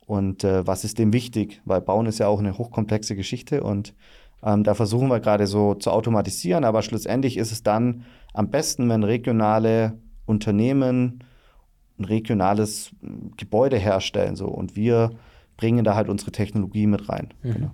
und 0.06 0.44
äh, 0.44 0.66
was 0.66 0.84
ist 0.84 0.98
dem 0.98 1.12
wichtig? 1.12 1.62
Weil 1.64 1.80
Bauen 1.80 2.06
ist 2.06 2.18
ja 2.18 2.28
auch 2.28 2.38
eine 2.38 2.58
hochkomplexe 2.58 3.16
Geschichte 3.16 3.62
und 3.62 3.94
ähm, 4.42 4.64
da 4.64 4.74
versuchen 4.74 5.08
wir 5.08 5.20
gerade 5.20 5.46
so 5.46 5.74
zu 5.74 5.90
automatisieren, 5.90 6.64
aber 6.64 6.82
schlussendlich 6.82 7.38
ist 7.38 7.52
es 7.52 7.62
dann 7.62 8.04
am 8.34 8.50
besten, 8.50 8.88
wenn 8.88 9.02
regionale 9.02 9.98
Unternehmen 10.26 11.24
ein 11.98 12.04
regionales 12.04 12.90
Gebäude 13.36 13.78
herstellen. 13.78 14.36
So. 14.36 14.46
Und 14.48 14.76
wir 14.76 15.10
bringen 15.56 15.84
da 15.84 15.94
halt 15.94 16.08
unsere 16.08 16.32
Technologie 16.32 16.86
mit 16.86 17.08
rein. 17.08 17.32
Mhm. 17.42 17.52
Genau. 17.52 17.70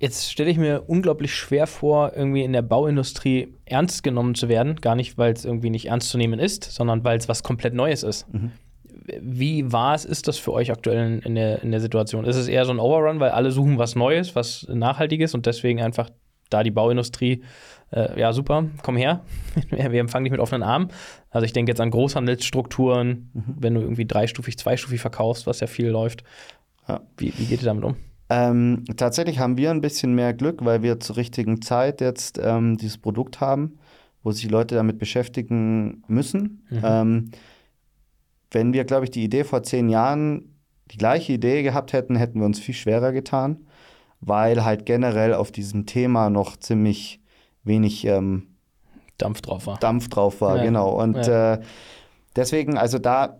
Jetzt 0.00 0.30
stelle 0.30 0.50
ich 0.50 0.58
mir 0.58 0.82
unglaublich 0.86 1.34
schwer 1.34 1.66
vor, 1.66 2.12
irgendwie 2.14 2.42
in 2.42 2.52
der 2.52 2.62
Bauindustrie 2.62 3.54
ernst 3.64 4.02
genommen 4.02 4.34
zu 4.34 4.48
werden. 4.48 4.76
Gar 4.76 4.96
nicht, 4.96 5.16
weil 5.18 5.32
es 5.32 5.44
irgendwie 5.44 5.70
nicht 5.70 5.86
ernst 5.86 6.10
zu 6.10 6.18
nehmen 6.18 6.38
ist, 6.38 6.64
sondern 6.64 7.04
weil 7.04 7.16
es 7.16 7.28
was 7.28 7.42
komplett 7.42 7.74
Neues 7.74 8.02
ist. 8.02 8.32
Mhm. 8.32 8.52
Wie 9.20 9.70
war 9.70 9.94
es, 9.94 10.04
ist 10.04 10.28
das 10.28 10.38
für 10.38 10.52
euch 10.52 10.70
aktuell 10.70 11.20
in 11.24 11.34
der, 11.34 11.62
in 11.62 11.70
der 11.70 11.80
Situation? 11.80 12.24
Ist 12.24 12.36
es 12.36 12.48
eher 12.48 12.64
so 12.64 12.72
ein 12.72 12.80
Overrun, 12.80 13.20
weil 13.20 13.30
alle 13.30 13.50
suchen 13.50 13.78
was 13.78 13.94
Neues, 13.94 14.34
was 14.34 14.66
Nachhaltiges 14.68 15.34
und 15.34 15.46
deswegen 15.46 15.80
einfach 15.80 16.10
da 16.50 16.62
die 16.62 16.70
Bauindustrie, 16.70 17.42
äh, 17.90 18.18
ja 18.18 18.32
super, 18.32 18.66
komm 18.82 18.96
her, 18.96 19.24
wir 19.70 20.00
empfangen 20.00 20.24
dich 20.24 20.32
mit 20.32 20.40
offenen 20.40 20.62
Armen. 20.62 20.88
Also 21.30 21.44
ich 21.44 21.52
denke 21.52 21.70
jetzt 21.70 21.80
an 21.80 21.90
Großhandelsstrukturen, 21.90 23.30
mhm. 23.32 23.54
wenn 23.58 23.74
du 23.74 23.80
irgendwie 23.80 24.06
dreistufig, 24.06 24.58
zweistufig 24.58 25.00
verkaufst, 25.00 25.46
was 25.46 25.60
ja 25.60 25.66
viel 25.66 25.88
läuft. 25.88 26.24
Ja. 26.88 27.00
Wie, 27.16 27.32
wie 27.38 27.46
geht 27.46 27.62
ihr 27.62 27.66
damit 27.66 27.84
um? 27.84 27.96
Ähm, 28.30 28.84
tatsächlich 28.96 29.38
haben 29.38 29.56
wir 29.56 29.70
ein 29.70 29.80
bisschen 29.80 30.14
mehr 30.14 30.32
Glück, 30.32 30.64
weil 30.64 30.82
wir 30.82 30.98
zur 31.00 31.16
richtigen 31.16 31.60
Zeit 31.60 32.00
jetzt 32.00 32.40
ähm, 32.42 32.76
dieses 32.76 32.98
Produkt 32.98 33.40
haben, 33.40 33.78
wo 34.22 34.32
sich 34.32 34.50
Leute 34.50 34.74
damit 34.74 34.98
beschäftigen 34.98 36.02
müssen. 36.08 36.66
Mhm. 36.70 36.80
Ähm, 36.82 37.30
wenn 38.50 38.72
wir, 38.72 38.84
glaube 38.84 39.04
ich, 39.04 39.10
die 39.10 39.24
Idee 39.24 39.44
vor 39.44 39.62
zehn 39.62 39.88
Jahren, 39.88 40.56
die 40.90 40.96
gleiche 40.96 41.32
Idee 41.32 41.62
gehabt 41.62 41.92
hätten, 41.92 42.16
hätten 42.16 42.38
wir 42.38 42.46
uns 42.46 42.60
viel 42.60 42.74
schwerer 42.74 43.12
getan, 43.12 43.66
weil 44.20 44.64
halt 44.64 44.86
generell 44.86 45.34
auf 45.34 45.52
diesem 45.52 45.86
Thema 45.86 46.30
noch 46.30 46.56
ziemlich 46.56 47.20
wenig 47.64 48.06
ähm, 48.06 48.54
Dampf 49.18 49.42
drauf 49.42 49.66
war. 49.66 49.78
Dampf 49.78 50.08
drauf 50.08 50.40
war, 50.40 50.58
ja. 50.58 50.64
genau. 50.64 51.00
Und 51.00 51.26
ja. 51.26 51.54
äh, 51.54 51.60
deswegen, 52.36 52.76
also 52.76 52.98
da, 52.98 53.38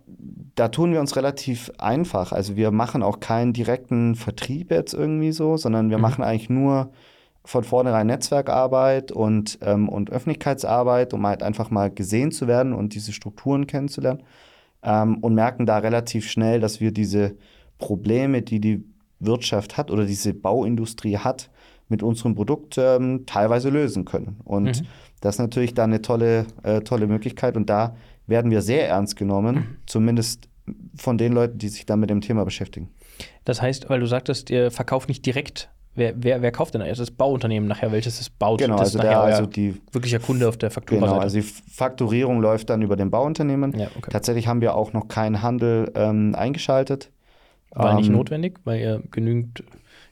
da 0.55 0.69
tun 0.69 0.91
wir 0.93 0.99
uns 0.99 1.15
relativ 1.15 1.71
einfach. 1.77 2.31
Also 2.31 2.55
wir 2.55 2.71
machen 2.71 3.03
auch 3.03 3.19
keinen 3.19 3.53
direkten 3.53 4.15
Vertrieb 4.15 4.71
jetzt 4.71 4.93
irgendwie 4.93 5.31
so, 5.31 5.57
sondern 5.57 5.89
wir 5.89 5.97
mhm. 5.97 6.01
machen 6.01 6.23
eigentlich 6.23 6.49
nur 6.49 6.91
von 7.43 7.63
vornherein 7.63 8.07
Netzwerkarbeit 8.07 9.11
und, 9.11 9.59
ähm, 9.61 9.87
und 9.87 10.09
Öffentlichkeitsarbeit, 10.09 11.13
um 11.13 11.25
halt 11.27 11.43
einfach 11.43 11.69
mal 11.69 11.91
gesehen 11.91 12.31
zu 12.31 12.47
werden 12.47 12.73
und 12.73 12.95
diese 12.95 13.13
Strukturen 13.13 13.67
kennenzulernen. 13.67 14.23
Ähm, 14.81 15.17
und 15.19 15.35
merken 15.35 15.65
da 15.65 15.77
relativ 15.77 16.29
schnell, 16.29 16.59
dass 16.59 16.79
wir 16.79 16.91
diese 16.91 17.35
Probleme, 17.77 18.41
die 18.41 18.59
die 18.59 18.83
Wirtschaft 19.19 19.77
hat 19.77 19.91
oder 19.91 20.05
diese 20.05 20.33
Bauindustrie 20.33 21.17
hat, 21.17 21.49
mit 21.87 22.01
unserem 22.01 22.33
Produkt 22.33 22.77
ähm, 22.77 23.25
teilweise 23.27 23.69
lösen 23.69 24.05
können. 24.05 24.39
Und 24.43 24.81
mhm. 24.81 24.87
das 25.21 25.35
ist 25.35 25.39
natürlich 25.39 25.73
dann 25.75 25.91
eine 25.91 26.01
tolle, 26.01 26.47
äh, 26.63 26.81
tolle 26.81 27.07
Möglichkeit. 27.07 27.55
Und 27.57 27.69
da 27.69 27.95
werden 28.27 28.51
wir 28.51 28.61
sehr 28.61 28.87
ernst 28.87 29.15
genommen, 29.15 29.55
mhm. 29.55 29.77
zumindest 29.85 30.49
von 30.95 31.17
den 31.17 31.33
Leuten, 31.33 31.57
die 31.57 31.69
sich 31.69 31.85
da 31.85 31.95
mit 31.95 32.09
dem 32.09 32.21
Thema 32.21 32.43
beschäftigen. 32.43 32.89
Das 33.43 33.61
heißt, 33.61 33.89
weil 33.89 33.99
du 33.99 34.07
sagtest, 34.07 34.49
ihr 34.49 34.71
verkauft 34.71 35.07
nicht 35.07 35.25
direkt 35.25 35.69
Wer, 35.97 36.13
wer, 36.17 36.41
wer, 36.41 36.51
kauft 36.51 36.73
denn 36.73 36.81
das? 36.81 36.97
Das 36.97 37.09
Bauunternehmen 37.09 37.69
nachher, 37.69 37.89
welches 37.93 38.19
es 38.19 38.29
baut? 38.29 38.59
Genau, 38.59 38.75
das 38.75 38.87
also, 38.87 38.99
der, 38.99 39.17
also 39.21 39.45
die 39.45 39.81
wirklicher 39.93 40.19
Kunde 40.19 40.49
auf 40.49 40.57
der 40.57 40.69
Faktura. 40.69 40.99
Genau, 40.99 41.19
also 41.19 41.37
die 41.37 41.41
Fakturierung 41.41 42.41
läuft 42.41 42.69
dann 42.69 42.81
über 42.81 42.97
den 42.97 43.09
Bauunternehmen. 43.09 43.71
Ja, 43.77 43.87
okay. 43.95 44.09
Tatsächlich 44.11 44.47
haben 44.47 44.59
wir 44.59 44.75
auch 44.75 44.91
noch 44.91 45.07
keinen 45.07 45.41
Handel 45.41 45.89
ähm, 45.95 46.35
eingeschaltet. 46.35 47.11
War 47.71 47.91
ähm, 47.91 47.97
nicht 47.97 48.09
notwendig, 48.09 48.59
weil 48.65 48.81
ihr 48.81 49.03
genügend, 49.09 49.63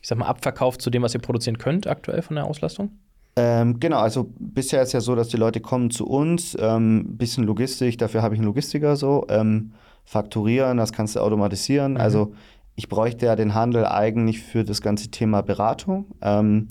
ich 0.02 0.08
sag 0.08 0.18
mal, 0.18 0.28
abverkauft 0.28 0.82
zu 0.82 0.90
dem, 0.90 1.02
was 1.02 1.14
ihr 1.14 1.22
produzieren 1.22 1.58
könnt 1.58 1.86
aktuell 1.86 2.22
von 2.22 2.38
der 2.38 2.46
Auslastung? 2.46 2.92
Ähm, 3.36 3.80
genau, 3.80 4.00
also 4.00 4.32
bisher 4.40 4.82
ist 4.84 4.94
ja 4.94 5.02
so, 5.02 5.16
dass 5.16 5.30
die 5.30 5.38
Leute 5.38 5.60
kommen 5.60 5.90
zu 5.90 6.06
uns, 6.06 6.56
ein 6.56 6.64
ähm, 6.64 7.18
bisschen 7.18 7.46
Logistik, 7.46 7.98
dafür 7.98 8.22
habe 8.22 8.36
ich 8.36 8.40
einen 8.40 8.48
Logistiker 8.48 8.96
so, 8.96 9.26
ähm, 9.30 9.72
fakturieren, 10.06 10.78
das 10.78 10.94
kannst 10.94 11.16
du 11.16 11.20
automatisieren. 11.20 11.94
Mhm. 11.94 11.98
Also 11.98 12.34
ich 12.76 12.90
bräuchte 12.90 13.26
ja 13.26 13.36
den 13.36 13.54
Handel 13.54 13.86
eigentlich 13.86 14.42
für 14.42 14.64
das 14.64 14.82
ganze 14.82 15.10
Thema 15.10 15.42
Beratung 15.42 16.06
ähm, 16.22 16.70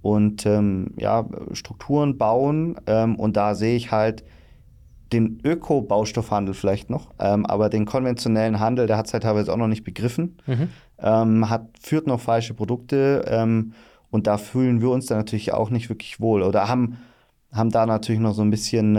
und 0.00 0.46
ähm, 0.46 0.94
ja, 0.98 1.26
Strukturen 1.52 2.16
bauen. 2.16 2.76
Ähm, 2.86 3.16
und 3.16 3.36
da 3.36 3.54
sehe 3.54 3.76
ich 3.76 3.90
halt 3.90 4.24
den 5.12 5.40
Öko-Baustoffhandel 5.42 6.54
vielleicht 6.54 6.90
noch, 6.90 7.10
ähm, 7.18 7.46
aber 7.46 7.70
den 7.70 7.86
konventionellen 7.86 8.60
Handel, 8.60 8.86
der 8.86 8.98
hat 8.98 9.06
es 9.06 9.14
halt 9.14 9.22
teilweise 9.22 9.52
auch 9.52 9.56
noch 9.56 9.68
nicht 9.68 9.84
begriffen, 9.84 10.38
mhm. 10.46 10.68
Hat, 11.00 11.68
führt 11.80 12.08
noch 12.08 12.18
falsche 12.18 12.54
Produkte 12.54 13.24
und 14.10 14.26
da 14.26 14.38
fühlen 14.38 14.80
wir 14.80 14.90
uns 14.90 15.06
dann 15.06 15.18
natürlich 15.18 15.52
auch 15.52 15.70
nicht 15.70 15.88
wirklich 15.88 16.20
wohl 16.20 16.42
oder 16.42 16.68
haben, 16.68 16.98
haben 17.52 17.70
da 17.70 17.86
natürlich 17.86 18.20
noch 18.20 18.34
so 18.34 18.42
ein 18.42 18.50
bisschen 18.50 18.96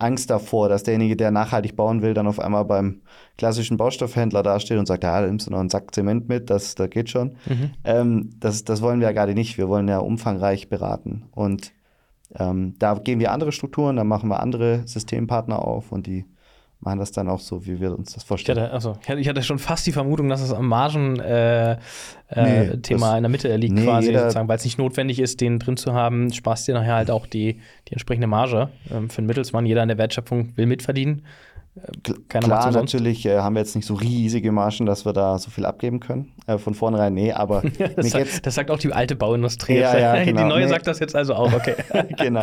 Angst 0.00 0.30
davor, 0.30 0.68
dass 0.68 0.82
derjenige, 0.82 1.16
der 1.16 1.30
nachhaltig 1.30 1.76
bauen 1.76 2.02
will, 2.02 2.14
dann 2.14 2.26
auf 2.26 2.40
einmal 2.40 2.64
beim 2.64 3.02
klassischen 3.36 3.76
Baustoffhändler 3.76 4.42
dasteht 4.42 4.78
und 4.78 4.86
sagt, 4.86 5.04
ja, 5.04 5.20
da 5.20 5.26
nimmst 5.26 5.46
du 5.46 5.50
noch 5.50 5.60
einen 5.60 5.68
Sack 5.68 5.94
Zement 5.94 6.28
mit, 6.28 6.50
das, 6.50 6.74
das 6.74 6.90
geht 6.90 7.10
schon. 7.10 7.36
Mhm. 7.46 7.70
Ähm, 7.84 8.30
das, 8.40 8.64
das 8.64 8.82
wollen 8.82 9.00
wir 9.00 9.08
ja 9.08 9.12
gerade 9.12 9.34
nicht. 9.34 9.58
Wir 9.58 9.68
wollen 9.68 9.88
ja 9.88 9.98
umfangreich 9.98 10.68
beraten. 10.68 11.24
Und 11.32 11.72
ähm, 12.34 12.74
da 12.78 12.94
gehen 12.94 13.20
wir 13.20 13.32
andere 13.32 13.52
Strukturen, 13.52 13.96
da 13.96 14.04
machen 14.04 14.28
wir 14.28 14.40
andere 14.40 14.86
Systempartner 14.86 15.64
auf 15.64 15.92
und 15.92 16.06
die 16.06 16.24
machen 16.80 16.98
das 16.98 17.12
dann 17.12 17.28
auch 17.28 17.40
so, 17.40 17.66
wie 17.66 17.80
wir 17.80 17.96
uns 17.96 18.14
das 18.14 18.24
vorstellen. 18.24 18.58
Ich 18.58 18.64
hatte, 18.64 18.72
also, 18.72 18.96
ich 19.18 19.28
hatte 19.28 19.42
schon 19.42 19.58
fast 19.58 19.86
die 19.86 19.92
Vermutung, 19.92 20.28
dass 20.28 20.40
es 20.40 20.52
am 20.52 20.66
Margen-Thema 20.66 21.78
äh, 22.30 22.30
äh, 22.30 22.76
nee, 22.76 23.16
in 23.16 23.22
der 23.22 23.28
Mitte 23.28 23.54
liegt, 23.56 23.74
nee, 23.74 23.84
quasi, 23.84 24.14
sozusagen, 24.14 24.48
weil 24.48 24.56
es 24.56 24.64
nicht 24.64 24.78
notwendig 24.78 25.20
ist, 25.20 25.40
den 25.40 25.58
drin 25.58 25.76
zu 25.76 25.92
haben, 25.92 26.32
sparst 26.32 26.68
dir 26.68 26.74
nachher 26.74 26.94
halt 26.94 27.10
auch 27.10 27.26
die, 27.26 27.60
die 27.88 27.92
entsprechende 27.92 28.26
Marge 28.26 28.70
ähm, 28.90 29.10
für 29.10 29.20
den 29.20 29.26
Mittelsmann. 29.26 29.66
Jeder 29.66 29.82
in 29.82 29.88
der 29.88 29.98
Wertschöpfung 29.98 30.56
will 30.56 30.66
mitverdienen. 30.66 31.22
Keiner 32.28 32.46
Klar, 32.46 32.72
natürlich 32.72 33.24
äh, 33.26 33.38
haben 33.38 33.54
wir 33.54 33.60
jetzt 33.60 33.76
nicht 33.76 33.86
so 33.86 33.94
riesige 33.94 34.50
Margen, 34.50 34.86
dass 34.86 35.04
wir 35.04 35.12
da 35.12 35.38
so 35.38 35.50
viel 35.50 35.64
abgeben 35.64 36.00
können. 36.00 36.32
Äh, 36.48 36.58
von 36.58 36.74
vornherein, 36.74 37.14
nee, 37.14 37.32
aber. 37.32 37.62
das, 37.96 38.10
sagt, 38.10 38.44
das, 38.44 38.54
sagt, 38.56 38.72
auch 38.72 38.78
die 38.78 38.92
alte 38.92 39.14
Bauindustrie. 39.14 39.78
Ja, 39.78 39.96
ja, 39.96 40.24
genau. 40.24 40.42
Die 40.42 40.48
neue 40.48 40.64
nee. 40.64 40.68
sagt 40.68 40.88
das 40.88 40.98
jetzt 40.98 41.14
also 41.14 41.34
auch, 41.34 41.52
okay. 41.52 41.76
genau. 42.18 42.42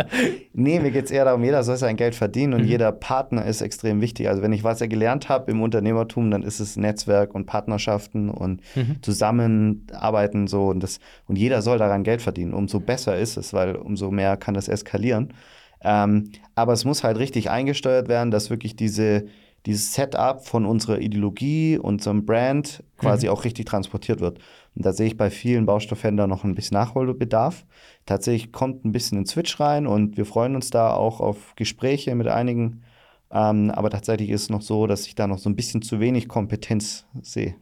Nee, 0.54 0.80
mir 0.80 0.92
geht 0.92 1.06
es 1.06 1.12
eher 1.12 1.26
darum, 1.26 1.44
jeder 1.44 1.64
soll 1.64 1.76
sein 1.76 1.98
Geld 1.98 2.16
verdienen 2.16 2.54
und 2.54 2.62
mhm. 2.62 2.68
jeder 2.68 2.94
Partner 2.94 3.46
ist 3.46 3.62
extrem 3.62 4.00
wichtig. 4.00 4.30
Also, 4.30 4.42
wenn 4.42 4.54
ich 4.54 4.64
was 4.64 4.80
ja 4.80 4.88
gelernt 4.88 5.28
habe 5.28 5.52
im 5.52 5.62
Unternehmertum, 5.62 6.32
dann 6.32 6.44
ist 6.44 6.62
es 6.62 6.78
Netzwerk 6.78 7.36
und 7.36 7.46
Partnerschaften 7.46 8.30
und 8.30 8.62
mhm. 8.76 9.02
Zusammenarbeiten 9.02 10.48
so. 10.48 10.68
Und, 10.68 10.82
das, 10.82 11.00
und 11.28 11.38
jeder 11.38 11.62
soll 11.62 11.78
daran 11.78 12.04
Geld 12.04 12.22
verdienen. 12.22 12.54
Umso 12.54 12.80
besser 12.80 13.18
ist 13.18 13.36
es, 13.36 13.52
weil 13.52 13.76
umso 13.76 14.10
mehr 14.10 14.38
kann 14.38 14.54
das 14.54 14.70
eskalieren. 14.70 15.34
Ähm, 15.82 16.32
aber 16.56 16.74
es 16.74 16.86
muss 16.86 17.04
halt 17.04 17.18
richtig 17.18 17.50
eingesteuert 17.50 18.08
werden, 18.08 18.32
dass 18.32 18.50
wirklich 18.50 18.76
diese, 18.76 19.26
dieses 19.66 19.94
Setup 19.94 20.46
von 20.46 20.66
unserer 20.66 21.00
Ideologie, 21.00 21.78
unserem 21.78 22.26
Brand 22.26 22.84
quasi 22.98 23.28
mhm. 23.28 23.34
auch 23.34 23.44
richtig 23.44 23.66
transportiert 23.66 24.20
wird. 24.20 24.40
Und 24.76 24.86
da 24.86 24.94
sehe 24.94 25.08
ich 25.08 25.18
bei 25.18 25.30
vielen 25.30 25.66
Baustoffhändlern 25.66 26.30
noch 26.30 26.44
ein 26.44 26.56
bisschen 26.56 26.76
Nachholbedarf. 26.76 27.66
Tatsächlich 28.06 28.52
kommt 28.52 28.86
ein 28.86 28.92
bisschen 28.92 29.20
ein 29.20 29.26
Switch 29.26 29.60
rein 29.60 29.88
und 29.88 30.18
wir 30.18 30.26
freuen 30.26 30.56
uns 30.56 30.70
da 30.70 30.94
auch 30.94 31.20
auf 31.20 31.56
Gespräche 31.56 32.14
mit 32.16 32.28
einigen. 32.28 32.84
Ähm, 33.32 33.72
aber 33.72 33.90
tatsächlich 33.90 34.30
ist 34.30 34.44
es 34.44 34.50
noch 34.50 34.62
so, 34.62 34.88
dass 34.88 35.08
ich 35.08 35.16
da 35.16 35.28
noch 35.28 35.40
so 35.40 35.50
ein 35.50 35.56
bisschen 35.56 35.82
zu 35.82 36.00
wenig 36.00 36.28
Kompetenz 36.28 37.06
sehe. 37.22 37.56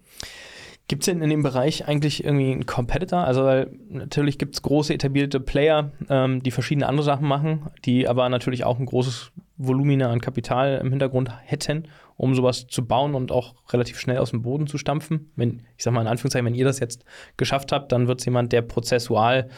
Gibt 0.87 1.01
es 1.01 1.05
denn 1.05 1.23
in 1.23 1.31
dem 1.31 1.41
Bereich 1.41 1.87
eigentlich 1.87 2.23
irgendwie 2.23 2.51
einen 2.51 2.67
Competitor? 2.67 3.19
Also, 3.19 3.43
weil 3.43 3.71
natürlich 3.89 4.37
gibt 4.37 4.53
es 4.53 4.61
große 4.61 4.93
etablierte 4.93 5.39
Player, 5.39 5.91
ähm, 6.09 6.43
die 6.43 6.51
verschiedene 6.51 6.87
andere 6.87 7.03
Sachen 7.03 7.27
machen, 7.27 7.71
die 7.85 8.07
aber 8.07 8.29
natürlich 8.29 8.65
auch 8.65 8.77
ein 8.77 8.85
großes 8.85 9.31
Volumina 9.57 10.11
an 10.11 10.21
Kapital 10.21 10.79
im 10.83 10.91
Hintergrund 10.91 11.31
hätten, 11.43 11.87
um 12.17 12.35
sowas 12.35 12.67
zu 12.67 12.85
bauen 12.85 13.15
und 13.15 13.31
auch 13.31 13.55
relativ 13.71 13.99
schnell 13.99 14.19
aus 14.19 14.31
dem 14.31 14.43
Boden 14.43 14.67
zu 14.67 14.77
stampfen. 14.77 15.31
Wenn, 15.35 15.61
ich 15.75 15.83
sag 15.83 15.93
mal 15.93 16.01
in 16.01 16.07
Anführungszeichen, 16.07 16.45
wenn 16.45 16.55
ihr 16.55 16.65
das 16.65 16.79
jetzt 16.79 17.03
geschafft 17.37 17.71
habt, 17.71 17.91
dann 17.91 18.07
wird 18.07 18.19
es 18.19 18.25
jemand, 18.25 18.51
der 18.51 18.61
prozessual 18.61 19.49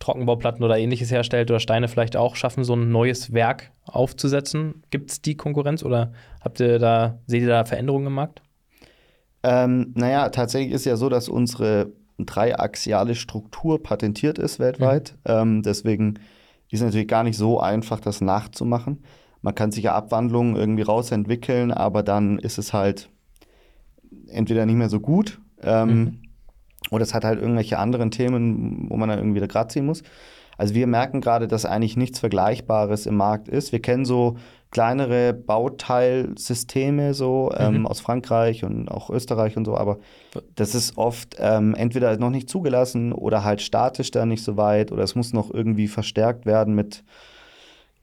Trockenbauplatten 0.00 0.64
oder 0.64 0.78
ähnliches 0.78 1.12
herstellt 1.12 1.50
oder 1.50 1.60
Steine 1.60 1.86
vielleicht 1.86 2.16
auch 2.16 2.34
schaffen, 2.34 2.64
so 2.64 2.74
ein 2.74 2.90
neues 2.90 3.32
Werk 3.32 3.70
aufzusetzen. 3.84 4.82
Gibt 4.90 5.10
es 5.10 5.22
die 5.22 5.36
Konkurrenz 5.36 5.84
oder 5.84 6.12
habt 6.40 6.58
ihr 6.58 6.78
da, 6.78 7.18
seht 7.26 7.42
ihr 7.42 7.48
da 7.48 7.64
Veränderungen 7.64 8.06
im 8.06 8.14
Markt? 8.14 8.42
Ähm, 9.42 9.92
naja, 9.94 10.28
tatsächlich 10.28 10.72
ist 10.72 10.84
ja 10.84 10.96
so, 10.96 11.08
dass 11.08 11.28
unsere 11.28 11.92
dreiaxiale 12.18 13.14
Struktur 13.14 13.82
patentiert 13.82 14.38
ist 14.38 14.58
weltweit. 14.58 15.14
Mhm. 15.24 15.32
Ähm, 15.32 15.62
deswegen 15.62 16.14
ist 16.70 16.80
es 16.80 16.82
natürlich 16.82 17.08
gar 17.08 17.24
nicht 17.24 17.36
so 17.36 17.60
einfach, 17.60 18.00
das 18.00 18.20
nachzumachen. 18.20 19.02
Man 19.42 19.54
kann 19.54 19.72
sich 19.72 19.84
ja 19.84 19.94
Abwandlungen 19.94 20.56
irgendwie 20.56 20.82
rausentwickeln, 20.82 21.72
aber 21.72 22.02
dann 22.02 22.38
ist 22.38 22.58
es 22.58 22.72
halt 22.72 23.10
entweder 24.28 24.66
nicht 24.66 24.76
mehr 24.76 24.88
so 24.88 25.00
gut 25.00 25.40
ähm, 25.62 25.88
mhm. 25.88 26.18
oder 26.90 27.02
es 27.02 27.12
hat 27.12 27.24
halt 27.24 27.40
irgendwelche 27.40 27.78
anderen 27.78 28.10
Themen, 28.10 28.86
wo 28.88 28.96
man 28.96 29.08
dann 29.08 29.18
irgendwie 29.18 29.40
gerade 29.40 29.68
ziehen 29.68 29.86
muss. 29.86 30.02
Also 30.56 30.74
wir 30.74 30.86
merken 30.86 31.20
gerade, 31.20 31.48
dass 31.48 31.64
eigentlich 31.64 31.96
nichts 31.96 32.20
Vergleichbares 32.20 33.06
im 33.06 33.16
Markt 33.16 33.48
ist. 33.48 33.72
Wir 33.72 33.82
kennen 33.82 34.04
so 34.04 34.36
kleinere 34.72 35.34
Bauteilsysteme 35.34 37.14
so 37.14 37.52
ähm, 37.56 37.80
mhm. 37.80 37.86
aus 37.86 38.00
Frankreich 38.00 38.64
und 38.64 38.90
auch 38.90 39.10
Österreich 39.10 39.56
und 39.56 39.66
so, 39.66 39.76
aber 39.76 39.98
das 40.56 40.74
ist 40.74 40.96
oft 40.96 41.36
ähm, 41.38 41.74
entweder 41.74 42.16
noch 42.16 42.30
nicht 42.30 42.48
zugelassen 42.48 43.12
oder 43.12 43.44
halt 43.44 43.60
statisch 43.60 44.10
da 44.10 44.26
nicht 44.26 44.42
so 44.42 44.56
weit 44.56 44.90
oder 44.90 45.04
es 45.04 45.14
muss 45.14 45.34
noch 45.34 45.52
irgendwie 45.52 45.88
verstärkt 45.88 46.46
werden 46.46 46.74
mit 46.74 47.04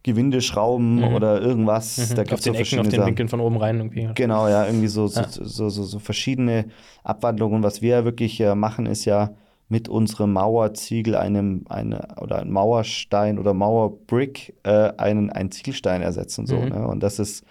Gewindeschrauben 0.04 0.98
mhm. 0.98 1.16
oder 1.16 1.41
irgendwas. 1.41 1.98
Mhm. 1.98 2.16
Da 2.16 2.24
gibt 2.24 2.39
es 2.39 2.46
so 2.46 2.54
Ecken, 2.54 2.80
auf 2.80 2.88
den 2.88 3.06
Winkeln 3.06 3.30
von 3.30 3.41
oben 3.41 3.58
rein 3.58 3.78
irgendwie. 3.78 4.08
Genau, 4.14 4.48
ja, 4.48 4.66
irgendwie 4.66 4.88
so, 4.88 5.08
so, 5.08 5.22
ja. 5.22 5.28
so, 5.28 5.70
so, 5.70 5.84
so, 5.84 6.00
verschiedene 6.00 6.66
Abwandlungen. 7.04 7.64
Was 7.64 7.82
wir 7.82 8.06
wirklich 8.06 8.39
äh, 8.39 8.56
machen, 8.56 8.86
ist 8.86 9.06
ja 9.06 9.32
mit 9.70 9.88
unserem 9.88 10.34
Mauerziegel 10.34 11.16
einem 11.16 11.66
eine, 11.70 12.16
oder 12.20 12.40
ein 12.40 12.52
Mauerstein 12.52 13.38
oder 13.38 13.54
Mauerbrick 13.54 14.56
äh, 14.64 14.92
einen, 14.98 15.30
einen 15.30 15.52
Ziegelstein 15.52 16.02
ersetzen. 16.02 16.48
So, 16.48 16.58
mhm. 16.58 16.70
ne? 16.70 16.88
Und 16.88 17.02
das 17.02 17.20
ist, 17.20 17.46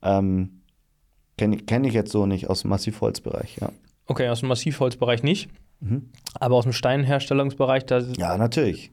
ähm, 0.00 0.62
kenne 1.36 1.58
kenn 1.58 1.84
ich 1.84 1.92
jetzt 1.92 2.12
so 2.12 2.24
nicht 2.24 2.48
aus 2.48 2.62
dem 2.62 2.70
Massivholzbereich, 2.70 3.58
ja. 3.60 3.70
Okay, 4.06 4.28
aus 4.28 4.40
dem 4.40 4.48
Massivholzbereich 4.48 5.24
nicht. 5.24 5.50
Mhm. 5.80 6.10
Aber 6.38 6.54
aus 6.54 6.64
dem 6.64 6.72
Steinherstellungsbereich, 6.72 7.84
da. 7.84 7.98
Ja, 8.16 8.38
natürlich. 8.38 8.92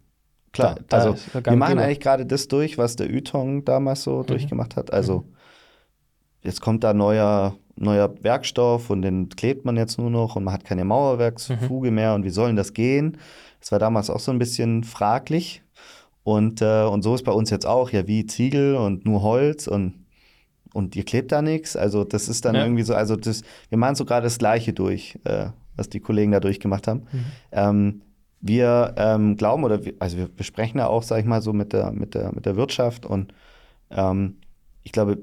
klar. 0.52 0.76
Da, 0.76 0.82
da 0.88 0.98
also 0.98 1.16
wir 1.44 1.56
machen 1.56 1.78
eigentlich 1.78 2.00
gerade 2.00 2.26
das 2.26 2.48
durch, 2.48 2.80
was 2.80 2.96
der 2.96 3.14
Ytong 3.14 3.66
damals 3.66 4.04
so 4.04 4.20
mhm. 4.20 4.26
durchgemacht 4.26 4.76
hat. 4.76 4.92
Also 4.92 5.20
mhm. 5.20 5.36
jetzt 6.42 6.62
kommt 6.62 6.84
da 6.84 6.96
neuer, 6.96 7.56
neuer 7.76 8.14
Werkstoff 8.22 8.90
und 8.90 9.02
den 9.02 9.30
klebt 9.30 9.66
man 9.66 9.78
jetzt 9.78 9.98
nur 9.98 10.10
noch 10.10 10.36
und 10.36 10.44
man 10.44 10.54
hat 10.54 10.66
keine 10.66 10.86
Mauerwerksfuge 10.86 11.90
mhm. 11.90 11.96
mehr 11.96 12.14
und 12.14 12.24
wie 12.24 12.30
soll 12.30 12.48
denn 12.48 12.56
das 12.56 12.74
gehen? 12.74 13.18
Das 13.60 13.72
war 13.72 13.80
damals 13.80 14.10
auch 14.10 14.20
so 14.20 14.32
ein 14.32 14.40
bisschen 14.40 14.84
fraglich. 14.84 15.62
Und, 16.24 16.62
äh, 16.62 16.84
und 16.84 17.02
so 17.02 17.16
ist 17.16 17.24
bei 17.24 17.32
uns 17.32 17.50
jetzt 17.50 17.66
auch, 17.66 17.90
ja, 17.90 18.08
wie 18.08 18.26
Ziegel 18.26 18.76
und 18.76 19.06
nur 19.06 19.22
Holz 19.22 19.68
und, 19.68 20.06
und 20.74 20.96
ihr 20.96 21.04
klebt 21.04 21.32
da 21.32 21.42
nichts. 21.42 21.76
Also 21.76 22.04
das 22.04 22.30
ist 22.30 22.46
dann 22.46 22.56
ja. 22.56 22.64
irgendwie 22.64 22.84
so, 22.84 22.96
also 22.96 23.16
das, 23.16 23.42
wir 23.70 23.78
machen 23.78 23.96
so 23.96 24.06
gerade 24.06 24.24
das 24.24 24.38
Gleiche 24.38 24.74
durch, 24.74 25.20
äh, 25.26 25.48
was 25.76 25.90
die 25.90 26.00
Kollegen 26.00 26.32
da 26.32 26.40
durchgemacht 26.40 26.88
haben. 26.88 27.08
Mhm. 27.12 27.26
Ähm, 27.52 28.02
wir 28.40 28.94
ähm, 28.98 29.38
glauben 29.38 29.64
oder 29.64 29.86
wir, 29.86 29.94
also 30.00 30.18
wir 30.18 30.28
besprechen 30.28 30.80
ja 30.80 30.88
auch, 30.88 31.04
sag 31.04 31.20
ich 31.20 31.26
mal, 31.26 31.42
so 31.42 31.54
mit 31.54 31.74
der, 31.74 31.92
mit 31.92 32.14
der, 32.14 32.34
mit 32.34 32.46
der 32.46 32.56
Wirtschaft 32.56 33.06
und 33.06 33.34
ähm, 33.90 34.38
ich 34.84 34.92
glaube, 34.92 35.20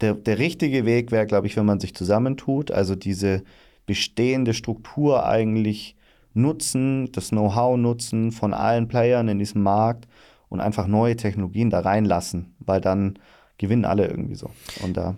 der, 0.00 0.14
der 0.14 0.38
richtige 0.38 0.84
Weg 0.84 1.10
wäre, 1.10 1.26
glaube 1.26 1.46
ich, 1.46 1.56
wenn 1.56 1.66
man 1.66 1.80
sich 1.80 1.94
zusammentut, 1.94 2.70
also 2.70 2.94
diese 2.94 3.42
bestehende 3.86 4.54
Struktur 4.54 5.26
eigentlich 5.26 5.96
nutzen, 6.34 7.10
das 7.12 7.30
Know-how 7.30 7.76
nutzen 7.76 8.32
von 8.32 8.52
allen 8.52 8.88
Playern 8.88 9.28
in 9.28 9.38
diesem 9.38 9.62
Markt 9.62 10.06
und 10.48 10.60
einfach 10.60 10.86
neue 10.86 11.16
Technologien 11.16 11.70
da 11.70 11.80
reinlassen, 11.80 12.54
weil 12.58 12.80
dann 12.80 13.18
gewinnen 13.58 13.84
alle 13.84 14.06
irgendwie 14.06 14.34
so. 14.34 14.50
Und 14.82 14.96
da 14.96 15.16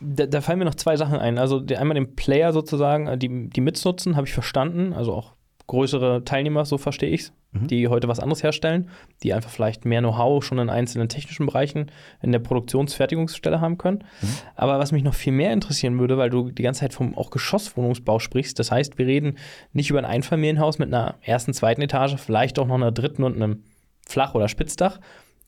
da, 0.00 0.24
da, 0.24 0.40
fallen 0.40 0.58
mir 0.58 0.64
noch 0.64 0.74
zwei 0.76 0.96
Sachen 0.96 1.18
ein. 1.18 1.36
Also 1.36 1.62
einmal 1.76 1.94
den 1.94 2.16
Player 2.16 2.54
sozusagen, 2.54 3.06
äh, 3.06 3.18
die, 3.18 3.50
die 3.50 3.60
mitnutzen, 3.60 4.16
habe 4.16 4.26
ich 4.26 4.32
verstanden. 4.32 4.94
Also 4.94 5.12
auch 5.12 5.32
größere 5.70 6.24
Teilnehmer, 6.24 6.64
so 6.64 6.78
verstehe 6.78 7.10
ich 7.10 7.20
es, 7.20 7.32
mhm. 7.52 7.68
die 7.68 7.86
heute 7.86 8.08
was 8.08 8.18
anderes 8.18 8.42
herstellen, 8.42 8.90
die 9.22 9.32
einfach 9.32 9.50
vielleicht 9.50 9.84
mehr 9.84 10.00
Know-how 10.00 10.44
schon 10.44 10.58
in 10.58 10.68
einzelnen 10.68 11.08
technischen 11.08 11.46
Bereichen 11.46 11.92
in 12.22 12.32
der 12.32 12.40
Produktionsfertigungsstelle 12.40 13.60
haben 13.60 13.78
können. 13.78 14.02
Mhm. 14.20 14.28
Aber 14.56 14.80
was 14.80 14.90
mich 14.90 15.04
noch 15.04 15.14
viel 15.14 15.32
mehr 15.32 15.52
interessieren 15.52 15.96
würde, 16.00 16.18
weil 16.18 16.28
du 16.28 16.50
die 16.50 16.64
ganze 16.64 16.80
Zeit 16.80 16.92
vom 16.92 17.16
auch 17.16 17.30
Geschosswohnungsbau 17.30 18.18
sprichst, 18.18 18.58
das 18.58 18.72
heißt, 18.72 18.98
wir 18.98 19.06
reden 19.06 19.38
nicht 19.72 19.90
über 19.90 20.00
ein 20.00 20.04
Einfamilienhaus 20.04 20.80
mit 20.80 20.88
einer 20.88 21.14
ersten, 21.22 21.54
zweiten 21.54 21.82
Etage, 21.82 22.16
vielleicht 22.16 22.58
auch 22.58 22.66
noch 22.66 22.74
einer 22.74 22.90
dritten 22.90 23.22
und 23.22 23.36
einem 23.36 23.62
Flach- 24.08 24.34
oder 24.34 24.48
Spitzdach, 24.48 24.98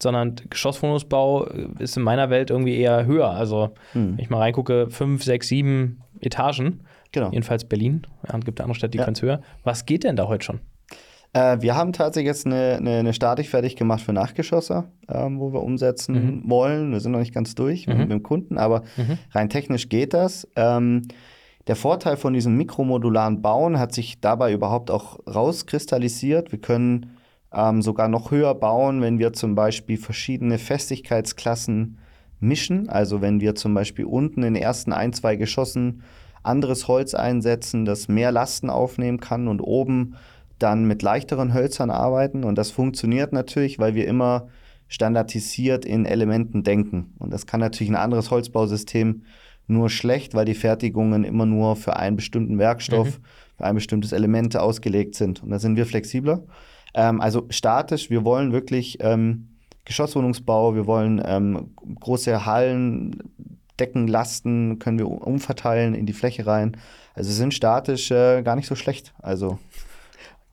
sondern 0.01 0.37
Geschosswohnungsbau 0.51 1.47
ist 1.81 1.97
in 1.97 2.05
meiner 2.05 2.31
Welt 2.31 2.51
irgendwie 2.51 2.77
eher 2.77 3.07
höher. 3.07 3.31
Also, 3.31 3.75
mhm. 3.93 4.13
wenn 4.13 4.19
ich 4.21 4.31
mal 4.31 4.39
reingucke, 4.39 4.89
fünf, 4.89 5.25
sechs, 5.25 5.49
sieben 5.49 6.01
Etagen. 6.21 6.85
Genau. 7.13 7.31
Jedenfalls 7.31 7.65
Berlin. 7.65 8.07
Ja, 8.27 8.39
gibt 8.39 8.61
andere 8.61 8.75
Städte, 8.75 8.93
die 8.93 8.99
ja. 8.99 9.05
können 9.05 9.15
es 9.15 9.23
höher. 9.23 9.41
Was 9.65 9.87
geht 9.87 10.05
denn 10.05 10.17
da 10.17 10.27
heute 10.29 10.45
schon? 10.45 10.61
Äh, 11.35 11.59
wir 11.61 11.75
haben 11.75 11.93
tatsächlich 11.93 12.29
jetzt 12.29 12.47
eine, 12.47 12.77
eine, 12.77 12.99
eine 12.99 13.13
Statik 13.15 13.49
fertig 13.49 13.77
gemacht 13.77 14.03
für 14.03 14.13
Nachgeschosse, 14.13 14.85
ähm, 15.09 15.39
wo 15.41 15.53
wir 15.53 15.63
umsetzen 15.63 16.15
mhm. 16.15 16.51
wollen. 16.51 16.93
Wir 16.93 17.01
sind 17.01 17.13
noch 17.13 17.19
nicht 17.19 17.35
ganz 17.35 17.55
durch 17.55 17.87
mhm. 17.87 17.99
mit 17.99 18.11
dem 18.11 18.23
Kunden, 18.23 18.59
aber 18.59 18.83
mhm. 18.97 19.19
rein 19.31 19.49
technisch 19.49 19.89
geht 19.89 20.15
das. 20.15 20.49
Ähm, 20.57 21.03
der 21.69 21.77
Vorteil 21.77 22.17
von 22.17 22.33
diesem 22.33 22.57
mikromodularen 22.57 23.41
Bauen 23.41 23.79
hat 23.79 23.93
sich 23.93 24.21
dabei 24.21 24.53
überhaupt 24.53 24.91
auch 24.91 25.21
rauskristallisiert. 25.27 26.51
Wir 26.51 26.61
können 26.61 27.17
ähm, 27.55 27.83
sogar 27.83 28.09
noch 28.09 28.31
höher 28.31 28.55
bauen, 28.55 29.01
wenn 29.01 29.19
wir 29.19 29.33
zum 29.33 29.55
Beispiel 29.55 29.97
verschiedene 29.97 30.59
Festigkeitsklassen 30.59 31.99
mischen. 32.41 32.89
Also 32.89 33.21
wenn 33.21 33.41
wir 33.41 33.55
zum 33.55 33.75
Beispiel 33.75 34.05
unten 34.05 34.43
in 34.43 34.55
den 34.55 34.63
ersten 34.63 34.93
ein, 34.93 35.13
zwei 35.13 35.37
Geschossen 35.37 36.03
anderes 36.43 36.89
Holz 36.89 37.15
einsetzen, 37.15 37.85
das 37.85 38.09
mehr 38.09 38.33
Lasten 38.33 38.71
aufnehmen 38.71 39.21
kann 39.21 39.49
und 39.49 39.61
oben 39.61 40.17
dann 40.59 40.85
mit 40.87 41.03
leichteren 41.03 41.55
Hölzern 41.55 41.91
arbeiten. 41.91 42.45
Und 42.45 42.57
das 42.57 42.71
funktioniert 42.71 43.33
natürlich, 43.33 43.79
weil 43.79 43.95
wir 43.95 44.07
immer 44.07 44.49
standardisiert 44.89 45.85
in 45.85 46.05
Elementen 46.05 46.63
denken. 46.63 47.15
Und 47.19 47.33
das 47.33 47.47
kann 47.47 47.61
natürlich 47.61 47.91
ein 47.91 47.97
anderes 47.97 48.31
Holzbausystem 48.31 49.23
nur 49.67 49.89
schlecht, 49.89 50.35
weil 50.35 50.45
die 50.45 50.55
Fertigungen 50.55 51.25
immer 51.25 51.47
nur 51.47 51.77
für 51.77 51.97
einen 51.97 52.17
bestimmten 52.17 52.59
Werkstoff, 52.59 53.19
mhm. 53.19 53.25
für 53.57 53.65
ein 53.65 53.75
bestimmtes 53.75 54.13
Element 54.13 54.57
ausgelegt 54.57 55.15
sind. 55.15 55.43
Und 55.43 55.51
da 55.51 55.59
sind 55.59 55.77
wir 55.77 55.87
flexibler. 55.87 56.43
Ähm, 56.95 57.21
also 57.21 57.47
statisch, 57.51 58.11
wir 58.11 58.25
wollen 58.25 58.53
wirklich 58.53 58.99
ähm, 59.01 59.49
Geschosswohnungsbau, 59.85 60.75
wir 60.75 60.87
wollen 60.87 61.23
ähm, 61.25 61.71
große 62.01 62.45
Hallen, 62.47 63.17
Deckenlasten 63.83 64.79
können 64.79 64.99
wir 64.99 65.09
umverteilen 65.09 65.95
in 65.95 66.07
die 66.07 66.13
Fläche 66.13 66.47
rein. 66.47 66.77
Also 67.15 67.33
sind 67.33 67.53
statisch 67.53 68.11
äh, 68.11 68.43
gar 68.43 68.55
nicht 68.55 68.69
so 68.69 68.77
schlecht. 68.77 69.13
Also 69.21 69.59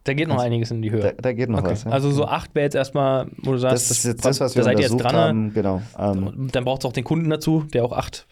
da 0.04 0.14
geht 0.14 0.28
noch 0.28 0.36
also, 0.36 0.46
einiges 0.46 0.72
in 0.72 0.82
die 0.82 0.90
Höhe. 0.90 1.02
Da, 1.02 1.12
da 1.12 1.34
geht 1.34 1.50
noch 1.50 1.60
okay. 1.60 1.72
was. 1.72 1.84
Ja. 1.84 1.92
Also 1.92 2.10
so 2.10 2.26
acht 2.26 2.56
wäre 2.56 2.64
jetzt 2.64 2.76
erstmal, 2.76 3.28
wo 3.38 3.52
du 3.52 3.58
sagst, 3.58 3.92
das 3.92 3.98
ist 3.98 4.06
jetzt 4.06 4.26
das, 4.26 4.40
was 4.40 4.56
wir 4.56 4.62
da 4.62 4.66
seid 4.66 4.80
ihr 4.80 4.88
jetzt 4.88 4.98
dran. 4.98 5.16
Haben. 5.16 5.54
Genau. 5.54 5.82
Ähm, 6.00 6.50
dann 6.52 6.66
braucht 6.66 6.82
es 6.82 6.86
auch 6.86 6.94
den 6.94 7.04
Kunden 7.04 7.30
dazu, 7.30 7.66
der 7.74 7.86
auch 7.86 7.92
acht 7.92 8.26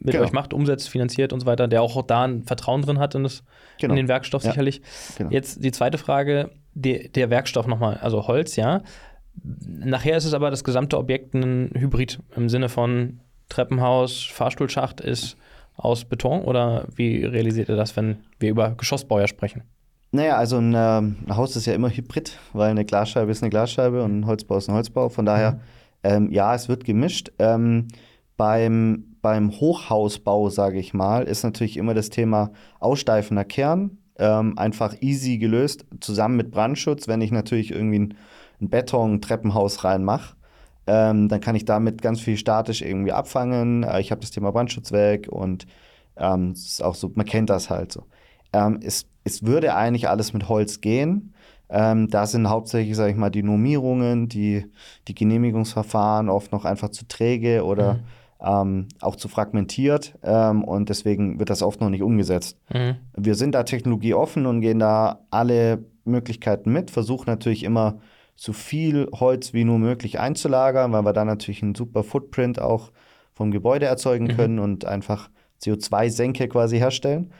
mit 0.00 0.12
genau. 0.12 0.24
euch 0.24 0.32
macht, 0.32 0.52
umsetzt, 0.52 0.88
finanziert 0.88 1.32
und 1.32 1.40
so 1.40 1.46
weiter, 1.46 1.66
der 1.66 1.82
auch 1.82 2.02
da 2.02 2.24
ein 2.24 2.44
Vertrauen 2.44 2.82
drin 2.82 2.98
hat 2.98 3.14
in, 3.14 3.22
das, 3.22 3.42
genau. 3.80 3.92
in 3.92 3.96
den 3.96 4.08
Werkstoff 4.08 4.44
ja. 4.44 4.50
sicherlich. 4.50 4.82
Genau. 5.16 5.30
Jetzt 5.30 5.64
die 5.64 5.72
zweite 5.72 5.98
Frage, 5.98 6.50
die, 6.74 7.10
der 7.10 7.30
Werkstoff 7.30 7.66
nochmal, 7.66 7.98
also 8.02 8.26
Holz, 8.26 8.56
ja. 8.56 8.82
Nachher 9.42 10.16
ist 10.16 10.26
es 10.26 10.34
aber 10.34 10.50
das 10.50 10.62
gesamte 10.62 10.98
Objekt 10.98 11.34
ein 11.34 11.70
Hybrid 11.74 12.20
im 12.36 12.48
Sinne 12.48 12.68
von 12.68 13.20
Treppenhaus, 13.54 14.24
Fahrstuhlschacht 14.24 15.00
ist 15.00 15.36
aus 15.76 16.04
Beton 16.04 16.42
oder 16.42 16.86
wie 16.96 17.24
realisiert 17.24 17.68
ihr 17.68 17.76
das, 17.76 17.96
wenn 17.96 18.16
wir 18.40 18.50
über 18.50 18.70
Geschossbauer 18.70 19.28
sprechen? 19.28 19.62
Naja, 20.10 20.36
also 20.36 20.58
ein, 20.58 20.74
ähm, 20.76 21.16
ein, 21.26 21.36
Haus 21.36 21.56
ist 21.56 21.66
ja 21.66 21.74
immer 21.74 21.88
Hybrid, 21.88 22.38
weil 22.52 22.70
eine 22.70 22.84
Glasscheibe 22.84 23.30
ist 23.30 23.42
eine 23.42 23.50
Glasscheibe 23.50 24.02
und 24.02 24.20
ein 24.20 24.26
Holzbau 24.26 24.56
ist 24.56 24.68
ein 24.68 24.74
Holzbau. 24.74 25.08
Von 25.08 25.26
daher, 25.26 25.52
mhm. 25.52 25.58
ähm, 26.02 26.32
ja, 26.32 26.54
es 26.54 26.68
wird 26.68 26.84
gemischt. 26.84 27.32
Ähm, 27.38 27.88
beim, 28.36 29.16
beim 29.22 29.52
Hochhausbau, 29.52 30.48
sage 30.50 30.78
ich 30.78 30.94
mal, 30.94 31.24
ist 31.24 31.44
natürlich 31.44 31.76
immer 31.76 31.94
das 31.94 32.10
Thema 32.10 32.50
aussteifender 32.80 33.44
Kern. 33.44 33.98
Ähm, 34.16 34.56
einfach 34.56 34.94
easy 35.00 35.38
gelöst, 35.38 35.86
zusammen 36.00 36.36
mit 36.36 36.52
Brandschutz. 36.52 37.08
Wenn 37.08 37.20
ich 37.20 37.32
natürlich 37.32 37.72
irgendwie 37.72 37.98
ein, 37.98 38.14
ein 38.60 38.68
Beton-Treppenhaus 38.68 39.82
reinmache, 39.82 40.36
ähm, 40.86 41.28
dann 41.28 41.40
kann 41.40 41.56
ich 41.56 41.64
damit 41.64 42.02
ganz 42.02 42.20
viel 42.20 42.36
statisch 42.36 42.82
irgendwie 42.82 43.12
abfangen. 43.12 43.84
Äh, 43.84 44.00
ich 44.00 44.10
habe 44.10 44.20
das 44.20 44.30
Thema 44.30 44.52
Brandschutz 44.52 44.92
weg 44.92 45.28
und 45.28 45.66
ähm, 46.16 46.50
es 46.52 46.66
ist 46.66 46.82
auch 46.82 46.94
so, 46.94 47.10
man 47.14 47.26
kennt 47.26 47.50
das 47.50 47.70
halt 47.70 47.92
so. 47.92 48.04
Ähm, 48.52 48.80
es, 48.82 49.06
es 49.24 49.44
würde 49.44 49.74
eigentlich 49.74 50.08
alles 50.08 50.32
mit 50.32 50.48
Holz 50.48 50.80
gehen. 50.80 51.34
Ähm, 51.70 52.08
da 52.08 52.26
sind 52.26 52.48
hauptsächlich, 52.48 52.94
sage 52.94 53.10
ich 53.12 53.16
mal, 53.16 53.30
die 53.30 53.42
Normierungen, 53.42 54.28
die, 54.28 54.66
die 55.08 55.14
Genehmigungsverfahren 55.14 56.28
oft 56.28 56.52
noch 56.52 56.64
einfach 56.64 56.90
zu 56.90 57.08
träge 57.08 57.64
oder 57.64 57.94
mhm. 57.94 58.00
ähm, 58.40 58.88
auch 59.00 59.16
zu 59.16 59.28
fragmentiert 59.28 60.18
ähm, 60.22 60.62
und 60.62 60.90
deswegen 60.90 61.38
wird 61.38 61.48
das 61.48 61.62
oft 61.62 61.80
noch 61.80 61.88
nicht 61.88 62.02
umgesetzt. 62.02 62.58
Mhm. 62.72 62.96
Wir 63.16 63.34
sind 63.34 63.54
da 63.54 63.62
technologieoffen 63.62 64.44
und 64.44 64.60
gehen 64.60 64.78
da 64.78 65.20
alle 65.30 65.84
Möglichkeiten 66.04 66.70
mit, 66.70 66.90
versuchen 66.90 67.24
natürlich 67.26 67.64
immer 67.64 67.96
so 68.36 68.52
viel 68.52 69.08
Holz 69.12 69.52
wie 69.52 69.64
nur 69.64 69.78
möglich 69.78 70.18
einzulagern, 70.18 70.92
weil 70.92 71.04
wir 71.04 71.12
dann 71.12 71.26
natürlich 71.26 71.62
einen 71.62 71.74
super 71.74 72.02
Footprint 72.02 72.60
auch 72.60 72.90
vom 73.32 73.50
Gebäude 73.50 73.86
erzeugen 73.86 74.26
mhm. 74.26 74.36
können 74.36 74.58
und 74.58 74.84
einfach 74.84 75.30
CO2-Senke 75.62 76.48
quasi 76.48 76.78
herstellen 76.78 77.32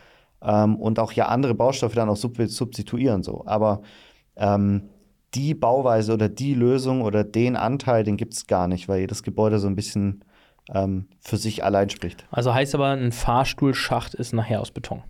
ähm, 0.43 0.77
und 0.77 0.99
auch 0.99 1.13
ja 1.13 1.27
andere 1.27 1.55
Baustoffe 1.55 1.95
dann 1.95 2.09
auch 2.09 2.17
sub 2.17 2.37
substituieren 2.39 3.23
so. 3.23 3.45
Aber 3.47 3.83
ähm, 4.37 4.89
die 5.35 5.55
Bauweise 5.55 6.13
oder 6.13 6.29
die 6.29 6.55
Lösung 6.55 7.03
oder 7.03 7.25
den 7.25 7.57
Anteil, 7.57 8.05
den 8.05 8.17
gibt 8.17 8.35
es 8.35 8.47
gar 8.47 8.69
nicht, 8.69 8.89
weil 8.89 9.01
jedes 9.01 9.23
Gebäude 9.23 9.59
so 9.59 9.67
ein 9.67 9.75
bisschen 9.75 10.25
ähm, 10.73 11.09
für 11.21 11.37
sich 11.37 11.65
allein 11.65 11.91
spricht. 11.91 12.27
Also 12.31 12.55
heißt 12.55 12.75
aber, 12.75 12.91
ein 12.91 13.13
Fahrstuhlschacht 13.13 14.15
ist 14.15 14.33
nachher 14.33 14.61
aus 14.61 14.71
Beton. 14.71 15.03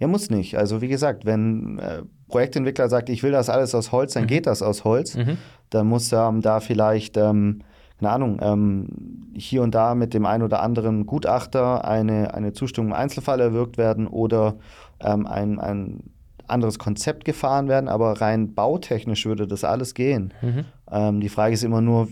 Ja, 0.00 0.08
muss 0.08 0.30
nicht. 0.30 0.56
Also 0.56 0.80
wie 0.80 0.88
gesagt, 0.88 1.26
wenn 1.26 1.78
äh, 1.78 2.02
Projektentwickler 2.28 2.88
sagt, 2.88 3.10
ich 3.10 3.22
will 3.22 3.32
das 3.32 3.50
alles 3.50 3.74
aus 3.74 3.92
Holz, 3.92 4.14
dann 4.14 4.24
mhm. 4.24 4.28
geht 4.28 4.46
das 4.46 4.62
aus 4.62 4.84
Holz. 4.84 5.14
Mhm. 5.14 5.36
Dann 5.68 5.86
muss 5.86 6.10
ähm, 6.12 6.40
da 6.40 6.60
vielleicht, 6.60 7.18
ähm, 7.18 7.60
keine 8.00 8.12
Ahnung, 8.12 8.40
ähm, 8.42 8.88
hier 9.36 9.62
und 9.62 9.74
da 9.74 9.94
mit 9.94 10.14
dem 10.14 10.24
einen 10.24 10.42
oder 10.42 10.62
anderen 10.62 11.04
Gutachter 11.04 11.84
eine, 11.84 12.32
eine 12.32 12.54
Zustimmung 12.54 12.92
im 12.92 12.96
Einzelfall 12.96 13.40
erwirkt 13.40 13.76
werden 13.76 14.06
oder 14.06 14.56
ähm, 15.00 15.26
ein, 15.26 15.60
ein 15.60 16.02
anderes 16.46 16.78
Konzept 16.78 17.26
gefahren 17.26 17.68
werden, 17.68 17.88
aber 17.88 18.20
rein 18.22 18.54
bautechnisch 18.54 19.26
würde 19.26 19.46
das 19.46 19.64
alles 19.64 19.92
gehen. 19.92 20.32
Mhm. 20.40 20.64
Ähm, 20.90 21.20
die 21.20 21.28
Frage 21.28 21.52
ist 21.52 21.62
immer 21.62 21.82
nur, 21.82 22.08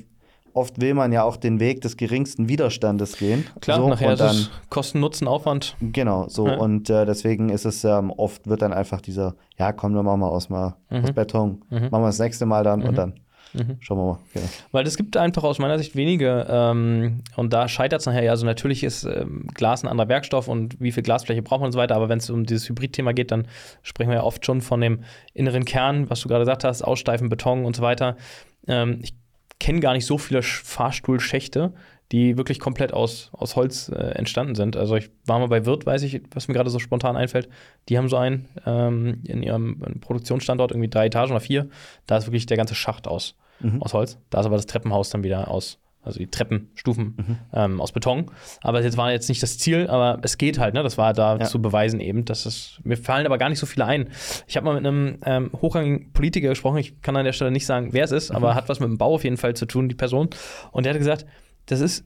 oft 0.53 0.81
will 0.81 0.95
man 0.95 1.13
ja 1.13 1.25
auch 1.25 1.37
den 1.37 1.61
Weg 1.61 1.81
des 1.81 1.97
geringsten 1.97 2.49
Widerstandes 2.49 3.17
gehen. 3.17 3.47
Klar, 3.61 3.79
so, 3.81 3.89
nachher 3.89 4.11
und 4.11 4.21
dann, 4.21 4.31
ist 4.35 4.41
es 4.43 4.51
Kosten, 4.71 5.01
Nutzen, 5.01 5.29
Aufwand. 5.29 5.77
Genau, 5.81 6.29
so. 6.29 6.47
Ja. 6.47 6.57
Und 6.57 6.91
äh, 6.91 7.07
deswegen 7.07 7.49
ist 7.49 7.65
es 7.65 7.85
ähm, 7.85 8.11
oft 8.11 8.49
wird 8.49 8.63
dann 8.63 8.73
einfach 8.73 9.01
dieser, 9.01 9.35
ja, 9.59 9.73
komm, 9.73 9.95
dann 9.95 10.05
machen 10.05 10.21
wir 10.21 10.31
aus 10.31 10.49
mal 10.49 10.77
mhm. 10.91 11.05
aus 11.05 11.13
Beton. 11.13 11.65
Mhm. 11.71 11.89
Machen 11.91 12.03
wir 12.03 12.07
das 12.07 12.19
nächste 12.19 12.47
Mal 12.47 12.65
dann 12.65 12.83
und 12.83 12.93
mhm. 12.93 12.97
dann 12.97 13.15
Mhm. 13.55 13.77
Schauen 13.81 13.99
wir 13.99 14.05
mal. 14.05 14.19
Genau. 14.35 14.47
Weil 14.73 14.87
es 14.87 14.97
gibt 14.97 15.17
einfach 15.17 15.43
aus 15.45 15.59
meiner 15.59 15.79
Sicht 15.79 15.97
wenige, 15.97 16.47
ähm, 16.49 17.23
und 17.37 17.53
da 17.53 17.69
scheitert 17.69 18.01
es 18.01 18.07
nachher 18.07 18.23
ja. 18.23 18.31
Also 18.31 18.47
natürlich 18.47 18.85
ist 18.85 19.05
ähm, 19.05 19.47
Glas 19.55 19.83
ein 19.83 19.89
anderer 19.89 20.09
Werkstoff 20.09 20.49
und 20.49 20.81
wie 20.81 20.93
viel 20.93 21.03
Glasfläche 21.03 21.43
braucht 21.43 21.61
man 21.61 21.67
und 21.69 21.73
so 21.73 21.79
weiter, 21.79 21.97
aber 21.97 22.09
wenn 22.09 22.19
es 22.19 22.31
um 22.31 22.45
dieses 22.45 22.69
Hybrid-Thema 22.69 23.13
geht, 23.13 23.31
dann 23.31 23.47
sprechen 23.83 24.11
wir 24.11 24.17
ja 24.17 24.23
oft 24.23 24.45
schon 24.45 24.61
von 24.61 24.81
dem 24.81 25.01
inneren 25.35 25.65
Kern, 25.65 26.11
was 26.11 26.21
du 26.21 26.29
gerade 26.29 26.43
gesagt 26.43 26.65
hast, 26.65 26.83
Aussteifen, 26.83 27.29
Beton 27.29 27.65
und 27.65 27.77
so 27.77 27.83
weiter. 27.83 28.17
Ähm, 28.67 28.99
ich 29.03 29.15
kenne 29.61 29.81
gar 29.81 29.93
nicht 29.93 30.07
so 30.07 30.19
viele 30.19 30.43
Fahrstuhlschächte, 30.43 31.73
die 32.13 32.37
wirklich 32.39 32.59
komplett 32.59 32.93
aus, 32.93 33.31
aus 33.33 33.57
Holz 33.57 33.91
äh, 33.91 33.95
entstanden 33.95 34.55
sind. 34.55 34.77
Also 34.77 34.97
ich 34.97 35.11
war 35.27 35.39
mal 35.39 35.49
bei 35.49 35.67
Wirt, 35.67 35.85
weiß 35.85 36.03
ich, 36.03 36.23
was 36.33 36.49
mir 36.49 36.55
gerade 36.55 36.71
so 36.71 36.79
spontan 36.79 37.17
einfällt. 37.17 37.49
Die 37.89 37.99
haben 37.99 38.09
so 38.09 38.17
einen 38.17 38.49
ähm, 38.65 39.23
in 39.27 39.43
ihrem 39.43 40.01
Produktionsstandort, 40.01 40.71
irgendwie 40.71 40.89
drei 40.89 41.07
Etagen 41.07 41.33
oder 41.33 41.41
vier. 41.41 41.69
Da 42.07 42.17
ist 42.17 42.27
wirklich 42.27 42.47
der 42.47 42.57
ganze 42.57 42.75
Schacht 42.75 43.07
aus, 43.07 43.37
mhm. 43.61 43.83
aus 43.83 43.93
Holz. 43.93 44.19
Da 44.31 44.41
ist 44.41 44.47
aber 44.47 44.57
das 44.57 44.67
Treppenhaus 44.67 45.11
dann 45.11 45.23
wieder 45.23 45.49
aus, 45.49 45.79
also 46.09 46.19
die 46.19 46.27
Treppenstufen 46.27 47.15
mhm. 47.17 47.37
ähm, 47.53 47.81
aus 47.81 47.93
Beton. 47.93 48.27
Aber 48.63 48.83
das 48.83 48.97
war 48.97 49.13
jetzt 49.13 49.29
nicht 49.29 49.43
das 49.43 49.59
Ziel, 49.59 49.87
aber 49.87 50.19
es 50.23 50.39
geht 50.39 50.59
halt, 50.59 50.75
ne? 50.75 50.83
Das 50.83 50.99
war 50.99 51.13
da 51.13 51.37
ja. 51.37 51.45
zu 51.45 51.63
beweisen 51.63 52.01
eben, 52.01 52.25
dass 52.25 52.47
es. 52.47 52.81
Mir 52.83 52.97
fallen 52.97 53.27
aber 53.27 53.39
gar 53.39 53.49
nicht 53.49 53.59
so 53.59 53.67
viele 53.67 53.87
ein. 53.87 54.09
Ich 54.47 54.57
habe 54.57 54.67
mal 54.67 54.75
mit 54.75 54.87
einem 54.87 55.19
ähm, 55.25 55.51
hochrangigen 55.61 56.13
Politiker 56.13 56.49
gesprochen, 56.49 56.79
ich 56.79 57.01
kann 57.03 57.17
an 57.17 57.25
der 57.25 57.33
Stelle 57.33 57.51
nicht 57.51 57.67
sagen, 57.67 57.93
wer 57.93 58.05
es 58.05 58.13
ist, 58.13 58.31
mhm. 58.31 58.37
aber 58.37 58.55
hat 58.55 58.69
was 58.69 58.81
mit 58.81 58.89
dem 58.89 58.99
Bau 58.99 59.15
auf 59.15 59.25
jeden 59.25 59.37
Fall 59.37 59.55
zu 59.55 59.67
tun, 59.67 59.89
die 59.89 59.95
Person. 59.95 60.31
Und 60.73 60.85
der 60.85 60.95
hat 60.95 60.99
gesagt, 60.99 61.27
das 61.67 61.81
ist 61.81 62.05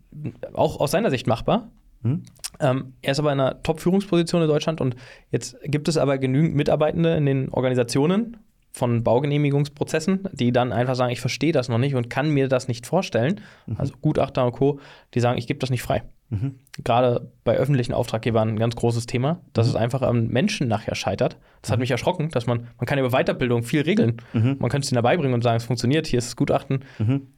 auch 0.53 0.80
aus 0.80 0.90
seiner 0.90 1.11
Sicht 1.11 1.26
machbar. 1.26 1.70
Hm? 2.03 2.24
Ähm, 2.61 2.94
er 3.00 3.12
ist 3.12 3.20
aber 3.20 3.32
in 3.32 3.40
einer 3.40 3.62
Top-Führungsposition 3.62 4.42
in 4.42 4.48
Deutschland 4.48 4.80
und 4.80 4.96
jetzt 5.30 5.57
gibt 5.64 5.88
es 5.88 5.96
aber 5.96 6.18
genügend 6.18 6.55
Mitarbeitende 6.55 7.16
in 7.16 7.26
den 7.26 7.48
Organisationen 7.50 8.38
von 8.72 9.04
Baugenehmigungsprozessen, 9.04 10.28
die 10.32 10.50
dann 10.50 10.72
einfach 10.72 10.94
sagen, 10.94 11.12
ich 11.12 11.20
verstehe 11.20 11.52
das 11.52 11.68
noch 11.68 11.78
nicht 11.78 11.94
und 11.94 12.08
kann 12.08 12.30
mir 12.30 12.48
das 12.48 12.68
nicht 12.68 12.86
vorstellen. 12.86 13.40
Mhm. 13.66 13.76
Also 13.78 13.94
Gutachter 14.00 14.44
und 14.44 14.52
Co., 14.52 14.80
die 15.14 15.20
sagen, 15.20 15.38
ich 15.38 15.46
gebe 15.46 15.60
das 15.60 15.70
nicht 15.70 15.82
frei. 15.82 16.02
Mhm. 16.30 16.54
Gerade 16.82 17.30
bei 17.44 17.54
öffentlichen 17.54 17.92
Auftraggebern 17.92 18.48
ein 18.48 18.58
ganz 18.58 18.74
großes 18.74 19.04
Thema, 19.04 19.40
dass 19.52 19.66
mhm. 19.66 19.70
es 19.70 19.76
einfach 19.76 20.00
am 20.00 20.28
Menschen 20.28 20.68
nachher 20.68 20.94
scheitert. 20.94 21.36
Das 21.60 21.70
hat 21.70 21.78
mhm. 21.78 21.82
mich 21.82 21.90
erschrocken, 21.90 22.30
dass 22.30 22.46
man, 22.46 22.68
man 22.78 22.86
kann 22.86 22.98
über 22.98 23.10
Weiterbildung 23.10 23.62
viel 23.62 23.82
regeln. 23.82 24.16
Mhm. 24.32 24.56
Man 24.58 24.70
könnte 24.70 24.86
es 24.86 24.90
ihnen 24.90 24.96
dabei 24.96 25.18
bringen 25.18 25.34
und 25.34 25.42
sagen, 25.42 25.58
es 25.58 25.64
funktioniert, 25.64 26.06
hier 26.06 26.18
ist 26.18 26.28
das 26.28 26.36
Gutachten. 26.36 26.84
Mhm. 26.98 27.28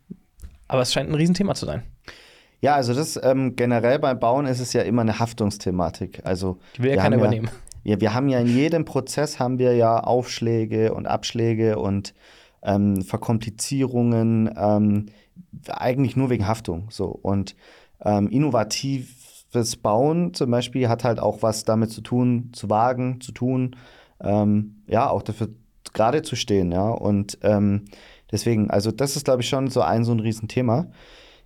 Aber 0.68 0.82
es 0.82 0.92
scheint 0.92 1.10
ein 1.10 1.14
Riesenthema 1.16 1.54
zu 1.54 1.66
sein. 1.66 1.82
Ja, 2.60 2.76
also 2.76 2.94
das 2.94 3.20
ähm, 3.22 3.56
generell 3.56 3.98
beim 3.98 4.18
Bauen 4.18 4.46
ist 4.46 4.60
es 4.60 4.72
ja 4.72 4.82
immer 4.82 5.02
eine 5.02 5.18
Haftungsthematik. 5.18 6.22
Also 6.24 6.58
die 6.76 6.84
will 6.84 6.90
ja 6.92 6.96
keiner 6.96 7.16
übernehmen. 7.16 7.48
Ja, 7.48 7.52
wir 7.84 8.14
haben 8.14 8.28
ja 8.28 8.40
in 8.40 8.46
jedem 8.46 8.84
Prozess 8.84 9.38
haben 9.38 9.58
wir 9.58 9.74
ja 9.74 10.00
Aufschläge 10.00 10.94
und 10.94 11.06
Abschläge 11.06 11.78
und 11.78 12.14
ähm, 12.62 13.02
Verkomplizierungen, 13.02 14.52
ähm, 14.56 15.06
eigentlich 15.68 16.16
nur 16.16 16.30
wegen 16.30 16.46
Haftung. 16.46 16.88
So 16.90 17.06
und 17.06 17.56
ähm, 18.02 18.28
innovatives 18.28 19.76
Bauen 19.76 20.34
zum 20.34 20.50
Beispiel 20.50 20.88
hat 20.88 21.04
halt 21.04 21.20
auch 21.20 21.42
was 21.42 21.64
damit 21.64 21.90
zu 21.90 22.00
tun, 22.00 22.50
zu 22.52 22.70
wagen, 22.70 23.20
zu 23.20 23.32
tun, 23.32 23.76
ähm, 24.20 24.82
ja 24.86 25.10
auch 25.10 25.22
dafür 25.22 25.48
gerade 25.92 26.22
zu 26.22 26.34
stehen, 26.34 26.72
ja 26.72 26.88
und 26.88 27.38
ähm, 27.42 27.84
Deswegen, 28.34 28.68
also 28.68 28.90
das 28.90 29.14
ist, 29.14 29.26
glaube 29.26 29.42
ich, 29.42 29.48
schon 29.48 29.68
so 29.68 29.80
ein 29.80 30.04
so 30.04 30.10
ein 30.10 30.18
Riesenthema. 30.18 30.88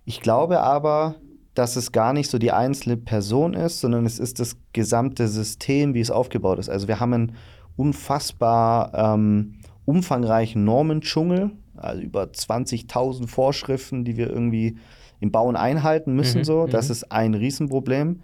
Ich 0.05 0.21
glaube 0.21 0.61
aber, 0.61 1.17
dass 1.59 1.75
es 1.75 1.91
gar 1.91 2.13
nicht 2.13 2.29
so 2.29 2.37
die 2.37 2.53
einzelne 2.53 2.95
Person 2.95 3.53
ist, 3.53 3.81
sondern 3.81 4.05
es 4.05 4.17
ist 4.17 4.39
das 4.39 4.55
gesamte 4.71 5.27
System, 5.27 5.93
wie 5.93 5.99
es 5.99 6.09
aufgebaut 6.09 6.57
ist. 6.57 6.69
Also 6.69 6.87
wir 6.87 7.01
haben 7.01 7.13
einen 7.13 7.31
unfassbar 7.75 8.93
ähm, 8.93 9.55
umfangreichen 9.83 10.63
Normendschungel, 10.63 11.51
also 11.75 12.01
über 12.01 12.23
20.000 12.23 13.27
Vorschriften, 13.27 14.05
die 14.05 14.15
wir 14.15 14.29
irgendwie 14.29 14.77
im 15.19 15.31
Bauen 15.33 15.57
einhalten 15.57 16.15
müssen. 16.15 16.39
Mhm, 16.39 16.43
so, 16.45 16.65
das 16.65 16.87
mhm. 16.87 16.91
ist 16.93 17.11
ein 17.11 17.33
Riesenproblem. 17.33 18.21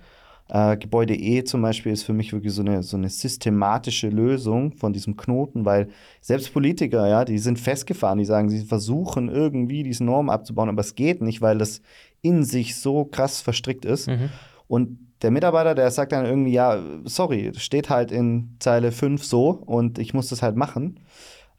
Äh, 0.48 0.78
Gebäude 0.78 1.16
E 1.16 1.44
zum 1.44 1.62
Beispiel 1.62 1.92
ist 1.92 2.04
für 2.04 2.14
mich 2.14 2.32
wirklich 2.32 2.54
so 2.54 2.62
eine, 2.62 2.84
so 2.84 2.96
eine 2.96 3.10
systematische 3.10 4.08
Lösung 4.08 4.72
von 4.72 4.94
diesem 4.94 5.18
Knoten, 5.18 5.66
weil 5.66 5.90
selbst 6.22 6.54
Politiker, 6.54 7.06
ja, 7.10 7.26
die 7.26 7.40
sind 7.40 7.60
festgefahren, 7.60 8.20
die 8.20 8.26
sagen, 8.26 8.48
sie 8.48 8.64
versuchen 8.64 9.28
irgendwie 9.28 9.84
diese 9.84 10.06
Norm 10.06 10.30
abzubauen, 10.30 10.70
aber 10.70 10.82
es 10.82 10.96
geht 10.96 11.22
nicht, 11.22 11.42
weil 11.42 11.58
das 11.58 11.82
in 12.26 12.44
sich 12.44 12.76
so 12.76 13.06
krass 13.06 13.42
verstrickt 13.42 13.86
ist. 13.86 14.08
Mhm. 14.08 14.30
Und 14.68 14.98
der 15.22 15.32
Mitarbeiter, 15.32 15.76
der 15.76 15.90
sagt 15.92 16.12
dann 16.12 16.26
irgendwie, 16.26 16.54
ja, 16.54 16.82
sorry, 17.04 17.52
steht 17.56 17.90
halt 17.90 18.12
in 18.12 18.56
Zeile 18.60 18.92
5 18.92 19.24
so 19.24 19.50
und 19.50 20.00
ich 20.00 20.14
muss 20.14 20.30
das 20.30 20.42
halt 20.42 20.56
machen. 20.56 21.00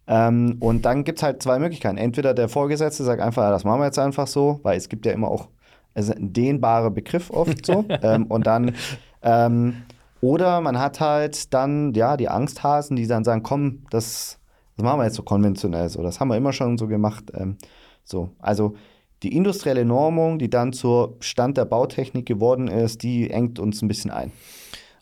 Ähm, 0.09 0.57
und 0.61 0.85
dann 0.85 1.05
gibt 1.05 1.19
es 1.19 1.23
halt 1.23 1.43
zwei 1.43 1.59
Möglichkeiten. 1.59 1.99
Entweder 1.99 2.35
der 2.35 2.49
Vorgesetzte 2.49 3.05
sagt 3.05 3.23
einfach, 3.23 3.51
das 3.51 3.65
machen 3.65 3.81
wir 3.81 3.87
jetzt 3.87 3.99
einfach 3.99 4.27
so, 4.27 4.61
weil 4.63 4.77
es 4.77 4.89
gibt 4.89 5.07
ja 5.07 5.13
immer 5.13 5.29
auch 5.29 5.49
also 5.95 6.13
ein 6.13 6.33
dehnbarer 6.33 6.91
Begriff 6.91 7.31
oft 7.31 7.65
so. 7.65 7.85
ähm, 8.03 8.27
und 8.27 8.47
dann, 8.47 8.75
ähm, 9.23 9.83
oder 10.21 10.61
man 10.61 10.79
hat 10.79 11.01
halt 11.01 11.53
dann, 11.55 11.95
ja, 11.95 12.17
die 12.17 12.29
Angsthasen, 12.29 12.97
die 12.97 13.07
dann 13.07 13.25
sagen, 13.25 13.43
komm, 13.43 13.85
das, 13.91 14.39
das 14.77 14.85
machen 14.85 15.01
wir 15.01 15.05
jetzt 15.05 15.17
so 15.17 15.23
konventionell 15.23 15.89
so. 15.89 16.03
Das 16.03 16.21
haben 16.21 16.29
wir 16.29 16.37
immer 16.37 16.53
schon 16.53 16.77
so 16.77 16.87
gemacht. 16.87 17.33
Ähm, 17.35 17.57
so, 18.05 18.31
also 18.39 18.75
die 19.23 19.35
industrielle 19.35 19.85
Normung, 19.85 20.39
die 20.39 20.51
dann 20.51 20.73
zur 20.73 21.17
Stand 21.21 21.57
der 21.57 21.65
Bautechnik 21.65 22.27
geworden 22.27 22.69
ist, 22.69 23.03
die 23.03 23.31
engt 23.31 23.59
uns 23.59 23.83
ein 23.83 23.89
bisschen 23.89 24.11
ein. 24.11 24.33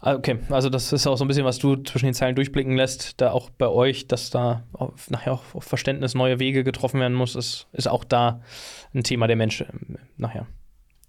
Ah, 0.00 0.16
okay, 0.16 0.38
also 0.50 0.68
das 0.68 0.92
ist 0.92 1.06
auch 1.06 1.16
so 1.16 1.24
ein 1.24 1.28
bisschen, 1.28 1.46
was 1.46 1.58
du 1.58 1.76
zwischen 1.76 2.04
den 2.04 2.14
Zeilen 2.14 2.36
durchblicken 2.36 2.76
lässt, 2.76 3.20
da 3.22 3.30
auch 3.30 3.48
bei 3.48 3.68
euch, 3.68 4.06
dass 4.06 4.28
da 4.28 4.62
nachher 5.08 5.32
auch 5.32 5.54
auf 5.54 5.64
Verständnis 5.64 6.14
neue 6.14 6.38
Wege 6.38 6.62
getroffen 6.62 7.00
werden 7.00 7.14
muss, 7.14 7.34
ist, 7.34 7.68
ist 7.72 7.88
auch 7.88 8.04
da 8.04 8.42
ein 8.92 9.02
Thema 9.02 9.26
der 9.26 9.36
Menschen 9.36 9.98
nachher. 10.18 10.46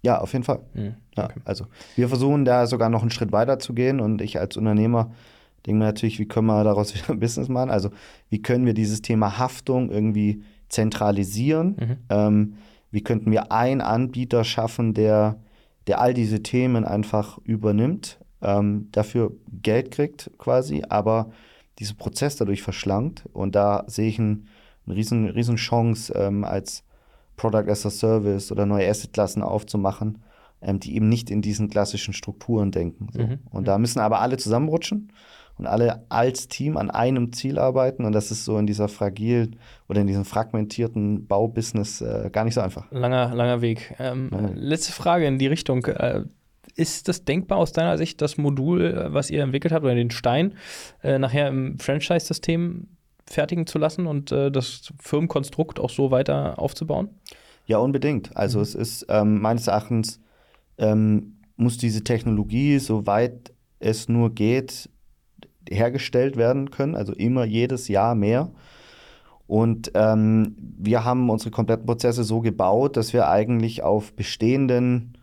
Ja, 0.00 0.18
auf 0.18 0.32
jeden 0.32 0.44
Fall. 0.44 0.60
Mhm. 0.72 0.94
Ja, 1.14 1.28
also 1.44 1.66
wir 1.94 2.08
versuchen 2.08 2.44
da 2.46 2.66
sogar 2.66 2.88
noch 2.88 3.02
einen 3.02 3.10
Schritt 3.10 3.32
weiter 3.32 3.58
zu 3.58 3.74
gehen 3.74 4.00
und 4.00 4.22
ich 4.22 4.40
als 4.40 4.56
Unternehmer 4.56 5.12
denke 5.66 5.78
mir 5.78 5.84
natürlich, 5.84 6.18
wie 6.18 6.26
können 6.26 6.46
wir 6.46 6.64
daraus 6.64 6.94
wieder 6.94 7.10
ein 7.10 7.20
Business 7.20 7.48
machen? 7.48 7.70
Also 7.70 7.90
wie 8.30 8.40
können 8.40 8.66
wir 8.66 8.74
dieses 8.74 9.02
Thema 9.02 9.38
Haftung 9.38 9.90
irgendwie 9.90 10.42
zentralisieren? 10.68 11.76
Mhm. 11.78 11.96
Ähm, 12.08 12.54
wie 12.96 13.04
könnten 13.04 13.30
wir 13.30 13.52
einen 13.52 13.82
Anbieter 13.82 14.42
schaffen, 14.42 14.94
der, 14.94 15.38
der 15.86 16.00
all 16.00 16.14
diese 16.14 16.42
Themen 16.42 16.86
einfach 16.86 17.36
übernimmt, 17.44 18.18
ähm, 18.40 18.88
dafür 18.90 19.32
Geld 19.60 19.90
kriegt 19.90 20.30
quasi, 20.38 20.82
aber 20.88 21.30
diesen 21.78 21.98
Prozess 21.98 22.36
dadurch 22.36 22.62
verschlankt. 22.62 23.26
Und 23.34 23.54
da 23.54 23.84
sehe 23.86 24.08
ich 24.08 24.18
eine 24.18 24.44
riesen, 24.88 25.28
riesen 25.28 25.56
Chance 25.56 26.10
ähm, 26.14 26.42
als 26.42 26.84
Product 27.36 27.68
as 27.68 27.84
a 27.84 27.90
Service 27.90 28.50
oder 28.50 28.64
neue 28.64 28.88
Assetklassen 28.88 29.42
aufzumachen, 29.42 30.22
ähm, 30.62 30.80
die 30.80 30.96
eben 30.96 31.10
nicht 31.10 31.30
in 31.30 31.42
diesen 31.42 31.68
klassischen 31.68 32.14
Strukturen 32.14 32.70
denken. 32.70 33.08
So. 33.12 33.20
Mhm. 33.20 33.40
Und 33.50 33.68
da 33.68 33.76
müssen 33.76 33.98
aber 34.00 34.22
alle 34.22 34.38
zusammenrutschen 34.38 35.12
und 35.58 35.66
alle 35.66 36.04
als 36.08 36.48
Team 36.48 36.76
an 36.76 36.90
einem 36.90 37.32
Ziel 37.32 37.58
arbeiten. 37.58 38.04
Und 38.04 38.12
das 38.12 38.30
ist 38.30 38.44
so 38.44 38.58
in 38.58 38.66
dieser 38.66 38.88
fragilen 38.88 39.56
oder 39.88 40.00
in 40.00 40.06
diesem 40.06 40.24
fragmentierten 40.24 41.26
Baubusiness 41.26 42.00
äh, 42.00 42.30
gar 42.30 42.44
nicht 42.44 42.54
so 42.54 42.60
einfach. 42.60 42.90
Langer, 42.90 43.34
langer 43.34 43.62
Weg. 43.62 43.94
Ähm, 43.98 44.30
ja. 44.32 44.50
Letzte 44.54 44.92
Frage 44.92 45.26
in 45.26 45.38
die 45.38 45.46
Richtung. 45.46 45.84
Äh, 45.86 46.24
ist 46.74 47.08
das 47.08 47.24
denkbar 47.24 47.58
aus 47.58 47.72
deiner 47.72 47.96
Sicht, 47.96 48.20
das 48.20 48.36
Modul, 48.36 48.84
äh, 48.84 49.12
was 49.12 49.30
ihr 49.30 49.42
entwickelt 49.42 49.72
habt, 49.72 49.84
oder 49.84 49.94
den 49.94 50.10
Stein, 50.10 50.54
äh, 51.02 51.18
nachher 51.18 51.48
im 51.48 51.78
Franchise-System 51.78 52.88
fertigen 53.24 53.66
zu 53.66 53.78
lassen 53.78 54.06
und 54.06 54.30
äh, 54.30 54.50
das 54.50 54.92
Firmenkonstrukt 55.00 55.80
auch 55.80 55.90
so 55.90 56.10
weiter 56.10 56.58
aufzubauen? 56.58 57.08
Ja, 57.66 57.78
unbedingt. 57.78 58.36
Also 58.36 58.58
mhm. 58.58 58.62
es 58.62 58.74
ist 58.74 59.06
ähm, 59.08 59.40
meines 59.40 59.66
Erachtens 59.66 60.20
ähm, 60.78 61.38
muss 61.56 61.78
diese 61.78 62.04
Technologie, 62.04 62.78
soweit 62.78 63.52
es 63.78 64.08
nur 64.08 64.34
geht, 64.34 64.88
hergestellt 65.70 66.36
werden 66.36 66.70
können. 66.70 66.94
Also 66.94 67.12
immer 67.12 67.44
jedes 67.44 67.88
Jahr 67.88 68.14
mehr. 68.14 68.50
Und 69.46 69.92
ähm, 69.94 70.56
wir 70.78 71.04
haben 71.04 71.30
unsere 71.30 71.50
kompletten 71.50 71.86
Prozesse 71.86 72.24
so 72.24 72.40
gebaut, 72.40 72.96
dass 72.96 73.12
wir 73.12 73.28
eigentlich 73.28 73.82
auf 73.82 74.12
bestehenden 74.12 75.16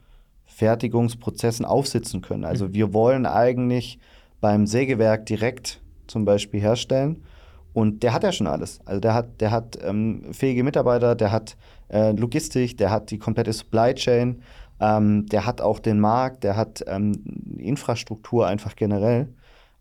Fertigungsprozessen 0.46 1.66
aufsitzen 1.66 2.22
können. 2.22 2.46
Also 2.46 2.68
mhm. 2.68 2.74
wir 2.74 2.94
wollen 2.94 3.26
eigentlich 3.26 4.00
beim 4.40 4.66
Sägewerk 4.68 5.26
direkt 5.26 5.82
zum 6.08 6.26
Beispiel 6.26 6.62
herstellen 6.62 7.24
und 7.74 8.04
der 8.04 8.14
hat 8.14 8.24
ja 8.24 8.32
schon 8.32 8.48
alles. 8.48 8.80
Also 8.86 9.02
der 9.02 9.14
hat, 9.14 9.42
der 9.42 9.52
hat 9.52 9.78
ähm, 9.84 10.32
fähige 10.32 10.64
Mitarbeiter, 10.64 11.16
der 11.16 11.32
hat 11.32 11.58
äh, 11.90 12.12
Logistik, 12.12 12.78
der 12.78 12.92
hat 12.92 13.10
die 13.10 13.18
komplette 13.18 13.52
Supply 13.52 13.94
Chain, 13.96 14.42
ähm, 14.80 15.26
der 15.26 15.46
hat 15.46 15.60
auch 15.60 15.80
den 15.80 16.00
Markt, 16.00 16.44
der 16.44 16.56
hat 16.56 16.84
ähm, 16.88 17.14
Infrastruktur 17.58 18.48
einfach 18.48 18.76
generell. 18.76 19.28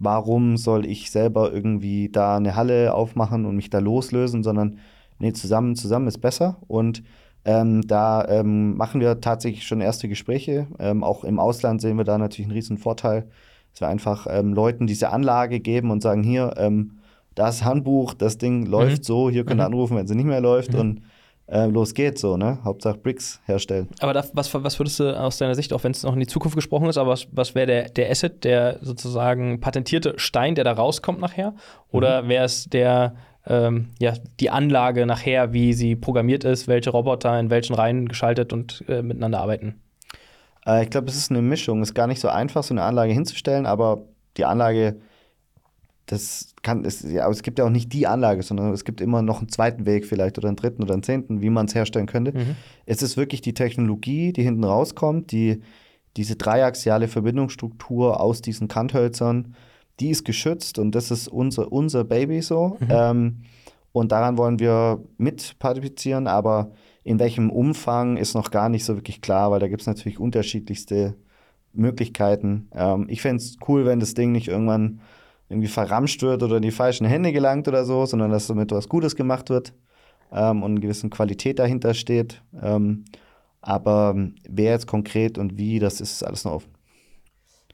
Warum 0.03 0.57
soll 0.57 0.87
ich 0.87 1.11
selber 1.11 1.53
irgendwie 1.53 2.09
da 2.09 2.37
eine 2.37 2.57
Halle 2.57 2.95
aufmachen 2.95 3.47
und 3.47 3.57
mich 3.57 3.71
da 3.71 3.79
loslösen, 3.79 4.43
sondern 4.43 4.79
nee, 5.19 5.33
zusammen, 5.33 5.77
zusammen 5.77 6.09
ist 6.09 6.19
besser. 6.19 6.59
Und 6.69 7.03
ähm, 7.45 7.87
da 7.87 8.27
ähm, 8.29 8.77
machen 8.77 9.01
wir 9.01 9.21
tatsächlich 9.21 9.67
schon 9.67 9.81
erste 9.81 10.09
Gespräche. 10.09 10.67
Ähm, 10.79 11.05
auch 11.05 11.25
im 11.25 11.39
Ausland 11.39 11.81
sehen 11.81 11.99
wir 11.99 12.05
da 12.05 12.19
natürlich 12.19 12.47
einen 12.47 12.57
riesen 12.57 12.79
Vorteil, 12.79 13.29
dass 13.73 13.81
wir 13.81 13.89
einfach 13.89 14.27
Leuten 14.43 14.87
diese 14.87 15.11
Anlage 15.11 15.59
geben 15.59 15.91
und 15.91 16.03
sagen, 16.03 16.23
hier, 16.23 16.53
das 17.35 17.65
Handbuch, 17.65 18.15
das 18.15 18.39
Ding 18.39 18.67
läuft 18.67 18.99
mhm. 18.99 19.05
so, 19.05 19.31
hier 19.31 19.45
könnt 19.45 19.61
ihr 19.61 19.69
mhm. 19.69 19.75
anrufen, 19.75 19.97
wenn 19.97 20.07
sie 20.07 20.15
nicht 20.15 20.27
mehr 20.27 20.41
läuft. 20.41 20.75
Mhm. 20.75 20.81
Und 20.81 21.03
äh, 21.47 21.67
los 21.67 21.95
geht's 21.95 22.21
so, 22.21 22.37
ne? 22.37 22.59
Hauptsache 22.65 22.99
Bricks 22.99 23.41
herstellen. 23.45 23.89
Aber 24.01 24.13
da, 24.13 24.25
was, 24.33 24.53
was 24.55 24.79
würdest 24.79 25.01
du 25.01 25.19
aus 25.19 25.39
deiner 25.39 25.55
Sicht, 25.55 25.73
auch 25.73 25.85
wenn 25.85 25.93
es 25.93 26.03
noch 26.03 26.15
in 26.15 26.21
die 26.21 26.27
Zukunft 26.27 26.57
gesprochen 26.57 26.89
ist, 26.89 26.97
aber 26.97 27.11
was, 27.11 27.27
was 27.33 27.55
wäre 27.55 27.67
der, 27.67 27.89
der 27.91 28.11
Asset, 28.11 28.45
der 28.45 28.79
sozusagen 28.81 29.61
patentierte 29.61 30.15
Stein, 30.17 30.55
der 30.55 30.65
da 30.65 30.73
rauskommt 30.73 31.21
nachher? 31.21 31.55
Oder 31.91 32.23
mhm. 32.23 32.29
wäre 32.29 32.45
es 32.45 32.65
der, 32.67 33.17
ähm, 33.47 33.91
ja, 33.99 34.15
die 34.41 34.51
Anlage 34.51 35.05
nachher, 35.05 35.53
wie 35.53 35.73
sie 35.73 35.97
programmiert 35.97 36.45
ist, 36.45 36.69
welche 36.69 36.91
Roboter 36.91 37.39
in 37.39 37.51
welchen 37.51 37.75
Reihen 37.75 38.09
geschaltet 38.09 38.53
und 38.53 38.85
äh, 38.89 39.03
miteinander 39.03 39.41
arbeiten? 39.41 39.81
Äh, 40.65 40.85
ich 40.85 40.91
glaube, 40.91 41.09
es 41.09 41.17
ist 41.17 41.31
eine 41.31 41.43
Mischung. 41.43 41.83
Es 41.83 41.91
ist 41.91 41.95
gar 41.95 42.07
nicht 42.07 42.21
so 42.21 42.29
einfach, 42.29 42.63
so 42.63 42.75
eine 42.75 42.83
Anlage 42.83 43.13
hinzustellen, 43.13 43.67
aber 43.67 44.03
die 44.37 44.45
Anlage 44.45 44.97
das 46.13 46.55
kann, 46.63 46.85
es, 46.85 47.03
ja, 47.03 47.29
es 47.31 47.43
gibt 47.43 47.59
ja 47.59 47.65
auch 47.65 47.71
nicht 47.71 47.91
die 47.95 48.07
Anlage, 48.07 48.43
sondern 48.43 48.75
es 48.75 48.85
gibt 48.85 49.01
immer 49.01 49.23
noch 49.23 49.39
einen 49.39 49.49
zweiten 49.49 49.87
Weg 49.87 50.05
vielleicht 50.05 50.37
oder 50.37 50.49
einen 50.49 50.59
dritten 50.59 50.83
oder 50.83 50.93
einen 50.93 51.03
zehnten, 51.03 51.41
wie 51.41 51.49
man 51.49 51.65
es 51.65 51.75
herstellen 51.75 52.05
könnte. 52.05 52.33
Mhm. 52.33 52.57
Es 52.85 53.01
ist 53.01 53.17
wirklich 53.17 53.41
die 53.41 53.55
Technologie, 53.55 54.35
die 54.35 54.43
hinten 54.43 54.65
rauskommt, 54.65 55.33
die, 55.33 55.63
diese 56.19 56.37
dreiaxiale 56.37 57.09
Verbindungsstruktur 57.09 58.21
aus 58.21 58.43
diesen 58.43 58.69
Kanthölzern, 58.69 59.55
die 60.01 60.11
ist 60.11 60.27
geschützt 60.27 60.79
und 60.79 60.95
das 60.95 61.11
ist 61.11 61.29
unser, 61.29 61.73
unser 61.73 62.05
Baby 62.05 62.43
so. 62.43 62.77
Mhm. 62.81 62.89
Ähm, 62.91 63.37
und 63.93 64.13
daran 64.13 64.37
wollen 64.37 64.59
wir 64.59 65.03
mitpartizipieren, 65.17 66.27
aber 66.27 66.73
in 67.05 67.19
welchem 67.19 67.49
Umfang 67.49 68.19
ist 68.19 68.35
noch 68.35 68.51
gar 68.51 68.69
nicht 68.69 68.85
so 68.85 68.97
wirklich 68.97 69.23
klar, 69.23 69.51
weil 69.51 69.61
da 69.61 69.69
gibt 69.69 69.81
es 69.81 69.87
natürlich 69.87 70.21
unterschiedlichste 70.21 71.17
Möglichkeiten. 71.73 72.69
Ähm, 72.75 73.07
ich 73.09 73.23
fände 73.23 73.43
es 73.43 73.57
cool, 73.67 73.87
wenn 73.87 73.99
das 73.99 74.13
Ding 74.13 74.33
nicht 74.33 74.49
irgendwann 74.49 75.01
irgendwie 75.53 75.69
verramscht 75.69 76.23
wird 76.23 76.43
oder 76.43 76.57
in 76.57 76.63
die 76.63 76.71
falschen 76.71 77.07
Hände 77.07 77.33
gelangt 77.33 77.69
oder 77.69 77.85
so, 77.85 78.07
sondern 78.07 78.31
dass 78.31 78.47
damit 78.47 78.73
was 78.73 78.89
Gutes 78.89 79.17
gemacht 79.17 79.51
wird 79.51 79.73
ähm, 80.33 80.63
und 80.63 80.73
eine 80.73 80.81
gewisse 80.81 81.09
Qualität 81.09 81.59
dahinter 81.59 81.95
steht. 81.95 82.43
Ähm, 82.61 83.05
aber 83.61 84.17
wer 84.49 84.73
jetzt 84.73 84.87
konkret 84.87 85.39
und 85.39 85.57
wie, 85.57 85.79
das 85.79 86.01
ist 86.01 86.23
alles 86.25 86.45
noch 86.45 86.55
offen. 86.55 86.73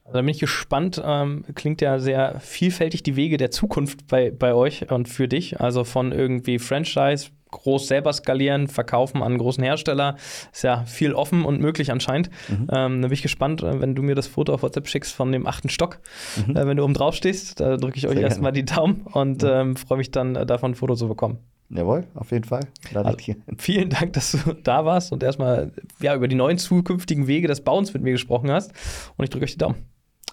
Also 0.05 0.19
da 0.19 0.23
bin 0.23 0.29
ich 0.31 0.41
gespannt. 0.41 1.03
Ähm, 1.05 1.45
klingt 1.55 1.81
ja 1.81 1.99
sehr 1.99 2.41
vielfältig 2.41 3.03
die 3.03 3.17
Wege 3.17 3.37
der 3.37 3.51
Zukunft 3.51 4.07
bei, 4.07 4.31
bei 4.31 4.55
euch 4.55 4.91
und 4.91 5.09
für 5.09 5.29
dich. 5.29 5.61
Also 5.61 5.85
von 5.85 6.13
irgendwie 6.13 6.59
Franchise 6.59 7.31
groß 7.51 7.87
selber 7.87 8.13
skalieren, 8.13 8.69
verkaufen 8.69 9.23
an 9.23 9.39
großen 9.39 9.63
Hersteller. 9.63 10.17
Ist 10.53 10.65
ja 10.65 10.85
viel 10.85 11.15
offen 11.15 11.45
und 11.45 11.61
möglich 11.61 11.91
anscheinend. 11.91 12.31
Mhm. 12.49 12.69
Ähm, 12.73 13.03
da 13.03 13.09
bin 13.09 13.13
ich 13.13 13.23
gespannt, 13.23 13.63
äh, 13.63 13.81
wenn 13.81 13.95
du 13.95 14.03
mir 14.03 14.15
das 14.15 14.27
Foto 14.27 14.55
auf 14.55 14.63
WhatsApp 14.63 14.89
schickst 14.89 15.15
von 15.15 15.33
dem 15.33 15.47
achten 15.47 15.69
Stock, 15.69 16.01
mhm. 16.47 16.57
äh, 16.57 16.67
wenn 16.67 16.77
du 16.77 16.85
oben 16.85 16.95
drauf 16.95 17.15
stehst. 17.15 17.61
Da 17.61 17.77
drücke 17.77 17.99
ich 17.99 18.09
euch 18.09 18.19
erstmal 18.19 18.53
die 18.53 18.65
Daumen 18.65 19.07
und 19.13 19.43
mhm. 19.43 19.49
ähm, 19.49 19.77
freue 19.77 19.99
mich 19.99 20.11
dann, 20.11 20.37
äh, 20.37 20.47
davon 20.47 20.73
ein 20.73 20.75
Foto 20.75 20.95
zu 20.95 21.09
bekommen. 21.09 21.39
Jawohl, 21.71 22.07
auf 22.15 22.31
jeden 22.31 22.45
Fall. 22.45 22.67
Also, 22.95 23.15
vielen 23.59 23.91
Dank, 23.91 24.15
dass 24.15 24.33
du 24.33 24.55
da 24.55 24.87
warst 24.87 25.13
und 25.13 25.23
erstmal 25.23 25.73
ja, 26.01 26.15
über 26.15 26.27
die 26.27 26.35
neuen 26.35 26.57
zukünftigen 26.57 27.27
Wege 27.27 27.47
des 27.47 27.61
Bauens 27.61 27.93
mit 27.93 28.03
mir 28.03 28.13
gesprochen 28.13 28.51
hast. 28.51 28.73
Und 29.17 29.25
ich 29.25 29.31
drücke 29.31 29.45
euch 29.45 29.53
die 29.53 29.59
Daumen. 29.59 29.77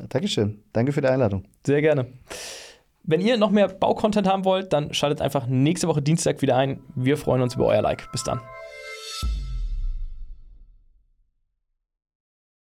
Dankeschön. 0.10 0.64
Danke 0.72 0.92
für 0.92 1.02
die 1.02 1.08
Einladung. 1.08 1.44
Sehr 1.66 1.82
gerne. 1.82 2.08
Wenn 3.08 3.22
ihr 3.22 3.38
noch 3.38 3.52
mehr 3.52 3.68
Baucontent 3.68 4.28
haben 4.28 4.46
wollt, 4.46 4.74
dann 4.74 4.92
schaltet 4.94 5.22
einfach 5.22 5.46
nächste 5.46 5.88
Woche 5.88 6.02
Dienstag 6.02 6.42
wieder 6.42 6.56
ein. 6.58 6.80
Wir 6.96 7.18
freuen 7.18 7.44
uns 7.44 7.54
über 7.54 7.68
euer 7.68 7.84
Like. 7.84 8.12
Bis 8.12 8.24
dann. 8.24 8.42